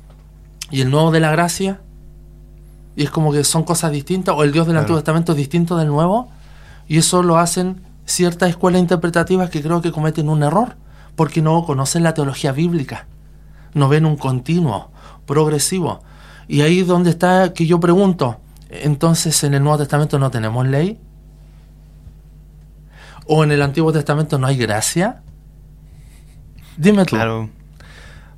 y 0.70 0.80
el 0.80 0.90
Nuevo 0.90 1.10
de 1.10 1.20
la 1.20 1.30
gracia, 1.30 1.80
y 2.96 3.04
es 3.04 3.10
como 3.10 3.32
que 3.32 3.44
son 3.44 3.62
cosas 3.62 3.92
distintas, 3.92 4.34
o 4.36 4.42
el 4.42 4.52
Dios 4.52 4.66
del 4.66 4.76
Antiguo 4.76 4.98
Testamento 4.98 5.32
es 5.32 5.38
distinto 5.38 5.76
del 5.76 5.88
Nuevo, 5.88 6.28
y 6.88 6.98
eso 6.98 7.22
lo 7.22 7.38
hacen 7.38 7.80
ciertas 8.04 8.50
escuelas 8.50 8.80
interpretativas 8.80 9.50
que 9.50 9.62
creo 9.62 9.80
que 9.80 9.92
cometen 9.92 10.28
un 10.28 10.42
error, 10.42 10.76
porque 11.16 11.42
no 11.42 11.64
conocen 11.64 12.02
la 12.02 12.14
teología 12.14 12.52
bíblica, 12.52 13.06
no 13.74 13.88
ven 13.88 14.04
un 14.04 14.16
continuo, 14.16 14.90
progresivo. 15.30 16.02
Y 16.48 16.62
ahí 16.62 16.80
es 16.80 16.88
donde 16.88 17.10
está 17.10 17.54
que 17.54 17.64
yo 17.64 17.78
pregunto, 17.78 18.40
entonces 18.68 19.44
en 19.44 19.54
el 19.54 19.62
Nuevo 19.62 19.78
Testamento 19.78 20.18
no 20.18 20.28
tenemos 20.28 20.66
ley? 20.66 20.98
¿O 23.26 23.44
en 23.44 23.52
el 23.52 23.62
Antiguo 23.62 23.92
Testamento 23.92 24.38
no 24.38 24.48
hay 24.48 24.56
gracia? 24.56 25.22
Dime 26.76 27.04
tú. 27.04 27.14
Claro. 27.14 27.48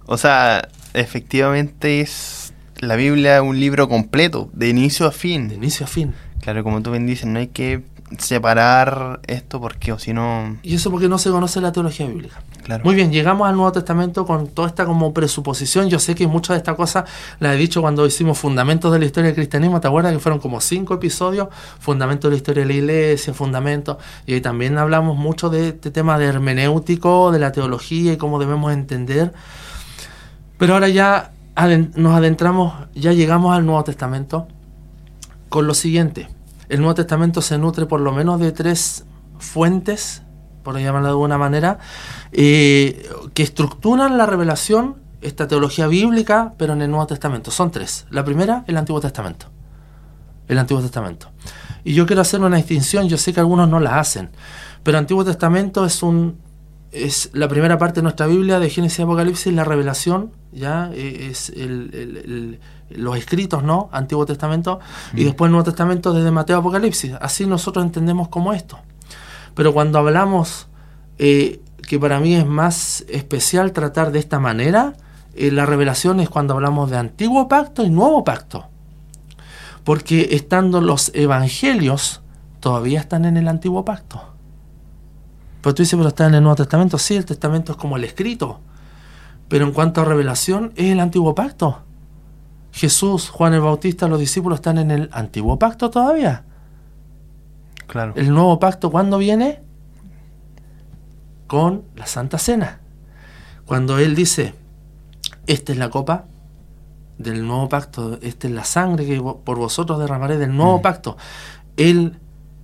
O 0.05 0.19
sea, 0.19 0.69
efectivamente 0.93 2.03
es 2.03 2.53
la 2.77 2.97
Biblia 2.97 3.41
un 3.41 3.59
libro 3.59 3.89
completo, 3.89 4.51
de 4.53 4.69
inicio 4.69 5.07
a 5.07 5.13
fin. 5.13 5.49
De 5.49 5.55
inicio 5.55 5.87
a 5.87 5.89
fin. 5.89 6.13
Claro, 6.43 6.63
como 6.63 6.83
tú 6.83 6.91
bien 6.91 7.07
dices, 7.07 7.25
no 7.25 7.39
hay 7.39 7.47
que 7.47 7.83
separar 8.19 9.21
esto 9.27 9.61
porque 9.61 9.93
o 9.93 9.99
si 9.99 10.13
no... 10.13 10.57
Y 10.63 10.75
eso 10.75 10.91
porque 10.91 11.09
no 11.09 11.19
se 11.19 11.31
conoce 11.31 11.61
la 11.61 11.73
teología 11.73 12.07
bíblica. 12.07 12.43
Muy 12.85 12.95
bien, 12.95 13.11
llegamos 13.11 13.49
al 13.49 13.57
Nuevo 13.57 13.73
Testamento 13.73 14.25
con 14.25 14.49
toda 14.49 14.69
esta 14.69 14.87
como 14.87 15.13
presuposición. 15.13 15.89
Yo 15.89 15.99
sé 15.99 16.15
que 16.15 16.27
muchas 16.27 16.55
de 16.55 16.59
estas 16.59 16.77
cosas 16.77 17.05
las 17.41 17.55
he 17.55 17.57
dicho 17.57 17.81
cuando 17.81 18.07
hicimos 18.07 18.39
Fundamentos 18.39 18.93
de 18.93 18.99
la 19.01 19.05
Historia 19.05 19.29
del 19.29 19.35
Cristianismo. 19.35 19.81
¿Te 19.81 19.89
acuerdas 19.89 20.13
que 20.13 20.19
fueron 20.19 20.39
como 20.39 20.61
cinco 20.61 20.95
episodios? 20.95 21.49
Fundamentos 21.81 22.31
de 22.31 22.37
la 22.37 22.37
Historia 22.37 22.63
de 22.63 22.69
la 22.69 22.75
Iglesia, 22.75 23.35
Fundamentos. 23.35 23.97
Y 24.27 24.35
ahí 24.35 24.41
también 24.41 24.79
hablamos 24.79 25.17
mucho 25.17 25.51
de 25.51 25.69
este 25.69 25.91
tema 25.91 26.19
de 26.19 26.27
hermenéutico, 26.27 27.33
de 27.33 27.39
la 27.39 27.53
teología 27.53 28.13
y 28.13 28.17
cómo 28.17 28.39
debemos 28.39 28.73
entender. 28.73 29.33
Pero 30.59 30.75
ahora 30.75 30.89
ya 30.89 31.33
nos 31.95 32.15
adentramos, 32.15 32.75
ya 32.95 33.13
llegamos 33.13 33.57
al 33.57 33.67
Nuevo 33.67 33.83
Testamento 33.85 34.47
con 35.49 35.67
lo 35.67 35.75
siguiente 35.75 36.29
el 36.69 36.81
Nuevo 36.81 36.95
Testamento 36.95 37.43
se 37.43 37.59
nutre 37.59 37.87
por 37.87 38.01
lo 38.01 38.13
menos 38.13 38.41
de 38.41 38.53
tres 38.53 39.05
fuentes, 39.39 40.23
por 40.63 40.79
llamarlo 40.79 41.09
de 41.09 41.13
alguna 41.13 41.39
manera, 41.39 41.79
eh, 42.33 43.09
que 43.35 43.43
estructuran 43.43 44.17
la 44.17 44.27
revelación, 44.27 44.97
esta 45.21 45.47
teología 45.47 45.87
bíblica, 45.87 46.55
pero 46.57 46.73
en 46.73 46.83
el 46.83 46.91
Nuevo 46.91 47.07
Testamento. 47.07 47.51
Son 47.51 47.71
tres. 47.71 48.07
La 48.11 48.25
primera, 48.25 48.65
el 48.67 48.77
Antiguo 48.77 49.01
Testamento. 49.01 49.47
El 50.49 50.59
Antiguo 50.59 50.83
Testamento. 50.83 51.29
Y 51.85 51.95
yo 51.95 52.07
quiero 52.07 52.23
hacer 52.23 52.41
una 52.41 52.57
distinción, 52.57 53.09
yo 53.09 53.17
sé 53.17 53.33
que 53.33 53.41
algunos 53.41 53.69
no 53.69 53.81
la 53.81 53.99
hacen, 53.99 54.31
pero 54.83 54.99
Antiguo 54.99 55.25
Testamento 55.25 55.85
es 55.85 56.03
un 56.03 56.41
es 56.93 57.31
la 57.33 57.49
primera 57.49 57.79
parte 57.79 57.97
de 57.97 58.03
nuestra 58.03 58.27
Biblia 58.27 58.61
de 58.61 58.69
Génesis 58.69 58.99
y 58.99 59.03
Apocalipsis, 59.03 59.53
la 59.53 59.65
revelación, 59.65 60.31
ya 60.53 60.91
eh, 60.93 61.29
es 61.31 61.49
el, 61.51 62.61
los 62.91 63.17
escritos, 63.17 63.63
¿no? 63.63 63.89
Antiguo 63.93 64.27
Testamento, 64.27 64.81
y 65.15 65.23
mm. 65.23 65.25
después 65.25 65.51
Nuevo 65.51 65.65
Testamento 65.65 66.13
desde 66.13 66.31
Mateo 66.31 66.59
Apocalipsis. 66.59 67.15
Así 67.21 67.47
nosotros 67.47 67.85
entendemos 67.85 68.29
como 68.29 68.53
esto. 68.53 68.79
Pero 69.55 69.73
cuando 69.73 69.99
hablamos, 69.99 70.69
eh, 71.19 71.61
que 71.87 71.99
para 71.99 72.21
mí 72.21 72.35
es 72.35 72.47
más 72.47 73.05
especial 73.09 73.73
tratar 73.73 74.13
de 74.13 74.19
esta 74.19 74.39
manera, 74.39 74.95
eh, 75.35 75.51
la 75.51 75.67
revelación 75.67 76.21
es 76.21 76.29
cuando 76.29 76.55
hablamos 76.55 76.91
de 76.91 76.99
Antiguo 76.99 77.49
Pacto 77.49 77.83
y 77.85 77.91
Nuevo 77.91 78.25
Pacto. 78.25 78.67
Porque 79.85 80.29
estando 80.33 80.81
los 80.81 81.11
evangelios, 81.15 82.21
todavía 82.61 83.01
están 83.01 83.25
en 83.25 83.37
el 83.37 83.49
Antiguo 83.49 83.85
Pacto. 83.85 84.23
Pero 85.61 85.75
tú 85.75 85.83
dices, 85.83 85.97
pero 85.97 86.09
está 86.09 86.27
en 86.27 86.35
el 86.35 86.43
Nuevo 86.43 86.57
Testamento. 86.57 86.99
Sí, 86.99 87.17
el 87.17 87.25
Testamento 87.25 87.73
es 87.73 87.79
como 87.79 87.97
el 87.97 88.05
escrito. 88.05 88.61
Pero 89.53 89.67
en 89.67 89.73
cuanto 89.73 90.01
a 90.01 90.07
revelación, 90.07 90.73
es 90.77 90.93
el 90.93 90.99
Antiguo 90.99 91.35
Pacto. 91.35 91.81
Jesús, 92.73 93.29
Juan 93.29 93.53
el 93.53 93.61
Bautista, 93.61 94.09
los 94.09 94.19
discípulos 94.19 94.61
están 94.61 94.79
en 94.79 94.91
el 94.91 95.11
Antiguo 95.13 95.59
Pacto 95.59 95.91
todavía. 95.91 96.45
Claro. 97.87 98.15
El 98.17 98.33
Nuevo 98.33 98.59
Pacto, 98.59 98.91
¿cuándo 98.91 99.19
viene? 99.19 99.61
Con 101.47 101.83
la 101.97 102.07
Santa 102.07 102.39
Cena. 102.39 102.81
Cuando 103.67 103.99
Él 103.99 104.15
dice, 104.15 104.55
esta 105.47 105.73
es 105.73 105.77
la 105.77 105.91
copa 105.91 106.25
del 107.19 107.47
Nuevo 107.47 107.69
Pacto, 107.69 108.19
esta 108.23 108.49
es 108.49 108.55
la 108.55 108.65
sangre 108.65 109.05
que 109.05 109.21
por 109.21 109.59
vosotros 109.59 109.99
derramaré 109.99 110.39
del 110.39 110.57
Nuevo 110.57 110.79
mm. 110.79 110.83
Pacto. 110.83 111.19
Él 111.77 112.19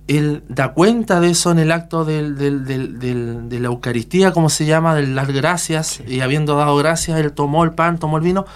él 0.09 0.43
da 0.49 0.73
cuenta 0.73 1.19
de 1.19 1.29
eso 1.29 1.51
en 1.51 1.59
el 1.59 1.71
acto 1.71 2.03
de 2.03 3.59
la 3.59 3.67
Eucaristía, 3.67 4.31
como 4.31 4.49
se 4.49 4.65
llama, 4.65 4.95
de 4.95 5.05
las 5.05 5.27
gracias, 5.27 6.01
y 6.07 6.21
habiendo 6.21 6.55
dado 6.55 6.75
gracias, 6.77 7.19
él 7.19 7.31
tomó 7.31 7.63
el 7.63 7.73
pan, 7.73 7.99
tomó 7.99 8.17
el 8.17 8.23
vino, 8.23 8.47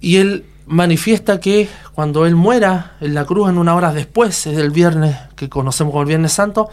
y 0.00 0.18
él 0.18 0.46
manifiesta 0.66 1.40
que 1.40 1.68
cuando 1.92 2.24
él 2.24 2.36
muera 2.36 2.92
en 3.00 3.14
la 3.14 3.24
cruz 3.24 3.50
en 3.50 3.58
una 3.58 3.74
hora 3.74 3.92
después, 3.92 4.46
es 4.46 4.56
el 4.58 4.70
viernes 4.70 5.16
que 5.34 5.48
conocemos 5.48 5.90
como 5.90 6.02
el 6.02 6.08
Viernes 6.08 6.32
Santo, 6.32 6.70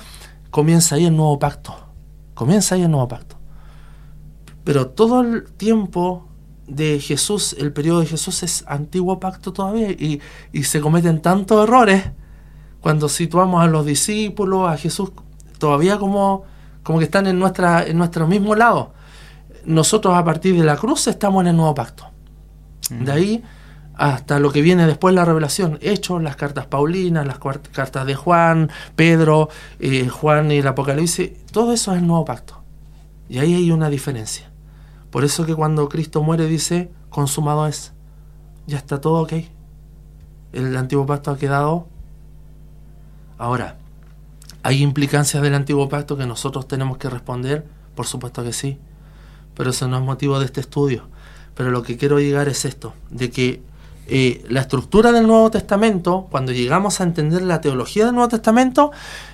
comienza 0.51 0.93
ahí 0.93 1.07
el 1.07 1.17
nuevo 1.17 1.39
pacto, 1.39 1.75
comienza 2.35 2.75
ahí 2.75 2.83
el 2.83 2.91
nuevo 2.91 3.07
pacto. 3.07 3.35
Pero 4.63 4.89
todo 4.89 5.21
el 5.21 5.51
tiempo 5.53 6.27
de 6.67 6.99
Jesús, 6.99 7.55
el 7.57 7.73
periodo 7.73 8.01
de 8.01 8.05
Jesús 8.05 8.43
es 8.43 8.63
antiguo 8.67 9.19
pacto 9.19 9.53
todavía, 9.53 9.89
y, 9.89 10.21
y 10.53 10.63
se 10.65 10.81
cometen 10.81 11.19
tantos 11.19 11.67
errores, 11.67 12.11
cuando 12.81 13.09
situamos 13.09 13.63
a 13.63 13.67
los 13.67 13.85
discípulos, 13.85 14.69
a 14.69 14.77
Jesús, 14.77 15.11
todavía 15.57 15.97
como, 15.97 16.43
como 16.83 16.99
que 16.99 17.05
están 17.05 17.27
en, 17.27 17.39
nuestra, 17.39 17.85
en 17.85 17.97
nuestro 17.97 18.27
mismo 18.27 18.55
lado. 18.55 18.93
Nosotros 19.65 20.15
a 20.15 20.23
partir 20.23 20.57
de 20.57 20.63
la 20.63 20.77
cruz 20.77 21.07
estamos 21.07 21.41
en 21.41 21.47
el 21.47 21.57
nuevo 21.57 21.75
pacto. 21.75 22.05
De 22.89 23.11
ahí 23.11 23.43
hasta 23.99 24.39
lo 24.39 24.51
que 24.53 24.61
viene 24.61 24.87
después 24.87 25.13
la 25.13 25.25
revelación, 25.25 25.77
hechos, 25.81 26.23
las 26.23 26.37
cartas 26.37 26.65
Paulinas, 26.65 27.27
las 27.27 27.37
cartas 27.37 28.05
de 28.05 28.15
Juan, 28.15 28.71
Pedro, 28.95 29.49
eh, 29.79 30.07
Juan 30.07 30.49
y 30.53 30.59
el 30.59 30.67
Apocalipsis, 30.67 31.31
todo 31.51 31.73
eso 31.73 31.91
es 31.91 31.97
el 31.99 32.07
nuevo 32.07 32.23
pacto. 32.23 32.63
Y 33.27 33.39
ahí 33.39 33.53
hay 33.53 33.71
una 33.71 33.89
diferencia. 33.89 34.49
Por 35.11 35.25
eso 35.25 35.45
que 35.45 35.53
cuando 35.53 35.89
Cristo 35.89 36.23
muere 36.23 36.47
dice, 36.47 36.89
consumado 37.09 37.67
es, 37.67 37.91
ya 38.67 38.77
está 38.77 39.01
todo 39.01 39.21
ok. 39.21 39.33
El 40.53 40.77
antiguo 40.77 41.05
pacto 41.05 41.31
ha 41.31 41.37
quedado 41.37 41.87
Ahora, 43.39 43.77
¿hay 44.63 44.83
implicancias 44.83 45.41
del 45.41 45.55
antiguo 45.55 45.87
pacto 45.87 46.17
que 46.17 46.25
nosotros 46.25 46.67
tenemos 46.67 46.97
que 46.97 47.09
responder? 47.09 47.65
Por 47.95 48.05
supuesto 48.05 48.43
que 48.43 48.51
sí, 48.51 48.77
pero 49.55 49.69
eso 49.69 49.87
no 49.87 49.97
es 49.97 50.03
motivo 50.03 50.39
de 50.39 50.45
este 50.45 50.59
estudio. 50.59 51.07
Pero 51.55 51.71
lo 51.71 51.81
que 51.81 51.97
quiero 51.97 52.19
llegar 52.19 52.49
es 52.49 52.65
esto, 52.65 52.93
de 53.09 53.31
que 53.31 53.61
eh, 54.07 54.45
la 54.49 54.59
estructura 54.59 55.13
del 55.13 55.25
Nuevo 55.25 55.49
Testamento, 55.51 56.27
cuando 56.29 56.51
llegamos 56.51 56.99
a 56.99 57.03
entender 57.05 57.41
la 57.41 57.61
teología 57.61 58.05
del 58.05 58.13
Nuevo 58.13 58.27
Testamento, 58.27 58.91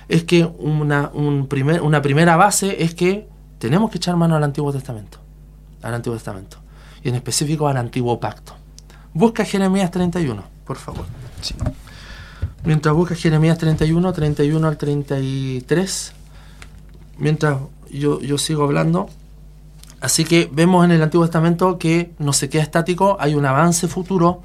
es 0.08 0.22
que 0.22 0.44
una, 0.44 1.10
una 1.12 2.02
primera 2.02 2.36
base 2.36 2.84
es 2.84 2.94
que 2.94 3.28
tenemos 3.58 3.90
que 3.90 3.98
echar 3.98 4.14
mano 4.16 4.36
al 4.36 4.44
Antiguo 4.44 4.72
Testamento, 4.72 5.18
al 5.82 5.94
Antiguo 5.94 6.16
Testamento, 6.16 6.58
y 7.02 7.08
en 7.08 7.16
específico 7.16 7.66
al 7.66 7.76
Antiguo 7.76 8.20
Pacto. 8.20 8.54
Busca 9.12 9.44
Jeremías 9.44 9.90
31, 9.90 10.44
por 10.64 10.76
favor. 10.76 11.06
Sí. 11.40 11.54
Mientras 12.66 12.96
busca 12.96 13.14
Jeremías 13.14 13.58
31, 13.58 14.12
31 14.12 14.66
al 14.66 14.76
33, 14.76 16.12
mientras 17.16 17.58
yo, 17.92 18.20
yo 18.20 18.38
sigo 18.38 18.64
hablando. 18.64 19.08
Así 20.00 20.24
que 20.24 20.50
vemos 20.52 20.84
en 20.84 20.90
el 20.90 21.00
Antiguo 21.00 21.24
Testamento 21.24 21.78
que 21.78 22.10
no 22.18 22.32
se 22.32 22.48
queda 22.48 22.64
estático, 22.64 23.18
hay 23.20 23.36
un 23.36 23.46
avance 23.46 23.86
futuro 23.86 24.42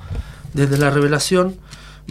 desde 0.54 0.78
la 0.78 0.92
revelación, 0.92 1.56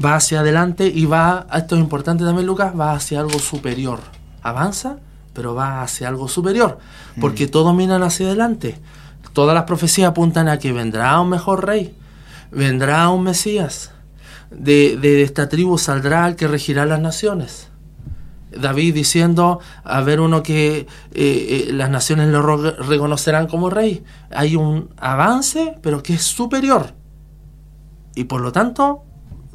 va 0.05 0.17
hacia 0.17 0.41
adelante 0.41 0.91
y 0.93 1.07
va, 1.07 1.47
esto 1.55 1.77
es 1.77 1.81
importante 1.81 2.25
también 2.25 2.45
Lucas, 2.45 2.73
va 2.79 2.93
hacia 2.93 3.21
algo 3.21 3.39
superior. 3.39 4.01
Avanza, 4.43 4.97
pero 5.33 5.55
va 5.55 5.81
hacia 5.81 6.09
algo 6.09 6.27
superior, 6.27 6.81
porque 7.21 7.47
mm. 7.47 7.51
todos 7.51 7.73
miran 7.73 8.03
hacia 8.03 8.27
adelante. 8.27 8.81
Todas 9.33 9.55
las 9.55 9.63
profecías 9.63 10.11
apuntan 10.11 10.49
a 10.49 10.59
que 10.59 10.73
vendrá 10.73 11.21
un 11.21 11.29
mejor 11.29 11.65
rey, 11.67 11.95
vendrá 12.51 13.09
un 13.11 13.23
Mesías, 13.23 13.93
de, 14.51 15.23
esta 15.23 15.49
tribu 15.49 15.79
saldrá 15.79 16.27
el 16.29 16.37
que 16.37 16.49
regirá 16.49 16.87
las 16.87 17.01
naciones. 17.01 17.69
David 18.51 18.95
diciendo, 18.95 19.61
a 19.85 20.01
ver 20.01 20.21
uno 20.21 20.43
que 20.43 20.79
eh, 20.79 20.87
eh, 21.15 21.69
las 21.73 21.89
naciones 21.89 22.29
lo 22.29 22.57
reconocerán 22.57 23.47
como 23.47 23.71
rey. 23.71 24.03
Hay 24.31 24.57
un 24.57 24.91
avance, 24.97 25.77
pero 25.83 26.03
que 26.03 26.15
es 26.15 26.23
superior. 26.23 26.95
Y 28.17 28.25
por 28.25 28.41
lo 28.41 28.51
tanto, 28.51 29.05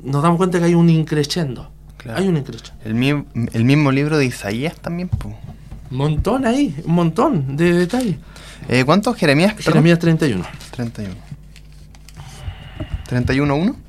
nos 0.01 0.23
damos 0.23 0.37
cuenta 0.37 0.59
que 0.59 0.65
hay 0.65 0.75
un 0.75 0.89
increchendo. 0.89 1.71
Hay 2.13 2.27
un 2.27 2.37
increchendo. 2.37 2.81
El, 2.85 3.25
el, 3.51 3.65
mismo 3.65 3.91
libro 3.91 4.17
de 4.17 4.25
Isaías 4.25 4.75
también. 4.75 5.09
Un 5.91 5.97
montón 5.97 6.45
ahí, 6.45 6.73
un 6.85 6.93
montón 6.93 7.57
de 7.57 7.73
detalles. 7.73 8.17
Eh, 8.69 8.85
¿Cuántos? 8.85 9.17
Jeremías. 9.17 9.55
Jeremías 9.57 9.99
31. 9.99 10.45
31. 10.71 11.15
¿31.1? 13.09 13.84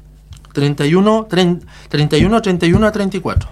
31, 0.57 1.27
31, 1.29 2.41
31 2.41 2.87
a 2.87 2.93
34. 2.93 3.51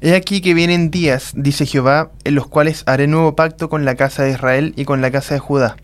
He 0.00 0.14
aquí 0.14 0.40
que 0.40 0.54
vienen 0.54 0.92
días, 0.92 1.32
dice 1.34 1.66
Jehová, 1.66 2.12
en 2.22 2.36
los 2.36 2.46
cuales 2.46 2.84
haré 2.86 3.08
nuevo 3.08 3.34
pacto 3.34 3.68
con 3.68 3.84
la 3.84 3.96
casa 3.96 4.22
de 4.22 4.30
Israel 4.30 4.72
y 4.76 4.84
con 4.84 5.02
la 5.02 5.10
casa 5.10 5.34
de 5.34 5.40
Judá, 5.40 5.76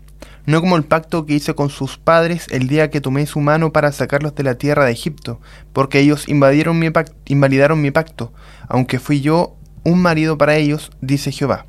no 0.45 0.61
como 0.61 0.77
el 0.77 0.85
pacto 0.85 1.25
que 1.25 1.33
hice 1.33 1.53
con 1.55 1.69
sus 1.69 1.97
padres 1.97 2.47
el 2.51 2.69
día 2.69 2.89
que 2.89 3.01
tomé 3.01 3.25
su 3.25 3.41
mano 3.41 3.73
para 3.73 3.91
sacarlos 3.91 4.35
de 4.35 4.43
la 4.43 4.55
tierra 4.55 4.85
de 4.85 4.93
Egipto, 4.93 5.41
porque 5.73 5.99
ellos 5.99 6.29
invadieron 6.29 6.79
mi 6.79 6.87
invalidaron 7.25 7.81
mi 7.81 7.91
pacto, 7.91 8.31
aunque 8.69 8.99
fui 8.99 9.19
yo 9.19 9.57
un 9.83 10.01
marido 10.01 10.37
para 10.37 10.55
ellos, 10.55 10.91
dice 11.01 11.33
Jehová. 11.33 11.65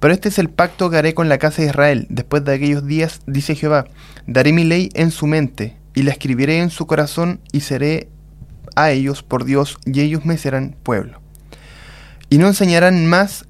Pero 0.00 0.14
este 0.14 0.30
es 0.30 0.38
el 0.38 0.48
pacto 0.48 0.88
que 0.88 0.96
haré 0.96 1.14
con 1.14 1.28
la 1.28 1.38
casa 1.38 1.60
de 1.60 1.68
Israel. 1.68 2.06
Después 2.08 2.42
de 2.44 2.54
aquellos 2.54 2.86
días, 2.86 3.20
dice 3.26 3.54
Jehová, 3.54 3.84
daré 4.26 4.52
mi 4.52 4.64
ley 4.64 4.88
en 4.94 5.10
su 5.10 5.26
mente, 5.26 5.76
y 5.94 6.02
la 6.02 6.10
escribiré 6.10 6.58
en 6.60 6.70
su 6.70 6.86
corazón, 6.86 7.40
y 7.52 7.60
seré 7.60 8.08
a 8.76 8.90
ellos 8.90 9.22
por 9.22 9.44
Dios, 9.44 9.76
y 9.84 10.00
ellos 10.00 10.24
me 10.24 10.38
serán 10.38 10.74
pueblo. 10.82 11.20
Y 12.30 12.38
no 12.38 12.46
enseñarán 12.46 13.06
más 13.06 13.44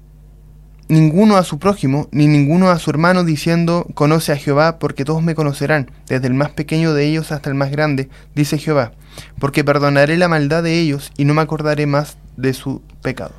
ninguno 0.89 1.37
a 1.37 1.45
su 1.45 1.57
prójimo, 1.57 2.09
ni 2.11 2.27
ninguno 2.27 2.69
a 2.69 2.79
su 2.79 2.89
hermano, 2.89 3.23
diciendo, 3.23 3.87
conoce 3.93 4.33
a 4.33 4.37
Jehová, 4.37 4.77
porque 4.77 5.05
todos 5.05 5.23
me 5.23 5.35
conocerán, 5.35 5.89
desde 6.07 6.27
el 6.27 6.33
más 6.33 6.49
pequeño 6.49 6.93
de 6.93 7.07
ellos 7.07 7.31
hasta 7.31 7.49
el 7.49 7.55
más 7.55 7.71
grande, 7.71 8.09
dice 8.35 8.57
Jehová, 8.57 8.91
porque 9.39 9.63
perdonaré 9.63 10.17
la 10.17 10.27
maldad 10.27 10.63
de 10.63 10.81
ellos, 10.81 11.13
y 11.15 11.23
no 11.23 11.33
me 11.33 11.43
acordaré 11.43 11.85
más 11.85 12.17
de 12.35 12.53
su 12.53 12.81
pecado. 13.01 13.35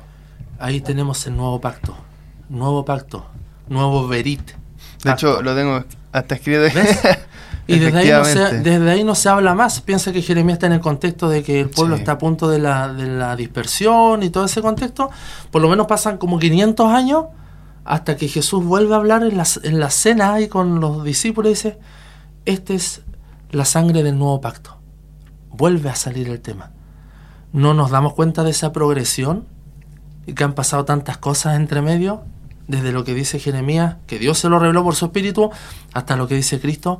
Ahí 0.57 0.81
tenemos 0.81 1.27
el 1.27 1.37
nuevo 1.37 1.61
pacto 1.61 1.95
nuevo 2.49 2.85
pacto, 2.85 3.25
nuevo 3.67 4.07
verit. 4.07 4.51
De 5.03 5.11
hecho, 5.11 5.41
lo 5.41 5.55
tengo 5.55 5.83
hasta 6.11 6.35
escrito. 6.35 6.63
Y 7.65 7.79
desde 7.79 7.97
ahí, 7.97 8.11
no 8.11 8.25
se, 8.25 8.59
desde 8.59 8.91
ahí 8.91 9.03
no 9.03 9.15
se 9.15 9.29
habla 9.29 9.55
más. 9.55 9.79
Piensa 9.79 10.11
que 10.11 10.21
Jeremías 10.21 10.57
está 10.57 10.65
en 10.65 10.73
el 10.73 10.81
contexto 10.81 11.29
de 11.29 11.43
que 11.43 11.61
el 11.61 11.69
pueblo 11.69 11.95
está 11.95 12.13
a 12.13 12.17
punto 12.17 12.49
de 12.49 12.59
la, 12.59 12.91
de 12.91 13.07
la 13.07 13.37
dispersión 13.37 14.21
y 14.21 14.29
todo 14.29 14.45
ese 14.45 14.61
contexto. 14.61 15.09
Por 15.49 15.61
lo 15.61 15.69
menos 15.69 15.87
pasan 15.87 16.17
como 16.17 16.39
500 16.39 16.87
años 16.91 17.25
hasta 17.85 18.17
que 18.17 18.27
Jesús 18.27 18.65
vuelve 18.65 18.93
a 18.93 18.97
hablar 18.97 19.23
en 19.23 19.37
la, 19.37 19.45
en 19.63 19.79
la 19.79 19.89
cena 19.91 20.33
ahí 20.33 20.49
con 20.49 20.81
los 20.81 21.05
discípulos 21.05 21.51
y 21.51 21.53
dice, 21.53 21.79
esta 22.45 22.73
es 22.73 23.01
la 23.51 23.63
sangre 23.63 24.03
del 24.03 24.17
nuevo 24.17 24.41
pacto. 24.41 24.77
Vuelve 25.49 25.89
a 25.89 25.95
salir 25.95 26.27
el 26.27 26.41
tema. 26.41 26.71
¿No 27.53 27.73
nos 27.73 27.91
damos 27.91 28.13
cuenta 28.13 28.43
de 28.43 28.51
esa 28.51 28.73
progresión? 28.73 29.45
Y 30.25 30.33
que 30.33 30.43
han 30.43 30.53
pasado 30.53 30.83
tantas 30.83 31.17
cosas 31.17 31.55
entre 31.55 31.81
medio 31.81 32.23
desde 32.73 32.91
lo 32.91 33.03
que 33.03 33.13
dice 33.13 33.39
Jeremías, 33.39 33.97
que 34.07 34.17
Dios 34.17 34.39
se 34.39 34.49
lo 34.49 34.57
reveló 34.57 34.83
por 34.83 34.95
su 34.95 35.05
espíritu, 35.05 35.51
hasta 35.93 36.15
lo 36.15 36.27
que 36.27 36.35
dice 36.35 36.59
Cristo. 36.59 36.99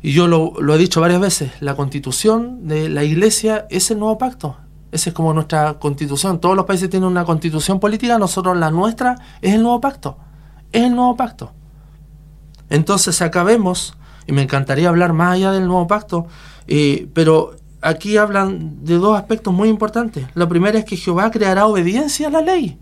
Y 0.00 0.12
yo 0.12 0.28
lo, 0.28 0.74
he 0.74 0.78
dicho 0.78 1.00
varias 1.00 1.20
veces, 1.20 1.50
la 1.60 1.74
constitución 1.74 2.68
de 2.68 2.88
la 2.88 3.02
iglesia 3.02 3.66
es 3.68 3.90
el 3.90 3.98
nuevo 3.98 4.16
pacto. 4.16 4.56
Esa 4.92 5.10
es 5.10 5.14
como 5.14 5.34
nuestra 5.34 5.74
constitución. 5.74 6.40
Todos 6.40 6.54
los 6.54 6.64
países 6.64 6.88
tienen 6.88 7.08
una 7.08 7.24
constitución 7.24 7.80
política, 7.80 8.16
nosotros 8.16 8.56
la 8.56 8.70
nuestra 8.70 9.16
es 9.42 9.54
el 9.54 9.62
nuevo 9.62 9.80
pacto. 9.80 10.18
Es 10.70 10.84
el 10.84 10.94
nuevo 10.94 11.16
pacto. 11.16 11.52
Entonces 12.70 13.20
acabemos, 13.20 13.96
y 14.26 14.32
me 14.32 14.42
encantaría 14.42 14.88
hablar 14.88 15.12
más 15.12 15.34
allá 15.34 15.50
del 15.50 15.66
nuevo 15.66 15.86
pacto, 15.88 16.26
eh, 16.68 17.08
pero 17.12 17.56
aquí 17.80 18.16
hablan 18.16 18.84
de 18.84 18.94
dos 18.94 19.18
aspectos 19.18 19.52
muy 19.52 19.68
importantes. 19.68 20.28
Lo 20.34 20.48
primero 20.48 20.78
es 20.78 20.84
que 20.84 20.96
Jehová 20.96 21.30
creará 21.30 21.66
obediencia 21.66 22.28
a 22.28 22.30
la 22.30 22.40
ley. 22.40 22.78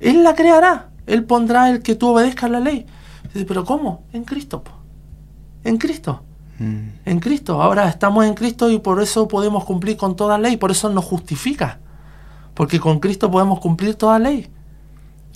Él 0.00 0.22
la 0.22 0.34
creará. 0.34 0.90
Él 1.06 1.24
pondrá 1.24 1.70
el 1.70 1.82
que 1.82 1.94
tú 1.94 2.08
obedezcas 2.08 2.50
la 2.50 2.60
ley. 2.60 2.86
Pero 3.46 3.64
¿cómo? 3.64 4.04
En 4.12 4.24
Cristo. 4.24 4.62
En 5.64 5.78
Cristo. 5.78 6.22
Mm. 6.58 6.88
En 7.04 7.20
Cristo. 7.20 7.60
Ahora 7.60 7.88
estamos 7.88 8.24
en 8.24 8.34
Cristo 8.34 8.70
y 8.70 8.78
por 8.78 9.02
eso 9.02 9.26
podemos 9.28 9.64
cumplir 9.64 9.96
con 9.96 10.16
toda 10.16 10.38
ley. 10.38 10.56
Por 10.56 10.70
eso 10.70 10.88
nos 10.88 11.04
justifica. 11.04 11.80
Porque 12.54 12.78
con 12.78 13.00
Cristo 13.00 13.30
podemos 13.30 13.60
cumplir 13.60 13.96
toda 13.96 14.18
ley. 14.18 14.48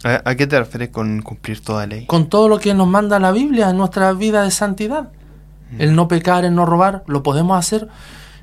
¿A, 0.04 0.36
qué 0.36 0.46
te 0.46 0.56
refieres 0.56 0.90
con 0.90 1.22
cumplir 1.22 1.60
toda 1.60 1.86
ley? 1.86 2.06
Con 2.06 2.28
todo 2.28 2.48
lo 2.48 2.60
que 2.60 2.72
nos 2.72 2.86
manda 2.86 3.18
la 3.18 3.32
Biblia 3.32 3.70
en 3.70 3.76
nuestra 3.76 4.12
vida 4.12 4.44
de 4.44 4.52
santidad. 4.52 5.10
Mm. 5.72 5.80
El 5.80 5.96
no 5.96 6.06
pecar, 6.06 6.44
el 6.44 6.54
no 6.54 6.64
robar, 6.64 7.02
lo 7.06 7.24
podemos 7.24 7.58
hacer. 7.58 7.88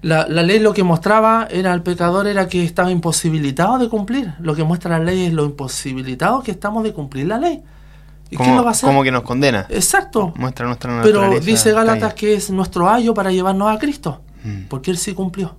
La, 0.05 0.27
la, 0.27 0.43
ley 0.43 0.59
lo 0.59 0.71
que 0.71 0.83
mostraba 0.83 1.47
era 1.49 1.73
al 1.73 1.81
pecador 1.81 2.27
era 2.27 2.47
que 2.47 2.63
estaba 2.63 2.91
imposibilitado 2.91 3.79
de 3.79 3.89
cumplir. 3.89 4.35
Lo 4.37 4.53
que 4.53 4.63
muestra 4.63 4.99
la 4.99 5.03
ley 5.03 5.25
es 5.25 5.33
lo 5.33 5.45
imposibilitado 5.45 6.43
que 6.43 6.51
estamos 6.51 6.83
de 6.83 6.93
cumplir 6.93 7.25
la 7.25 7.39
ley. 7.39 7.63
¿Y 8.29 8.35
¿Cómo, 8.35 8.55
lo 8.55 8.61
va 8.61 8.69
a 8.69 8.71
hacer? 8.73 8.85
Como 8.85 9.01
que 9.01 9.09
nos 9.09 9.23
condena. 9.23 9.65
Exacto. 9.67 10.31
Muestra 10.35 10.67
nuestra 10.67 11.01
Pero 11.01 11.39
dice 11.39 11.71
Gálatas 11.71 12.13
que 12.13 12.35
es 12.35 12.51
nuestro 12.51 12.87
ayo 12.87 13.15
para 13.15 13.31
llevarnos 13.31 13.75
a 13.75 13.79
Cristo. 13.79 14.21
Mm. 14.43 14.65
Porque 14.69 14.91
Él 14.91 14.99
sí 14.99 15.15
cumplió. 15.15 15.55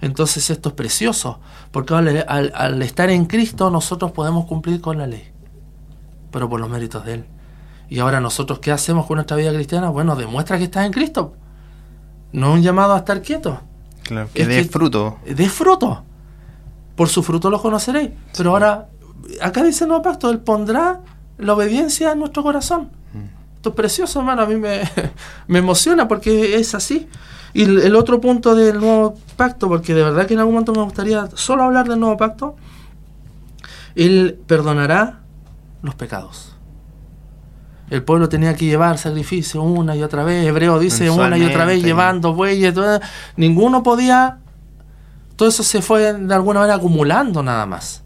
Entonces 0.00 0.50
esto 0.50 0.70
es 0.70 0.74
precioso. 0.74 1.38
Porque 1.70 1.94
al, 1.94 2.82
estar 2.82 3.10
en 3.10 3.26
Cristo 3.26 3.70
nosotros 3.70 4.10
podemos 4.10 4.46
cumplir 4.46 4.80
con 4.80 4.98
la 4.98 5.06
ley. 5.06 5.22
Pero 6.32 6.48
por 6.48 6.58
los 6.58 6.68
méritos 6.68 7.04
de 7.04 7.14
Él. 7.14 7.24
Y 7.88 8.00
ahora 8.00 8.18
nosotros, 8.18 8.58
¿qué 8.58 8.72
hacemos 8.72 9.06
con 9.06 9.18
nuestra 9.18 9.36
vida 9.36 9.52
cristiana? 9.52 9.88
Bueno, 9.88 10.16
demuestra 10.16 10.58
que 10.58 10.64
estás 10.64 10.84
en 10.84 10.90
Cristo. 10.90 11.36
No 12.36 12.50
es 12.50 12.54
un 12.56 12.62
llamado 12.62 12.92
a 12.92 12.98
estar 12.98 13.22
quieto. 13.22 13.62
Claro, 14.02 14.28
que 14.34 14.44
dé 14.44 14.62
fruto. 14.64 15.18
De 15.24 15.48
fruto. 15.48 16.04
Por 16.94 17.08
su 17.08 17.22
fruto 17.22 17.48
los 17.48 17.62
conoceréis. 17.62 18.10
Pero 18.36 18.50
ahora, 18.50 18.88
acá 19.40 19.64
dice 19.64 19.84
el 19.84 19.88
nuevo 19.88 20.02
pacto, 20.02 20.28
Él 20.28 20.40
pondrá 20.40 21.00
la 21.38 21.54
obediencia 21.54 22.12
en 22.12 22.18
nuestro 22.18 22.42
corazón. 22.42 22.90
Mm. 23.14 23.56
Esto 23.56 23.70
es 23.70 23.74
precioso, 23.74 24.18
hermano, 24.18 24.42
a 24.42 24.46
mí 24.46 24.56
me, 24.56 24.82
me 25.48 25.60
emociona 25.60 26.06
porque 26.08 26.56
es 26.56 26.74
así. 26.74 27.08
Y 27.54 27.62
el, 27.62 27.96
otro 27.96 28.20
punto 28.20 28.54
del 28.54 28.80
nuevo 28.80 29.14
pacto, 29.36 29.66
porque 29.66 29.94
de 29.94 30.02
verdad 30.02 30.26
que 30.26 30.34
en 30.34 30.40
algún 30.40 30.56
momento 30.56 30.74
me 30.74 30.82
gustaría 30.82 31.30
solo 31.32 31.62
hablar 31.62 31.88
del 31.88 31.98
nuevo 31.98 32.18
pacto, 32.18 32.54
Él 33.94 34.38
perdonará 34.46 35.20
los 35.80 35.94
pecados. 35.94 36.55
El 37.88 38.02
pueblo 38.02 38.28
tenía 38.28 38.54
que 38.54 38.64
llevar 38.64 38.98
sacrificio 38.98 39.62
una 39.62 39.94
y 39.94 40.02
otra 40.02 40.24
vez. 40.24 40.46
Hebreo 40.46 40.78
dice 40.78 41.08
una 41.08 41.38
y 41.38 41.44
otra 41.44 41.64
vez 41.64 41.82
llevando 41.82 42.34
bueyes. 42.34 42.74
Ninguno 43.36 43.82
podía. 43.82 44.38
Todo 45.36 45.48
eso 45.48 45.62
se 45.62 45.82
fue 45.82 46.12
de 46.14 46.34
alguna 46.34 46.60
manera 46.60 46.76
acumulando 46.76 47.42
nada 47.42 47.66
más. 47.66 48.02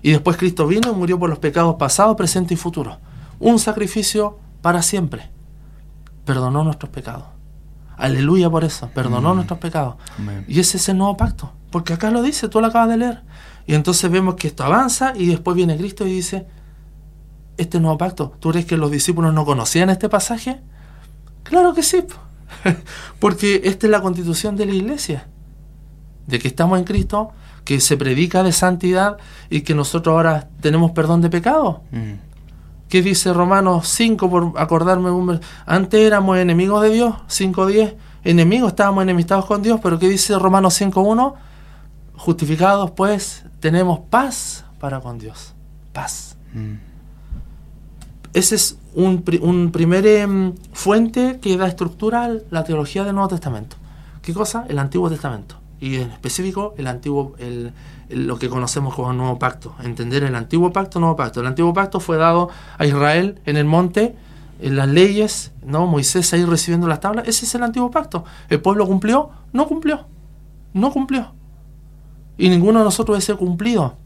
Y 0.00 0.12
después 0.12 0.36
Cristo 0.36 0.66
vino 0.66 0.90
y 0.90 0.94
murió 0.94 1.18
por 1.18 1.28
los 1.28 1.38
pecados 1.38 1.74
pasados, 1.76 2.16
presentes 2.16 2.52
y 2.52 2.56
futuros. 2.56 2.98
Un 3.40 3.58
sacrificio 3.58 4.38
para 4.62 4.80
siempre. 4.82 5.30
Perdonó 6.24 6.64
nuestros 6.64 6.90
pecados. 6.90 7.24
Aleluya 7.96 8.48
por 8.48 8.64
eso. 8.64 8.88
Perdonó 8.94 9.32
mm. 9.32 9.36
nuestros 9.36 9.58
pecados. 9.58 9.96
Y 10.46 10.60
ese 10.60 10.76
es 10.76 10.88
el 10.88 10.98
nuevo 10.98 11.16
pacto. 11.16 11.52
Porque 11.70 11.92
acá 11.92 12.10
lo 12.10 12.22
dice, 12.22 12.48
tú 12.48 12.60
lo 12.60 12.68
acabas 12.68 12.88
de 12.88 12.96
leer. 12.96 13.22
Y 13.66 13.74
entonces 13.74 14.10
vemos 14.10 14.36
que 14.36 14.48
esto 14.48 14.64
avanza 14.64 15.12
y 15.14 15.26
después 15.26 15.56
viene 15.56 15.76
Cristo 15.76 16.06
y 16.06 16.12
dice, 16.12 16.46
este 17.58 17.80
nuevo 17.80 17.98
pacto, 17.98 18.32
¿tú 18.40 18.50
crees 18.50 18.66
que 18.66 18.76
los 18.76 18.90
discípulos 18.90 19.34
no 19.34 19.44
conocían 19.44 19.90
este 19.90 20.08
pasaje? 20.08 20.60
Claro 21.42 21.74
que 21.74 21.82
sí. 21.82 22.04
Porque 23.20 23.60
esta 23.64 23.86
es 23.86 23.90
la 23.90 24.00
constitución 24.00 24.56
de 24.56 24.66
la 24.66 24.72
iglesia. 24.72 25.28
De 26.26 26.38
que 26.38 26.48
estamos 26.48 26.78
en 26.78 26.84
Cristo, 26.84 27.32
que 27.64 27.80
se 27.80 27.96
predica 27.96 28.42
de 28.42 28.52
santidad 28.52 29.18
y 29.50 29.62
que 29.62 29.74
nosotros 29.74 30.14
ahora 30.14 30.48
tenemos 30.60 30.92
perdón 30.92 31.20
de 31.20 31.30
pecado. 31.30 31.82
Mm. 31.90 32.14
¿Qué 32.88 33.02
dice 33.02 33.32
Romanos 33.32 33.88
5 33.88 34.30
por 34.30 34.52
acordarme? 34.56 35.10
Un... 35.10 35.40
Antes 35.66 36.00
éramos 36.00 36.38
enemigos 36.38 36.82
de 36.82 36.90
Dios, 36.90 37.14
5.10. 37.28 37.96
Enemigos, 38.24 38.70
estábamos 38.70 39.02
enemistados 39.02 39.44
con 39.44 39.62
Dios, 39.62 39.80
pero 39.82 39.98
¿qué 39.98 40.08
dice 40.08 40.38
Romanos 40.38 40.80
5.1? 40.80 41.34
Justificados 42.14 42.90
pues 42.92 43.44
tenemos 43.60 44.00
paz 44.10 44.64
para 44.80 45.00
con 45.00 45.18
Dios. 45.18 45.54
Paz. 45.92 46.36
Mm. 46.54 46.87
Ese 48.38 48.54
es 48.54 48.78
un, 48.94 49.22
primer 49.72 50.06
em, 50.06 50.54
fuente 50.72 51.40
que 51.42 51.56
da 51.56 51.66
estructura 51.66 52.26
a 52.26 52.36
la 52.50 52.62
teología 52.62 53.02
del 53.02 53.16
Nuevo 53.16 53.30
Testamento. 53.30 53.74
¿Qué 54.22 54.32
cosa? 54.32 54.64
El 54.68 54.78
Antiguo 54.78 55.10
Testamento 55.10 55.56
y 55.80 55.96
en 55.96 56.12
específico 56.12 56.72
el 56.78 56.86
antiguo, 56.86 57.34
el, 57.38 57.72
lo 58.08 58.38
que 58.38 58.48
conocemos 58.48 58.94
como 58.94 59.10
el 59.10 59.16
nuevo 59.16 59.40
pacto. 59.40 59.74
Entender 59.82 60.22
el 60.22 60.36
antiguo 60.36 60.72
pacto, 60.72 61.00
nuevo 61.00 61.16
pacto. 61.16 61.40
El 61.40 61.48
antiguo 61.48 61.74
pacto 61.74 61.98
fue 61.98 62.16
dado 62.16 62.48
a 62.78 62.86
Israel 62.86 63.40
en 63.44 63.56
el 63.56 63.64
monte, 63.64 64.14
en 64.60 64.76
las 64.76 64.86
leyes, 64.86 65.50
¿no? 65.64 65.88
Moisés 65.88 66.32
ahí 66.32 66.44
recibiendo 66.44 66.86
las 66.86 67.00
tablas. 67.00 67.26
Ese 67.26 67.44
es 67.44 67.56
el 67.56 67.64
antiguo 67.64 67.90
pacto. 67.90 68.24
¿El 68.48 68.60
pueblo 68.60 68.86
cumplió? 68.86 69.30
No 69.52 69.66
cumplió. 69.66 70.06
No 70.74 70.92
cumplió. 70.92 71.32
Y 72.36 72.50
ninguno 72.50 72.78
de 72.78 72.84
nosotros 72.84 73.18
ese 73.18 73.34
cumplido. 73.34 73.96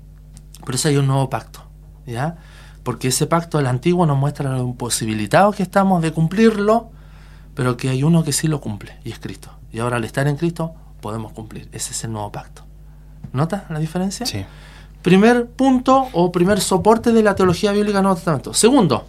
Por 0.64 0.74
eso 0.74 0.88
hay 0.88 0.96
un 0.96 1.06
nuevo 1.06 1.28
pacto. 1.28 1.60
¿Ya? 2.06 2.38
Porque 2.82 3.08
ese 3.08 3.26
pacto, 3.26 3.58
el 3.58 3.66
antiguo, 3.66 4.06
nos 4.06 4.18
muestra 4.18 4.50
lo 4.50 4.58
imposibilitados 4.62 5.54
que 5.54 5.62
estamos 5.62 6.02
de 6.02 6.12
cumplirlo, 6.12 6.90
pero 7.54 7.76
que 7.76 7.88
hay 7.88 8.02
uno 8.02 8.24
que 8.24 8.32
sí 8.32 8.48
lo 8.48 8.60
cumple, 8.60 8.98
y 9.04 9.12
es 9.12 9.18
Cristo. 9.18 9.50
Y 9.72 9.78
ahora 9.78 9.96
al 9.96 10.04
estar 10.04 10.26
en 10.26 10.36
Cristo, 10.36 10.74
podemos 11.00 11.32
cumplir. 11.32 11.68
Ese 11.72 11.92
es 11.92 12.04
el 12.04 12.12
nuevo 12.12 12.32
pacto. 12.32 12.64
¿Nota 13.32 13.66
la 13.70 13.78
diferencia? 13.78 14.26
Sí. 14.26 14.44
Primer 15.02 15.48
punto 15.48 16.08
o 16.12 16.30
primer 16.30 16.60
soporte 16.60 17.12
de 17.12 17.22
la 17.22 17.34
teología 17.34 17.72
bíblica 17.72 17.98
del 17.98 18.04
Nuevo 18.04 18.16
Testamento. 18.16 18.54
Segundo, 18.54 19.06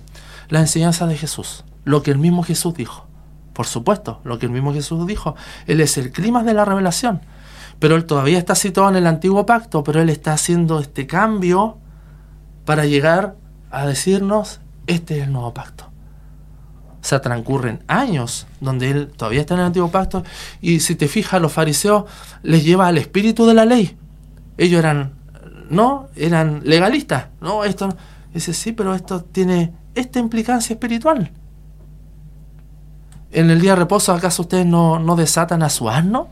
la 0.49 0.59
enseñanza 0.59 1.05
de 1.05 1.15
Jesús. 1.15 1.63
Lo 1.84 2.01
que 2.01 2.11
el 2.11 2.17
mismo 2.17 2.43
Jesús 2.43 2.74
dijo. 2.74 3.05
Por 3.53 3.67
supuesto, 3.67 4.19
lo 4.24 4.39
que 4.39 4.47
el 4.47 4.51
mismo 4.51 4.74
Jesús 4.74 5.05
dijo. 5.05 5.36
Él 5.67 5.82
es 5.82 5.97
el 5.97 6.11
clima 6.11 6.43
de 6.43 6.53
la 6.53 6.65
revelación. 6.65 7.21
Pero 7.80 7.95
él 7.95 8.05
todavía 8.05 8.39
está 8.39 8.55
situado 8.55 8.89
en 8.89 8.95
el 8.95 9.07
antiguo 9.07 9.45
pacto, 9.45 9.84
pero 9.84 10.01
él 10.01 10.09
está 10.09 10.34
haciendo 10.34 10.80
este 10.80 11.05
cambio 11.05 11.78
para 12.65 12.86
llegar 12.86 13.36
a 13.74 13.88
decirnos, 13.88 14.61
este 14.88 15.17
es 15.17 15.24
el 15.24 15.34
nuevo 15.34 15.53
pacto. 15.53 15.86
O 17.01 17.05
sea, 17.05 17.21
transcurren 17.21 17.84
años 17.88 18.47
donde 18.61 18.91
él 18.91 19.11
todavía 19.17 19.41
está 19.41 19.55
en 19.55 19.61
el 19.61 19.65
antiguo 19.65 19.91
pacto 19.91 20.24
y 20.61 20.80
si 20.80 20.95
te 20.95 21.09
fijas, 21.09 21.41
los 21.41 21.51
fariseos 21.51 22.05
les 22.43 22.63
lleva 22.63 22.88
al 22.88 22.97
espíritu 22.97 23.45
de 23.45 23.55
la 23.55 23.65
ley. 23.65 23.97
Ellos 24.57 24.80
eran, 24.80 25.13
no, 25.69 26.07
eran 26.15 26.61
legalistas. 26.63 27.26
No, 27.41 27.63
esto 27.65 27.88
no. 27.88 27.97
Dice, 28.34 28.53
sí, 28.53 28.71
pero 28.71 28.95
esto 28.95 29.21
tiene 29.24 29.74
esta 29.95 30.19
implicancia 30.19 30.76
espiritual. 30.76 31.32
En 33.32 33.49
el 33.49 33.59
día 33.59 33.71
de 33.71 33.78
reposo, 33.78 34.13
¿acaso 34.13 34.43
ustedes 34.43 34.67
no, 34.67 34.99
no 34.99 35.15
desatan 35.15 35.63
a 35.63 35.69
su 35.69 35.89
asno? 35.89 36.30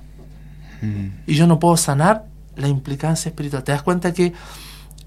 Mm. 0.82 1.08
Y 1.26 1.36
yo 1.36 1.48
no 1.48 1.60
puedo 1.60 1.76
sanar 1.76 2.26
la 2.56 2.68
implicancia 2.68 3.30
espiritual. 3.30 3.64
¿Te 3.64 3.72
das 3.72 3.82
cuenta 3.82 4.14
que 4.14 4.34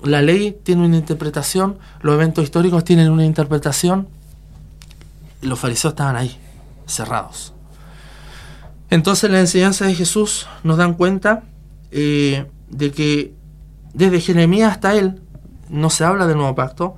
la 0.04 0.22
ley 0.22 0.56
tiene 0.62 0.86
una 0.86 0.96
interpretación, 0.96 1.78
los 2.00 2.14
eventos 2.14 2.44
históricos 2.44 2.84
tienen 2.84 3.10
una 3.10 3.24
interpretación 3.24 4.08
los 5.44 5.58
fariseos 5.58 5.92
estaban 5.92 6.16
ahí, 6.16 6.36
cerrados. 6.86 7.52
Entonces 8.90 9.30
la 9.30 9.40
enseñanza 9.40 9.86
de 9.86 9.94
Jesús 9.94 10.46
nos 10.62 10.76
dan 10.76 10.94
cuenta 10.94 11.42
eh, 11.90 12.46
de 12.68 12.90
que 12.90 13.34
desde 13.92 14.20
Jeremías 14.20 14.72
hasta 14.72 14.94
él 14.94 15.20
no 15.68 15.90
se 15.90 16.04
habla 16.04 16.26
del 16.26 16.36
nuevo 16.36 16.54
pacto, 16.54 16.96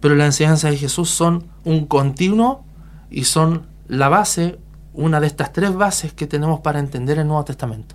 pero 0.00 0.14
la 0.14 0.26
enseñanza 0.26 0.70
de 0.70 0.76
Jesús 0.76 1.10
son 1.10 1.46
un 1.64 1.86
continuo 1.86 2.64
y 3.10 3.24
son 3.24 3.66
la 3.88 4.08
base, 4.08 4.58
una 4.92 5.20
de 5.20 5.26
estas 5.26 5.52
tres 5.52 5.74
bases 5.74 6.12
que 6.12 6.26
tenemos 6.26 6.60
para 6.60 6.78
entender 6.78 7.18
el 7.18 7.26
Nuevo 7.26 7.44
Testamento. 7.44 7.94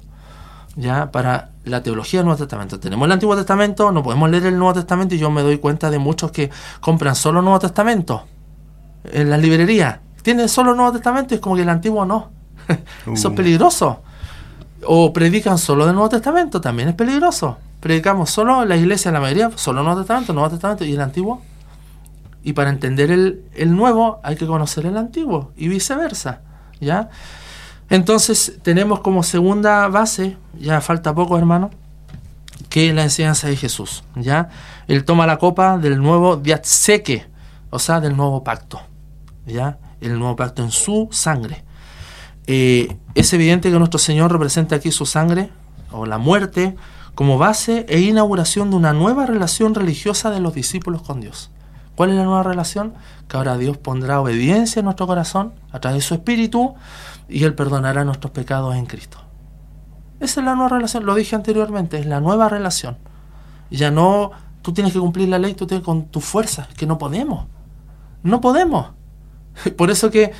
Ya 0.75 1.11
para 1.11 1.50
la 1.63 1.83
teología 1.83 2.19
del 2.19 2.25
Nuevo 2.25 2.39
Testamento. 2.39 2.79
Tenemos 2.79 3.05
el 3.05 3.11
Antiguo 3.11 3.35
Testamento, 3.35 3.91
no 3.91 4.03
podemos 4.03 4.29
leer 4.29 4.47
el 4.47 4.57
Nuevo 4.57 4.73
Testamento 4.73 5.15
y 5.15 5.17
yo 5.17 5.29
me 5.29 5.41
doy 5.41 5.57
cuenta 5.57 5.89
de 5.89 5.99
muchos 5.99 6.31
que 6.31 6.49
compran 6.79 7.15
solo 7.15 7.39
el 7.39 7.45
Nuevo 7.45 7.59
Testamento 7.59 8.25
en 9.03 9.29
la 9.29 9.37
librería 9.37 10.01
tiene 10.21 10.47
solo 10.47 10.71
el 10.71 10.77
Nuevo 10.77 10.91
Testamento 10.93 11.33
y 11.33 11.35
es 11.35 11.41
como 11.41 11.55
que 11.55 11.63
el 11.63 11.69
Antiguo 11.69 12.05
no. 12.05 12.31
Eso 13.03 13.13
es 13.13 13.25
uh. 13.25 13.35
peligroso. 13.35 14.01
O 14.85 15.13
predican 15.13 15.57
solo 15.57 15.85
del 15.85 15.95
Nuevo 15.95 16.09
Testamento, 16.09 16.61
también 16.61 16.89
es 16.89 16.95
peligroso. 16.95 17.57
Predicamos 17.79 18.29
solo 18.29 18.65
la 18.65 18.75
iglesia, 18.75 19.11
la 19.11 19.19
mayoría, 19.19 19.51
solo 19.55 19.79
el 19.79 19.85
Nuevo 19.85 20.01
Testamento, 20.01 20.33
Nuevo 20.33 20.49
Testamento 20.49 20.85
y 20.85 20.93
el 20.93 21.01
Antiguo. 21.01 21.41
Y 22.43 22.53
para 22.53 22.69
entender 22.69 23.11
el, 23.11 23.43
el 23.53 23.75
Nuevo 23.75 24.19
hay 24.23 24.35
que 24.35 24.47
conocer 24.47 24.85
el 24.85 24.97
Antiguo 24.97 25.51
y 25.55 25.67
viceversa. 25.67 26.41
¿Ya? 26.79 27.09
Entonces 27.91 28.57
tenemos 28.63 29.01
como 29.01 29.21
segunda 29.21 29.85
base, 29.89 30.37
ya 30.57 30.79
falta 30.79 31.13
poco 31.13 31.37
hermano, 31.37 31.69
que 32.69 32.93
la 32.93 33.03
enseñanza 33.03 33.49
de 33.49 33.57
Jesús. 33.57 34.05
¿ya? 34.15 34.49
Él 34.87 35.03
toma 35.03 35.27
la 35.27 35.37
copa 35.37 35.77
del 35.77 36.01
nuevo 36.01 36.37
diatseke, 36.37 37.27
o 37.69 37.79
sea, 37.79 37.99
del 37.99 38.15
nuevo 38.15 38.45
pacto. 38.45 38.79
¿ya? 39.45 39.77
El 39.99 40.17
nuevo 40.17 40.37
pacto 40.37 40.63
en 40.63 40.71
su 40.71 41.09
sangre. 41.11 41.65
Eh, 42.47 42.95
es 43.13 43.33
evidente 43.33 43.69
que 43.69 43.77
nuestro 43.77 43.99
Señor 43.99 44.31
representa 44.31 44.77
aquí 44.77 44.89
su 44.89 45.05
sangre, 45.05 45.49
o 45.91 46.05
la 46.05 46.17
muerte, 46.17 46.77
como 47.13 47.37
base 47.37 47.85
e 47.89 47.99
inauguración 47.99 48.69
de 48.69 48.77
una 48.77 48.93
nueva 48.93 49.25
relación 49.25 49.75
religiosa 49.75 50.29
de 50.29 50.39
los 50.39 50.53
discípulos 50.53 51.01
con 51.01 51.19
Dios. 51.19 51.51
¿Cuál 51.95 52.11
es 52.11 52.15
la 52.15 52.23
nueva 52.23 52.43
relación? 52.43 52.93
Que 53.27 53.35
ahora 53.35 53.57
Dios 53.57 53.77
pondrá 53.77 54.21
obediencia 54.21 54.79
en 54.79 54.85
nuestro 54.85 55.07
corazón 55.07 55.51
a 55.73 55.79
través 55.81 56.03
de 56.03 56.07
su 56.07 56.13
Espíritu 56.13 56.73
y 57.31 57.43
Él 57.45 57.55
perdonará 57.55 58.03
nuestros 58.03 58.31
pecados 58.31 58.75
en 58.75 58.85
Cristo. 58.85 59.17
Esa 60.19 60.41
es 60.41 60.45
la 60.45 60.55
nueva 60.55 60.69
relación, 60.69 61.05
lo 61.05 61.15
dije 61.15 61.35
anteriormente, 61.35 61.97
es 61.97 62.05
la 62.05 62.19
nueva 62.19 62.49
relación. 62.49 62.97
Ya 63.71 63.89
no, 63.89 64.31
tú 64.61 64.73
tienes 64.73 64.93
que 64.93 64.99
cumplir 64.99 65.29
la 65.29 65.39
ley, 65.39 65.53
tú 65.53 65.65
tienes 65.65 65.83
con 65.83 66.05
tu 66.07 66.21
fuerza, 66.21 66.67
que 66.77 66.85
no 66.85 66.97
podemos. 66.97 67.47
No 68.21 68.41
podemos. 68.41 68.91
Por 69.77 69.89
eso 69.89 70.11
que 70.11 70.31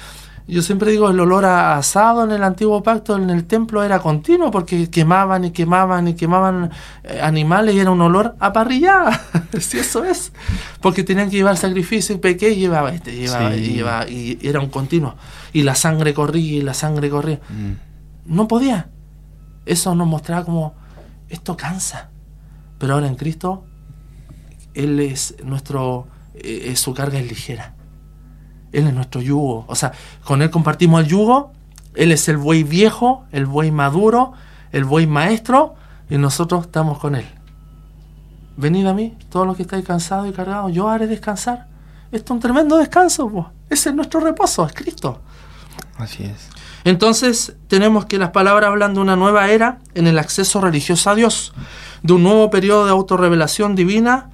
yo 0.52 0.62
siempre 0.62 0.92
digo, 0.92 1.10
el 1.10 1.18
olor 1.18 1.46
a 1.46 1.78
asado 1.78 2.26
en 2.26 2.32
el 2.32 2.44
antiguo 2.44 2.84
pacto, 2.84 3.16
en 3.16 3.30
el 3.30 3.46
templo, 3.46 3.84
era 3.84 4.00
continuo, 4.00 4.52
porque 4.52 4.90
quemaban 4.90 5.46
y 5.46 5.52
quemaban 5.52 6.10
y 6.10 6.14
quemaban 6.14 6.72
eh, 7.06 7.22
animales 7.22 7.74
y 7.74 7.80
era 7.80 7.90
un 7.90 8.02
olor 8.02 8.36
a 8.38 8.52
parrillada. 8.52 9.22
si 9.60 9.80
eso 9.80 10.04
es. 10.04 10.34
Porque 10.82 11.04
tenían 11.04 11.30
que 11.30 11.38
llevar 11.38 11.56
sacrificio 11.56 12.16
y 12.16 12.18
pequé 12.18 12.50
y 12.50 12.56
llevaba 12.58 12.92
este, 12.92 13.16
llevaba, 13.16 13.56
y, 13.56 13.76
llevaba, 13.76 14.10
y 14.10 14.40
era 14.42 14.60
un 14.60 14.68
continuo. 14.68 15.16
Y 15.54 15.64
la 15.64 15.74
sangre 15.74 16.14
corría 16.14 16.58
y 16.58 16.62
la 16.62 16.74
sangre 16.74 17.10
corría. 17.10 17.40
Mm. 17.50 18.34
No 18.36 18.50
podía. 18.50 18.90
Eso 19.66 19.96
nos 19.96 20.08
mostraba 20.08 20.44
como, 20.44 20.76
esto 21.30 21.56
cansa. 21.56 22.10
Pero 22.78 22.96
ahora 22.96 23.08
en 23.08 23.16
Cristo, 23.16 23.64
Él 24.74 25.00
es 25.00 25.36
nuestro, 25.46 26.08
eh, 26.34 26.76
su 26.76 26.94
carga 26.94 27.20
es 27.20 27.30
ligera. 27.30 27.76
Él 28.72 28.88
es 28.88 28.94
nuestro 28.94 29.22
yugo. 29.22 29.66
O 29.68 29.76
sea, 29.76 29.92
con 30.24 30.42
Él 30.42 30.50
compartimos 30.50 31.02
el 31.02 31.08
yugo. 31.08 31.54
Él 31.96 32.12
es 32.12 32.28
el 32.30 32.38
buey 32.38 32.64
viejo, 32.64 33.26
el 33.32 33.46
buey 33.46 33.72
maduro, 33.72 34.34
el 34.72 34.86
buey 34.86 35.08
maestro, 35.08 35.76
y 36.10 36.18
nosotros 36.18 36.66
estamos 36.66 37.00
con 37.00 37.16
Él. 37.16 37.26
Venid 38.58 38.86
a 38.86 38.94
mí, 38.94 39.18
todos 39.30 39.48
los 39.48 39.56
que 39.56 39.64
estáis 39.64 39.86
cansados 39.86 40.28
y 40.30 40.32
cargados, 40.32 40.72
yo 40.74 40.90
haré 40.90 41.08
descansar. 41.08 41.68
Esto 42.12 42.34
es 42.34 42.36
un 42.36 42.40
tremendo 42.40 42.78
descanso, 42.78 43.52
ese 43.70 43.90
es 43.90 43.96
nuestro 43.96 44.20
reposo, 44.20 44.66
es 44.66 44.74
Cristo. 44.74 45.22
Así 45.98 46.24
es. 46.24 46.50
Entonces 46.84 47.56
tenemos 47.68 48.06
que 48.06 48.18
las 48.18 48.32
palabras 48.32 48.70
hablan 48.70 48.94
de 48.94 49.00
una 49.00 49.16
nueva 49.16 49.50
era 49.50 49.80
en 49.94 50.08
el 50.08 50.18
acceso 50.20 50.60
religioso 50.60 51.10
a 51.10 51.16
Dios, 51.16 51.54
de 52.04 52.14
un 52.14 52.24
nuevo 52.24 52.50
periodo 52.50 52.86
de 52.86 52.92
autorrevelación 52.92 53.76
divina 53.76 54.30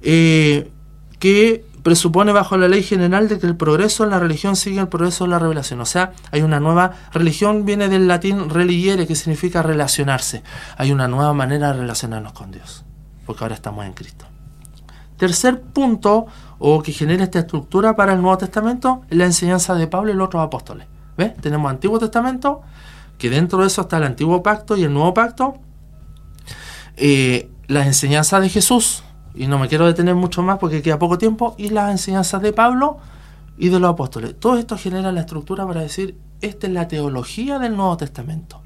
eh, 0.00 0.70
que 1.18 1.64
presupone 1.82 2.32
bajo 2.32 2.56
la 2.56 2.68
ley 2.68 2.82
general 2.82 3.28
de 3.28 3.38
que 3.38 3.46
el 3.46 3.56
progreso 3.56 4.04
en 4.04 4.10
la 4.10 4.18
religión 4.18 4.56
sigue 4.56 4.80
el 4.80 4.88
progreso 4.88 5.24
en 5.24 5.30
la 5.30 5.38
revelación. 5.38 5.80
O 5.80 5.86
sea, 5.86 6.12
hay 6.30 6.42
una 6.42 6.60
nueva 6.60 6.92
religión, 7.12 7.64
viene 7.64 7.88
del 7.88 8.08
latín 8.08 8.50
religere, 8.50 9.06
que 9.06 9.14
significa 9.14 9.62
relacionarse. 9.62 10.42
Hay 10.76 10.92
una 10.92 11.08
nueva 11.08 11.32
manera 11.34 11.72
de 11.72 11.80
relacionarnos 11.80 12.32
con 12.32 12.50
Dios, 12.50 12.84
porque 13.26 13.44
ahora 13.44 13.54
estamos 13.54 13.84
en 13.86 13.92
Cristo. 13.92 14.26
Tercer 15.16 15.60
punto, 15.60 16.26
o 16.58 16.82
que 16.82 16.92
genera 16.92 17.24
esta 17.24 17.40
estructura 17.40 17.96
para 17.96 18.12
el 18.12 18.22
Nuevo 18.22 18.38
Testamento, 18.38 19.02
es 19.10 19.16
la 19.16 19.24
enseñanza 19.24 19.74
de 19.74 19.86
Pablo 19.86 20.12
y 20.12 20.14
los 20.14 20.26
otros 20.26 20.44
apóstoles. 20.44 20.86
¿Ves? 21.16 21.36
Tenemos 21.40 21.70
Antiguo 21.70 21.98
Testamento, 21.98 22.62
que 23.18 23.28
dentro 23.28 23.58
de 23.58 23.66
eso 23.66 23.82
está 23.82 23.96
el 23.96 24.04
Antiguo 24.04 24.42
Pacto 24.42 24.76
y 24.76 24.84
el 24.84 24.92
Nuevo 24.92 25.12
Pacto. 25.14 25.58
Eh, 26.96 27.50
las 27.66 27.86
enseñanzas 27.86 28.40
de 28.42 28.48
Jesús, 28.48 29.02
y 29.38 29.46
no 29.46 29.58
me 29.58 29.68
quiero 29.68 29.86
detener 29.86 30.14
mucho 30.14 30.42
más 30.42 30.58
porque 30.58 30.82
queda 30.82 30.98
poco 30.98 31.16
tiempo, 31.16 31.54
y 31.56 31.70
las 31.70 31.90
enseñanzas 31.90 32.42
de 32.42 32.52
Pablo 32.52 32.98
y 33.56 33.68
de 33.68 33.80
los 33.80 33.90
apóstoles. 33.90 34.34
Todo 34.38 34.58
esto 34.58 34.76
genera 34.76 35.12
la 35.12 35.20
estructura 35.20 35.66
para 35.66 35.80
decir, 35.80 36.16
esta 36.40 36.66
es 36.66 36.72
la 36.72 36.88
teología 36.88 37.58
del 37.58 37.76
Nuevo 37.76 37.96
Testamento. 37.96 38.60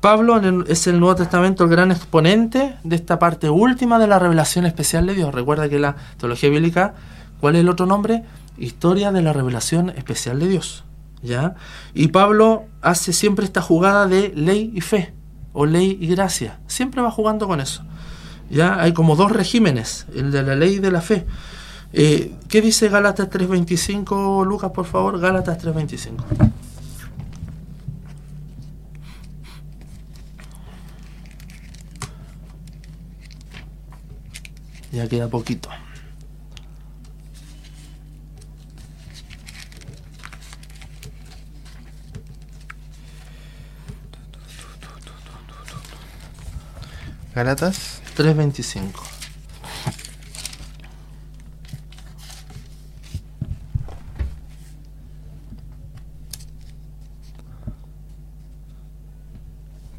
Pablo 0.00 0.40
es 0.66 0.86
el 0.86 1.00
Nuevo 1.00 1.16
Testamento 1.16 1.64
el 1.64 1.70
gran 1.70 1.90
exponente 1.90 2.76
de 2.84 2.96
esta 2.96 3.18
parte 3.18 3.50
última 3.50 3.98
de 3.98 4.06
la 4.06 4.18
revelación 4.18 4.66
especial 4.66 5.06
de 5.06 5.14
Dios. 5.14 5.34
Recuerda 5.34 5.68
que 5.68 5.78
la 5.78 5.96
teología 6.18 6.50
bíblica, 6.50 6.94
¿cuál 7.40 7.56
es 7.56 7.62
el 7.62 7.68
otro 7.68 7.86
nombre? 7.86 8.22
historia 8.56 9.12
de 9.12 9.22
la 9.22 9.32
revelación 9.32 9.90
especial 9.90 10.38
de 10.38 10.48
Dios. 10.48 10.84
¿ya? 11.22 11.54
Y 11.92 12.08
Pablo 12.08 12.64
hace 12.82 13.12
siempre 13.12 13.44
esta 13.44 13.62
jugada 13.62 14.06
de 14.06 14.32
ley 14.34 14.72
y 14.74 14.80
fe, 14.80 15.14
o 15.52 15.66
ley 15.66 15.96
y 16.00 16.06
gracia. 16.08 16.60
Siempre 16.66 17.02
va 17.02 17.10
jugando 17.10 17.48
con 17.48 17.60
eso. 17.60 17.84
¿Ya? 18.54 18.80
Hay 18.80 18.92
como 18.92 19.16
dos 19.16 19.32
regímenes, 19.32 20.06
el 20.14 20.30
de 20.30 20.42
la 20.42 20.54
ley 20.54 20.74
y 20.76 20.78
de 20.78 20.90
la 20.90 21.00
fe. 21.00 21.26
Eh, 21.92 22.32
¿Qué 22.48 22.62
dice 22.62 22.88
Gálatas 22.88 23.28
3.25, 23.28 24.46
Lucas, 24.46 24.70
por 24.70 24.86
favor? 24.86 25.18
Gálatas 25.18 25.62
3.25. 25.62 26.24
Ya 34.92 35.08
queda 35.08 35.28
poquito. 35.28 35.68
Galatas 47.34 48.03
3.25. 48.16 49.14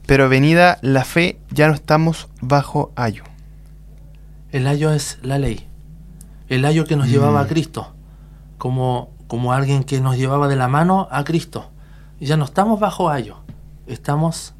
Pero 0.05 0.29
venida 0.29 0.77
la 0.81 1.03
fe, 1.03 1.39
ya 1.49 1.67
no 1.67 1.73
estamos 1.73 2.29
bajo 2.41 2.91
ayo. 2.95 3.23
El 4.51 4.67
ayo 4.67 4.93
es 4.93 5.17
la 5.23 5.39
ley. 5.39 5.67
El 6.47 6.63
ayo 6.65 6.85
que 6.85 6.95
nos 6.95 7.09
llevaba 7.09 7.41
a 7.41 7.45
mm. 7.45 7.47
Cristo. 7.47 7.93
Como, 8.57 9.09
como 9.27 9.51
alguien 9.51 9.83
que 9.83 9.99
nos 9.99 10.17
llevaba 10.17 10.47
de 10.47 10.55
la 10.55 10.67
mano 10.67 11.07
a 11.11 11.23
Cristo. 11.23 11.71
Ya 12.19 12.37
no 12.37 12.45
estamos 12.45 12.79
bajo 12.79 13.09
ayo. 13.09 13.39
Estamos 13.87 14.53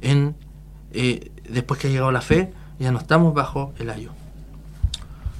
en 0.00 0.36
eh, 0.92 1.32
después 1.52 1.80
que 1.80 1.88
ha 1.88 1.90
llegado 1.90 2.12
la 2.12 2.20
fe, 2.20 2.52
ya 2.78 2.92
no 2.92 2.98
estamos 2.98 3.34
bajo 3.34 3.72
el 3.78 3.90
ayo. 3.90 4.10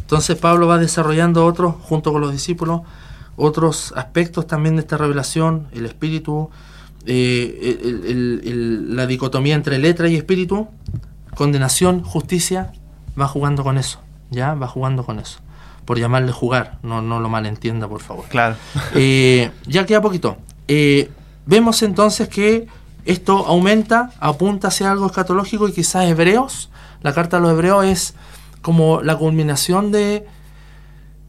Entonces 0.03 0.37
Pablo 0.37 0.67
va 0.67 0.79
desarrollando 0.79 1.47
otros, 1.47 1.75
junto 1.83 2.13
con 2.13 2.21
los 2.21 2.33
discípulos, 2.33 2.83
otros 3.37 3.93
aspectos 3.97 4.47
también 4.47 4.77
de 4.77 4.83
esta 4.83 4.97
revelación, 4.97 5.69
el 5.73 5.87
espíritu, 5.87 6.51
eh, 7.07 7.79
la 8.89 9.07
dicotomía 9.07 9.55
entre 9.55 9.79
letra 9.79 10.09
y 10.09 10.17
espíritu, 10.17 10.69
condenación, 11.35 12.03
justicia, 12.03 12.73
va 13.19 13.29
jugando 13.29 13.63
con 13.63 13.79
eso, 13.79 14.01
ya 14.31 14.55
va 14.55 14.67
jugando 14.67 15.05
con 15.05 15.19
eso. 15.19 15.39
Por 15.85 15.99
llamarle 15.99 16.33
jugar, 16.33 16.79
no, 16.83 17.01
no 17.03 17.21
lo 17.21 17.29
malentienda, 17.29 17.89
por 17.89 18.01
favor. 18.01 18.27
Claro. 18.29 18.57
Eh, 18.95 19.51
ya 19.67 19.87
queda 19.87 20.03
poquito. 20.03 20.37
Eh, 20.69 21.11
vemos 21.47 21.83
entonces 21.83 22.29
que 22.29 22.69
esto 23.11 23.47
aumenta, 23.47 24.11
apunta 24.21 24.69
hacia 24.69 24.91
algo 24.91 25.07
escatológico 25.07 25.69
y 25.69 25.73
quizás 25.73 26.07
Hebreos, 26.07 26.71
la 27.03 27.13
carta 27.13 27.39
a 27.39 27.41
los 27.41 27.51
Hebreos 27.51 27.85
es 27.85 28.15
como 28.63 29.03
la 29.03 29.17
culminación 29.17 29.91
de, 29.91 30.27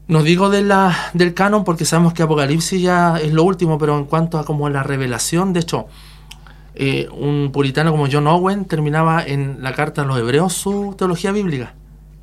no 0.06 0.22
digo 0.22 0.50
de 0.50 0.62
la, 0.62 0.96
del 1.14 1.34
canon 1.34 1.64
porque 1.64 1.84
sabemos 1.84 2.14
que 2.14 2.22
Apocalipsis 2.22 2.80
ya 2.80 3.16
es 3.18 3.32
lo 3.32 3.44
último, 3.44 3.78
pero 3.78 3.98
en 3.98 4.04
cuanto 4.04 4.38
a 4.38 4.44
como 4.44 4.68
la 4.68 4.82
revelación, 4.82 5.52
de 5.52 5.60
hecho, 5.60 5.86
eh, 6.74 7.08
un 7.12 7.50
puritano 7.52 7.90
como 7.90 8.06
John 8.10 8.26
Owen 8.26 8.64
terminaba 8.64 9.24
en 9.24 9.58
la 9.60 9.72
carta 9.72 10.02
a 10.02 10.04
los 10.04 10.18
Hebreos 10.18 10.52
su 10.52 10.94
teología 10.96 11.32
bíblica. 11.32 11.74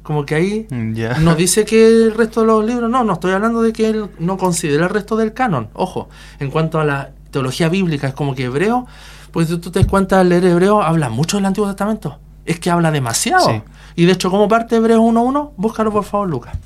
Como 0.03 0.26
que 0.26 0.36
ahí 0.36 0.68
mm, 0.70 0.93
no 1.24 1.36
dice 1.36 1.66
que 1.66 1.86
el 1.86 2.14
resto 2.16 2.41
de 2.41 2.47
los 2.47 2.66
libros, 2.66 2.89
no, 2.89 3.03
no 3.03 3.14
estoy 3.14 3.34
hablando 3.34 3.62
de 3.62 3.74
que 3.74 3.89
él 3.89 4.10
no 4.20 4.38
considera 4.38 4.86
el 4.86 4.89
resto 4.89 5.18
del 5.18 5.34
canon. 5.34 5.70
Ojo, 5.74 6.10
en 6.39 6.49
cuanto 6.49 6.80
a 6.80 6.86
la 6.86 7.12
teología 7.32 7.70
bíblica, 7.70 8.08
es 8.08 8.14
como 8.14 8.36
que 8.36 8.46
Hebreo 8.46 8.88
pues 9.32 9.48
si 9.48 9.58
tú 9.58 9.72
te 9.72 9.80
das 9.80 9.88
cuenta, 9.88 10.24
leer 10.24 10.46
hebreo 10.46 10.82
habla 10.82 11.10
mucho 11.10 11.38
del 11.38 11.46
Antiguo 11.46 11.68
Testamento. 11.68 12.20
Es 12.46 12.60
que 12.60 12.70
habla 12.72 12.92
demasiado. 12.92 13.64
Y 13.96 14.06
de 14.06 14.14
hecho, 14.14 14.32
¿cómo 14.32 14.48
parte 14.48 14.78
Hebreo 14.78 15.02
1.1? 15.02 15.52
Búscalo 15.56 15.92
por 15.92 16.04
favor, 16.04 16.30
Lucas. 16.30 16.58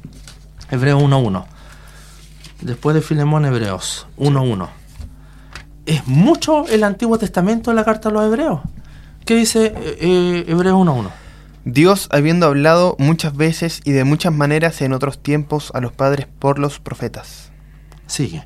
Hebreo 0.71 0.99
1.1. 0.99 1.45
Después 2.61 2.95
de 2.95 3.01
Filemón, 3.01 3.45
Hebreos 3.45 4.07
1.1. 4.17 4.69
Es 5.85 6.07
mucho 6.07 6.65
el 6.67 6.83
Antiguo 6.83 7.17
Testamento 7.17 7.71
en 7.71 7.75
la 7.75 7.83
carta 7.83 8.09
a 8.09 8.11
los 8.11 8.23
Hebreos. 8.23 8.61
¿Qué 9.25 9.35
dice 9.35 9.73
eh, 9.75 9.97
eh 9.99 10.45
Hebreos 10.47 10.77
1.1? 10.77 11.09
Dios, 11.65 12.07
habiendo 12.11 12.45
hablado 12.45 12.95
muchas 12.99 13.35
veces 13.35 13.81
y 13.83 13.91
de 13.91 14.03
muchas 14.03 14.33
maneras 14.33 14.81
en 14.81 14.93
otros 14.93 15.21
tiempos 15.21 15.71
a 15.73 15.81
los 15.81 15.91
padres 15.91 16.27
por 16.39 16.59
los 16.59 16.79
profetas. 16.79 17.51
Sigue. 18.05 18.45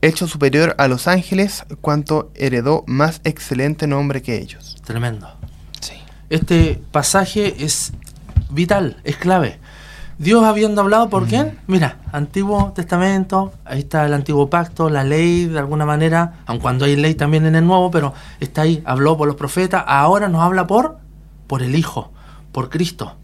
hecho 0.00 0.26
superior 0.26 0.74
a 0.78 0.88
los 0.88 1.08
ángeles, 1.08 1.64
cuanto 1.80 2.30
heredó 2.34 2.84
más 2.86 3.20
excelente 3.24 3.86
nombre 3.86 4.22
que 4.22 4.38
ellos. 4.38 4.76
Tremendo. 4.84 5.28
Sí. 5.80 5.94
Este 6.30 6.80
pasaje 6.92 7.64
es 7.64 7.92
vital, 8.50 8.96
es 9.04 9.16
clave. 9.16 9.58
Dios 10.18 10.42
habiendo 10.42 10.80
hablado 10.80 11.08
por 11.08 11.26
quién? 11.26 11.60
Mira, 11.68 11.98
Antiguo 12.10 12.72
Testamento, 12.74 13.52
ahí 13.64 13.80
está 13.80 14.04
el 14.04 14.12
Antiguo 14.12 14.50
Pacto, 14.50 14.90
la 14.90 15.04
ley 15.04 15.44
de 15.44 15.60
alguna 15.60 15.86
manera, 15.86 16.40
aun 16.46 16.58
cuando 16.58 16.86
hay 16.86 16.96
ley 16.96 17.14
también 17.14 17.46
en 17.46 17.54
el 17.54 17.64
Nuevo, 17.64 17.92
pero 17.92 18.14
está 18.40 18.62
ahí, 18.62 18.82
habló 18.84 19.16
por 19.16 19.28
los 19.28 19.36
profetas, 19.36 19.84
ahora 19.86 20.28
nos 20.28 20.42
habla 20.42 20.66
por 20.66 20.98
por 21.46 21.62
el 21.62 21.76
Hijo, 21.76 22.12
por 22.50 22.68
Cristo 22.68 23.16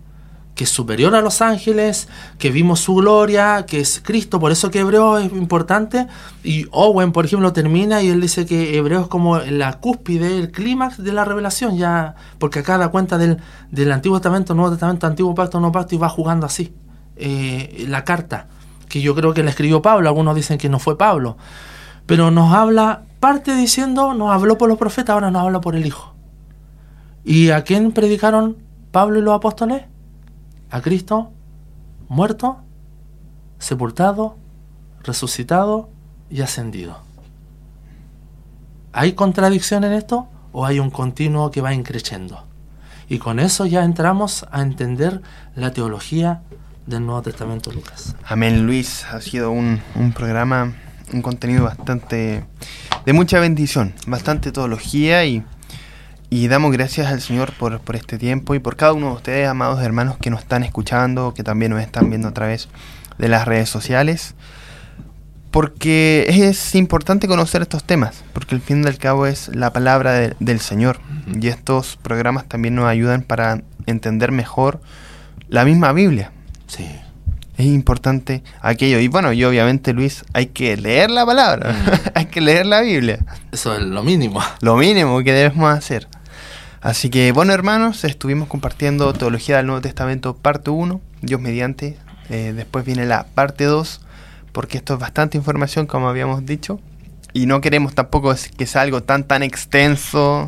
que 0.54 0.64
es 0.64 0.70
superior 0.70 1.14
a 1.16 1.20
los 1.20 1.42
ángeles, 1.42 2.08
que 2.38 2.50
vimos 2.50 2.80
su 2.80 2.94
gloria, 2.94 3.66
que 3.66 3.80
es 3.80 4.00
Cristo, 4.04 4.38
por 4.38 4.52
eso 4.52 4.70
que 4.70 4.80
Hebreo 4.80 5.18
es 5.18 5.32
importante. 5.32 6.06
Y 6.44 6.66
Owen, 6.70 7.12
por 7.12 7.24
ejemplo, 7.24 7.52
termina 7.52 8.02
y 8.02 8.08
él 8.08 8.20
dice 8.20 8.46
que 8.46 8.76
Hebreo 8.76 9.02
es 9.02 9.08
como 9.08 9.38
la 9.38 9.80
cúspide, 9.80 10.38
el 10.38 10.52
clímax 10.52 11.02
de 11.02 11.12
la 11.12 11.24
revelación, 11.24 11.76
ya, 11.76 12.14
porque 12.38 12.60
acá 12.60 12.78
da 12.78 12.88
cuenta 12.88 13.18
del, 13.18 13.38
del 13.70 13.90
Antiguo 13.90 14.18
Testamento, 14.18 14.54
Nuevo 14.54 14.70
Testamento, 14.70 15.06
Antiguo 15.06 15.34
Pacto, 15.34 15.58
Nuevo 15.58 15.72
Pacto 15.72 15.96
y 15.96 15.98
va 15.98 16.08
jugando 16.08 16.46
así. 16.46 16.72
Eh, 17.16 17.86
la 17.88 18.04
carta, 18.04 18.46
que 18.88 19.00
yo 19.00 19.14
creo 19.14 19.34
que 19.34 19.42
la 19.42 19.50
escribió 19.50 19.82
Pablo, 19.82 20.08
algunos 20.08 20.36
dicen 20.36 20.58
que 20.58 20.68
no 20.68 20.78
fue 20.78 20.96
Pablo, 20.96 21.36
pero 22.06 22.30
nos 22.30 22.52
habla, 22.52 23.02
parte 23.18 23.56
diciendo, 23.56 24.14
nos 24.14 24.30
habló 24.30 24.56
por 24.56 24.68
los 24.68 24.78
profetas, 24.78 25.14
ahora 25.14 25.32
nos 25.32 25.42
habla 25.42 25.60
por 25.60 25.74
el 25.74 25.86
Hijo. 25.86 26.14
¿Y 27.24 27.50
a 27.50 27.64
quién 27.64 27.90
predicaron 27.90 28.58
Pablo 28.92 29.18
y 29.18 29.22
los 29.22 29.34
apóstoles? 29.34 29.84
A 30.74 30.82
Cristo 30.82 31.30
muerto, 32.08 32.58
sepultado, 33.60 34.36
resucitado 35.04 35.88
y 36.28 36.40
ascendido. 36.40 36.98
¿Hay 38.92 39.12
contradicción 39.12 39.84
en 39.84 39.92
esto 39.92 40.26
o 40.50 40.66
hay 40.66 40.80
un 40.80 40.90
continuo 40.90 41.52
que 41.52 41.60
va 41.60 41.72
increciendo? 41.72 42.44
Y 43.08 43.18
con 43.18 43.38
eso 43.38 43.66
ya 43.66 43.84
entramos 43.84 44.46
a 44.50 44.62
entender 44.62 45.22
la 45.54 45.72
teología 45.72 46.42
del 46.86 47.06
Nuevo 47.06 47.22
Testamento 47.22 47.70
Lucas. 47.70 48.16
Amén, 48.26 48.66
Luis. 48.66 49.04
Ha 49.04 49.20
sido 49.20 49.52
un, 49.52 49.80
un 49.94 50.12
programa, 50.12 50.74
un 51.12 51.22
contenido 51.22 51.62
bastante 51.62 52.44
de 53.06 53.12
mucha 53.12 53.38
bendición, 53.38 53.94
bastante 54.08 54.50
teología 54.50 55.24
y 55.24 55.44
y 56.34 56.48
damos 56.48 56.72
gracias 56.72 57.06
al 57.06 57.20
Señor 57.20 57.52
por, 57.52 57.78
por, 57.78 57.94
este 57.94 58.18
tiempo 58.18 58.56
y 58.56 58.58
por 58.58 58.74
cada 58.74 58.92
uno 58.92 59.10
de 59.10 59.12
ustedes, 59.14 59.48
amados 59.48 59.80
hermanos, 59.80 60.16
que 60.20 60.30
nos 60.30 60.40
están 60.40 60.64
escuchando, 60.64 61.32
que 61.32 61.44
también 61.44 61.70
nos 61.70 61.80
están 61.80 62.10
viendo 62.10 62.26
a 62.26 62.34
través 62.34 62.68
de 63.18 63.28
las 63.28 63.46
redes 63.46 63.68
sociales. 63.68 64.34
Porque 65.52 66.26
es 66.28 66.74
importante 66.74 67.28
conocer 67.28 67.62
estos 67.62 67.84
temas, 67.84 68.24
porque 68.32 68.56
al 68.56 68.60
fin 68.60 68.82
y 68.82 68.88
al 68.88 68.98
cabo 68.98 69.26
es 69.26 69.46
la 69.54 69.72
palabra 69.72 70.34
del 70.40 70.58
Señor. 70.58 70.98
Y 71.40 71.46
estos 71.46 71.96
programas 72.02 72.48
también 72.48 72.74
nos 72.74 72.86
ayudan 72.86 73.22
para 73.22 73.62
entender 73.86 74.32
mejor 74.32 74.80
la 75.48 75.64
misma 75.64 75.92
Biblia. 75.92 76.32
Sí. 76.66 76.84
Es 77.56 77.66
importante 77.66 78.42
aquello. 78.60 78.98
Y 78.98 79.06
bueno, 79.06 79.32
y 79.32 79.44
obviamente, 79.44 79.92
Luis, 79.92 80.24
hay 80.32 80.46
que 80.46 80.76
leer 80.76 81.12
la 81.12 81.24
palabra, 81.24 81.76
hay 82.16 82.26
que 82.26 82.40
leer 82.40 82.66
la 82.66 82.80
Biblia. 82.80 83.20
Eso 83.52 83.76
es 83.76 83.82
lo 83.82 84.02
mínimo. 84.02 84.42
Lo 84.62 84.74
mínimo 84.74 85.22
que 85.22 85.32
debemos 85.32 85.72
hacer. 85.72 86.08
Así 86.84 87.08
que 87.08 87.32
bueno 87.32 87.54
hermanos, 87.54 88.04
estuvimos 88.04 88.46
compartiendo 88.46 89.10
Teología 89.14 89.56
del 89.56 89.64
Nuevo 89.64 89.80
Testamento 89.80 90.36
parte 90.36 90.68
1, 90.68 91.00
Dios 91.22 91.40
mediante, 91.40 91.96
eh, 92.28 92.52
después 92.54 92.84
viene 92.84 93.06
la 93.06 93.24
parte 93.24 93.64
2, 93.64 94.02
porque 94.52 94.76
esto 94.76 94.92
es 94.92 95.00
bastante 95.00 95.38
información 95.38 95.86
como 95.86 96.10
habíamos 96.10 96.44
dicho, 96.44 96.78
y 97.32 97.46
no 97.46 97.62
queremos 97.62 97.94
tampoco 97.94 98.34
que 98.58 98.66
sea 98.66 98.82
algo 98.82 99.02
tan 99.02 99.24
tan 99.24 99.42
extenso, 99.42 100.44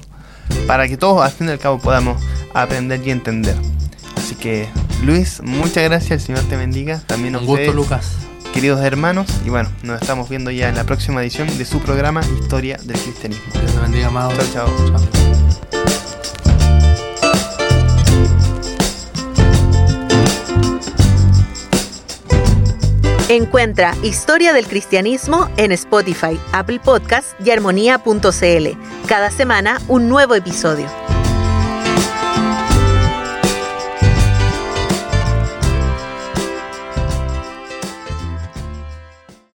para 0.66 0.86
que 0.88 0.98
todos 0.98 1.24
al 1.24 1.30
fin 1.30 1.48
y 1.48 1.52
al 1.52 1.58
cabo 1.58 1.78
podamos 1.78 2.22
aprender 2.52 3.00
y 3.02 3.12
entender. 3.12 3.56
Así 4.16 4.34
que 4.34 4.68
Luis, 5.02 5.40
muchas 5.42 5.84
gracias, 5.84 6.10
el 6.10 6.20
Señor 6.20 6.44
te 6.50 6.56
bendiga, 6.56 7.00
también 7.06 7.34
Un 7.34 7.46
gusto 7.46 7.72
Lucas. 7.72 8.14
Queridos 8.52 8.84
hermanos, 8.84 9.26
y 9.46 9.48
bueno, 9.48 9.70
nos 9.82 10.02
estamos 10.02 10.28
viendo 10.28 10.50
ya 10.50 10.68
en 10.68 10.74
la 10.74 10.84
próxima 10.84 11.22
edición 11.22 11.56
de 11.56 11.64
su 11.64 11.80
programa 11.80 12.20
Historia 12.42 12.76
del 12.84 12.98
Cristianismo. 12.98 13.46
Dios 13.54 13.72
te 13.72 13.80
bendiga, 13.80 14.08
amado. 14.08 14.32
chao. 14.52 14.68
chao. 14.90 16.05
Encuentra 23.28 23.96
Historia 24.04 24.52
del 24.52 24.68
Cristianismo 24.68 25.48
en 25.56 25.72
Spotify, 25.72 26.38
Apple 26.52 26.78
Podcast 26.78 27.38
y 27.44 27.50
armonía.cl. 27.50 29.06
Cada 29.08 29.32
semana 29.32 29.80
un 29.88 30.08
nuevo 30.08 30.36
episodio. 30.36 30.86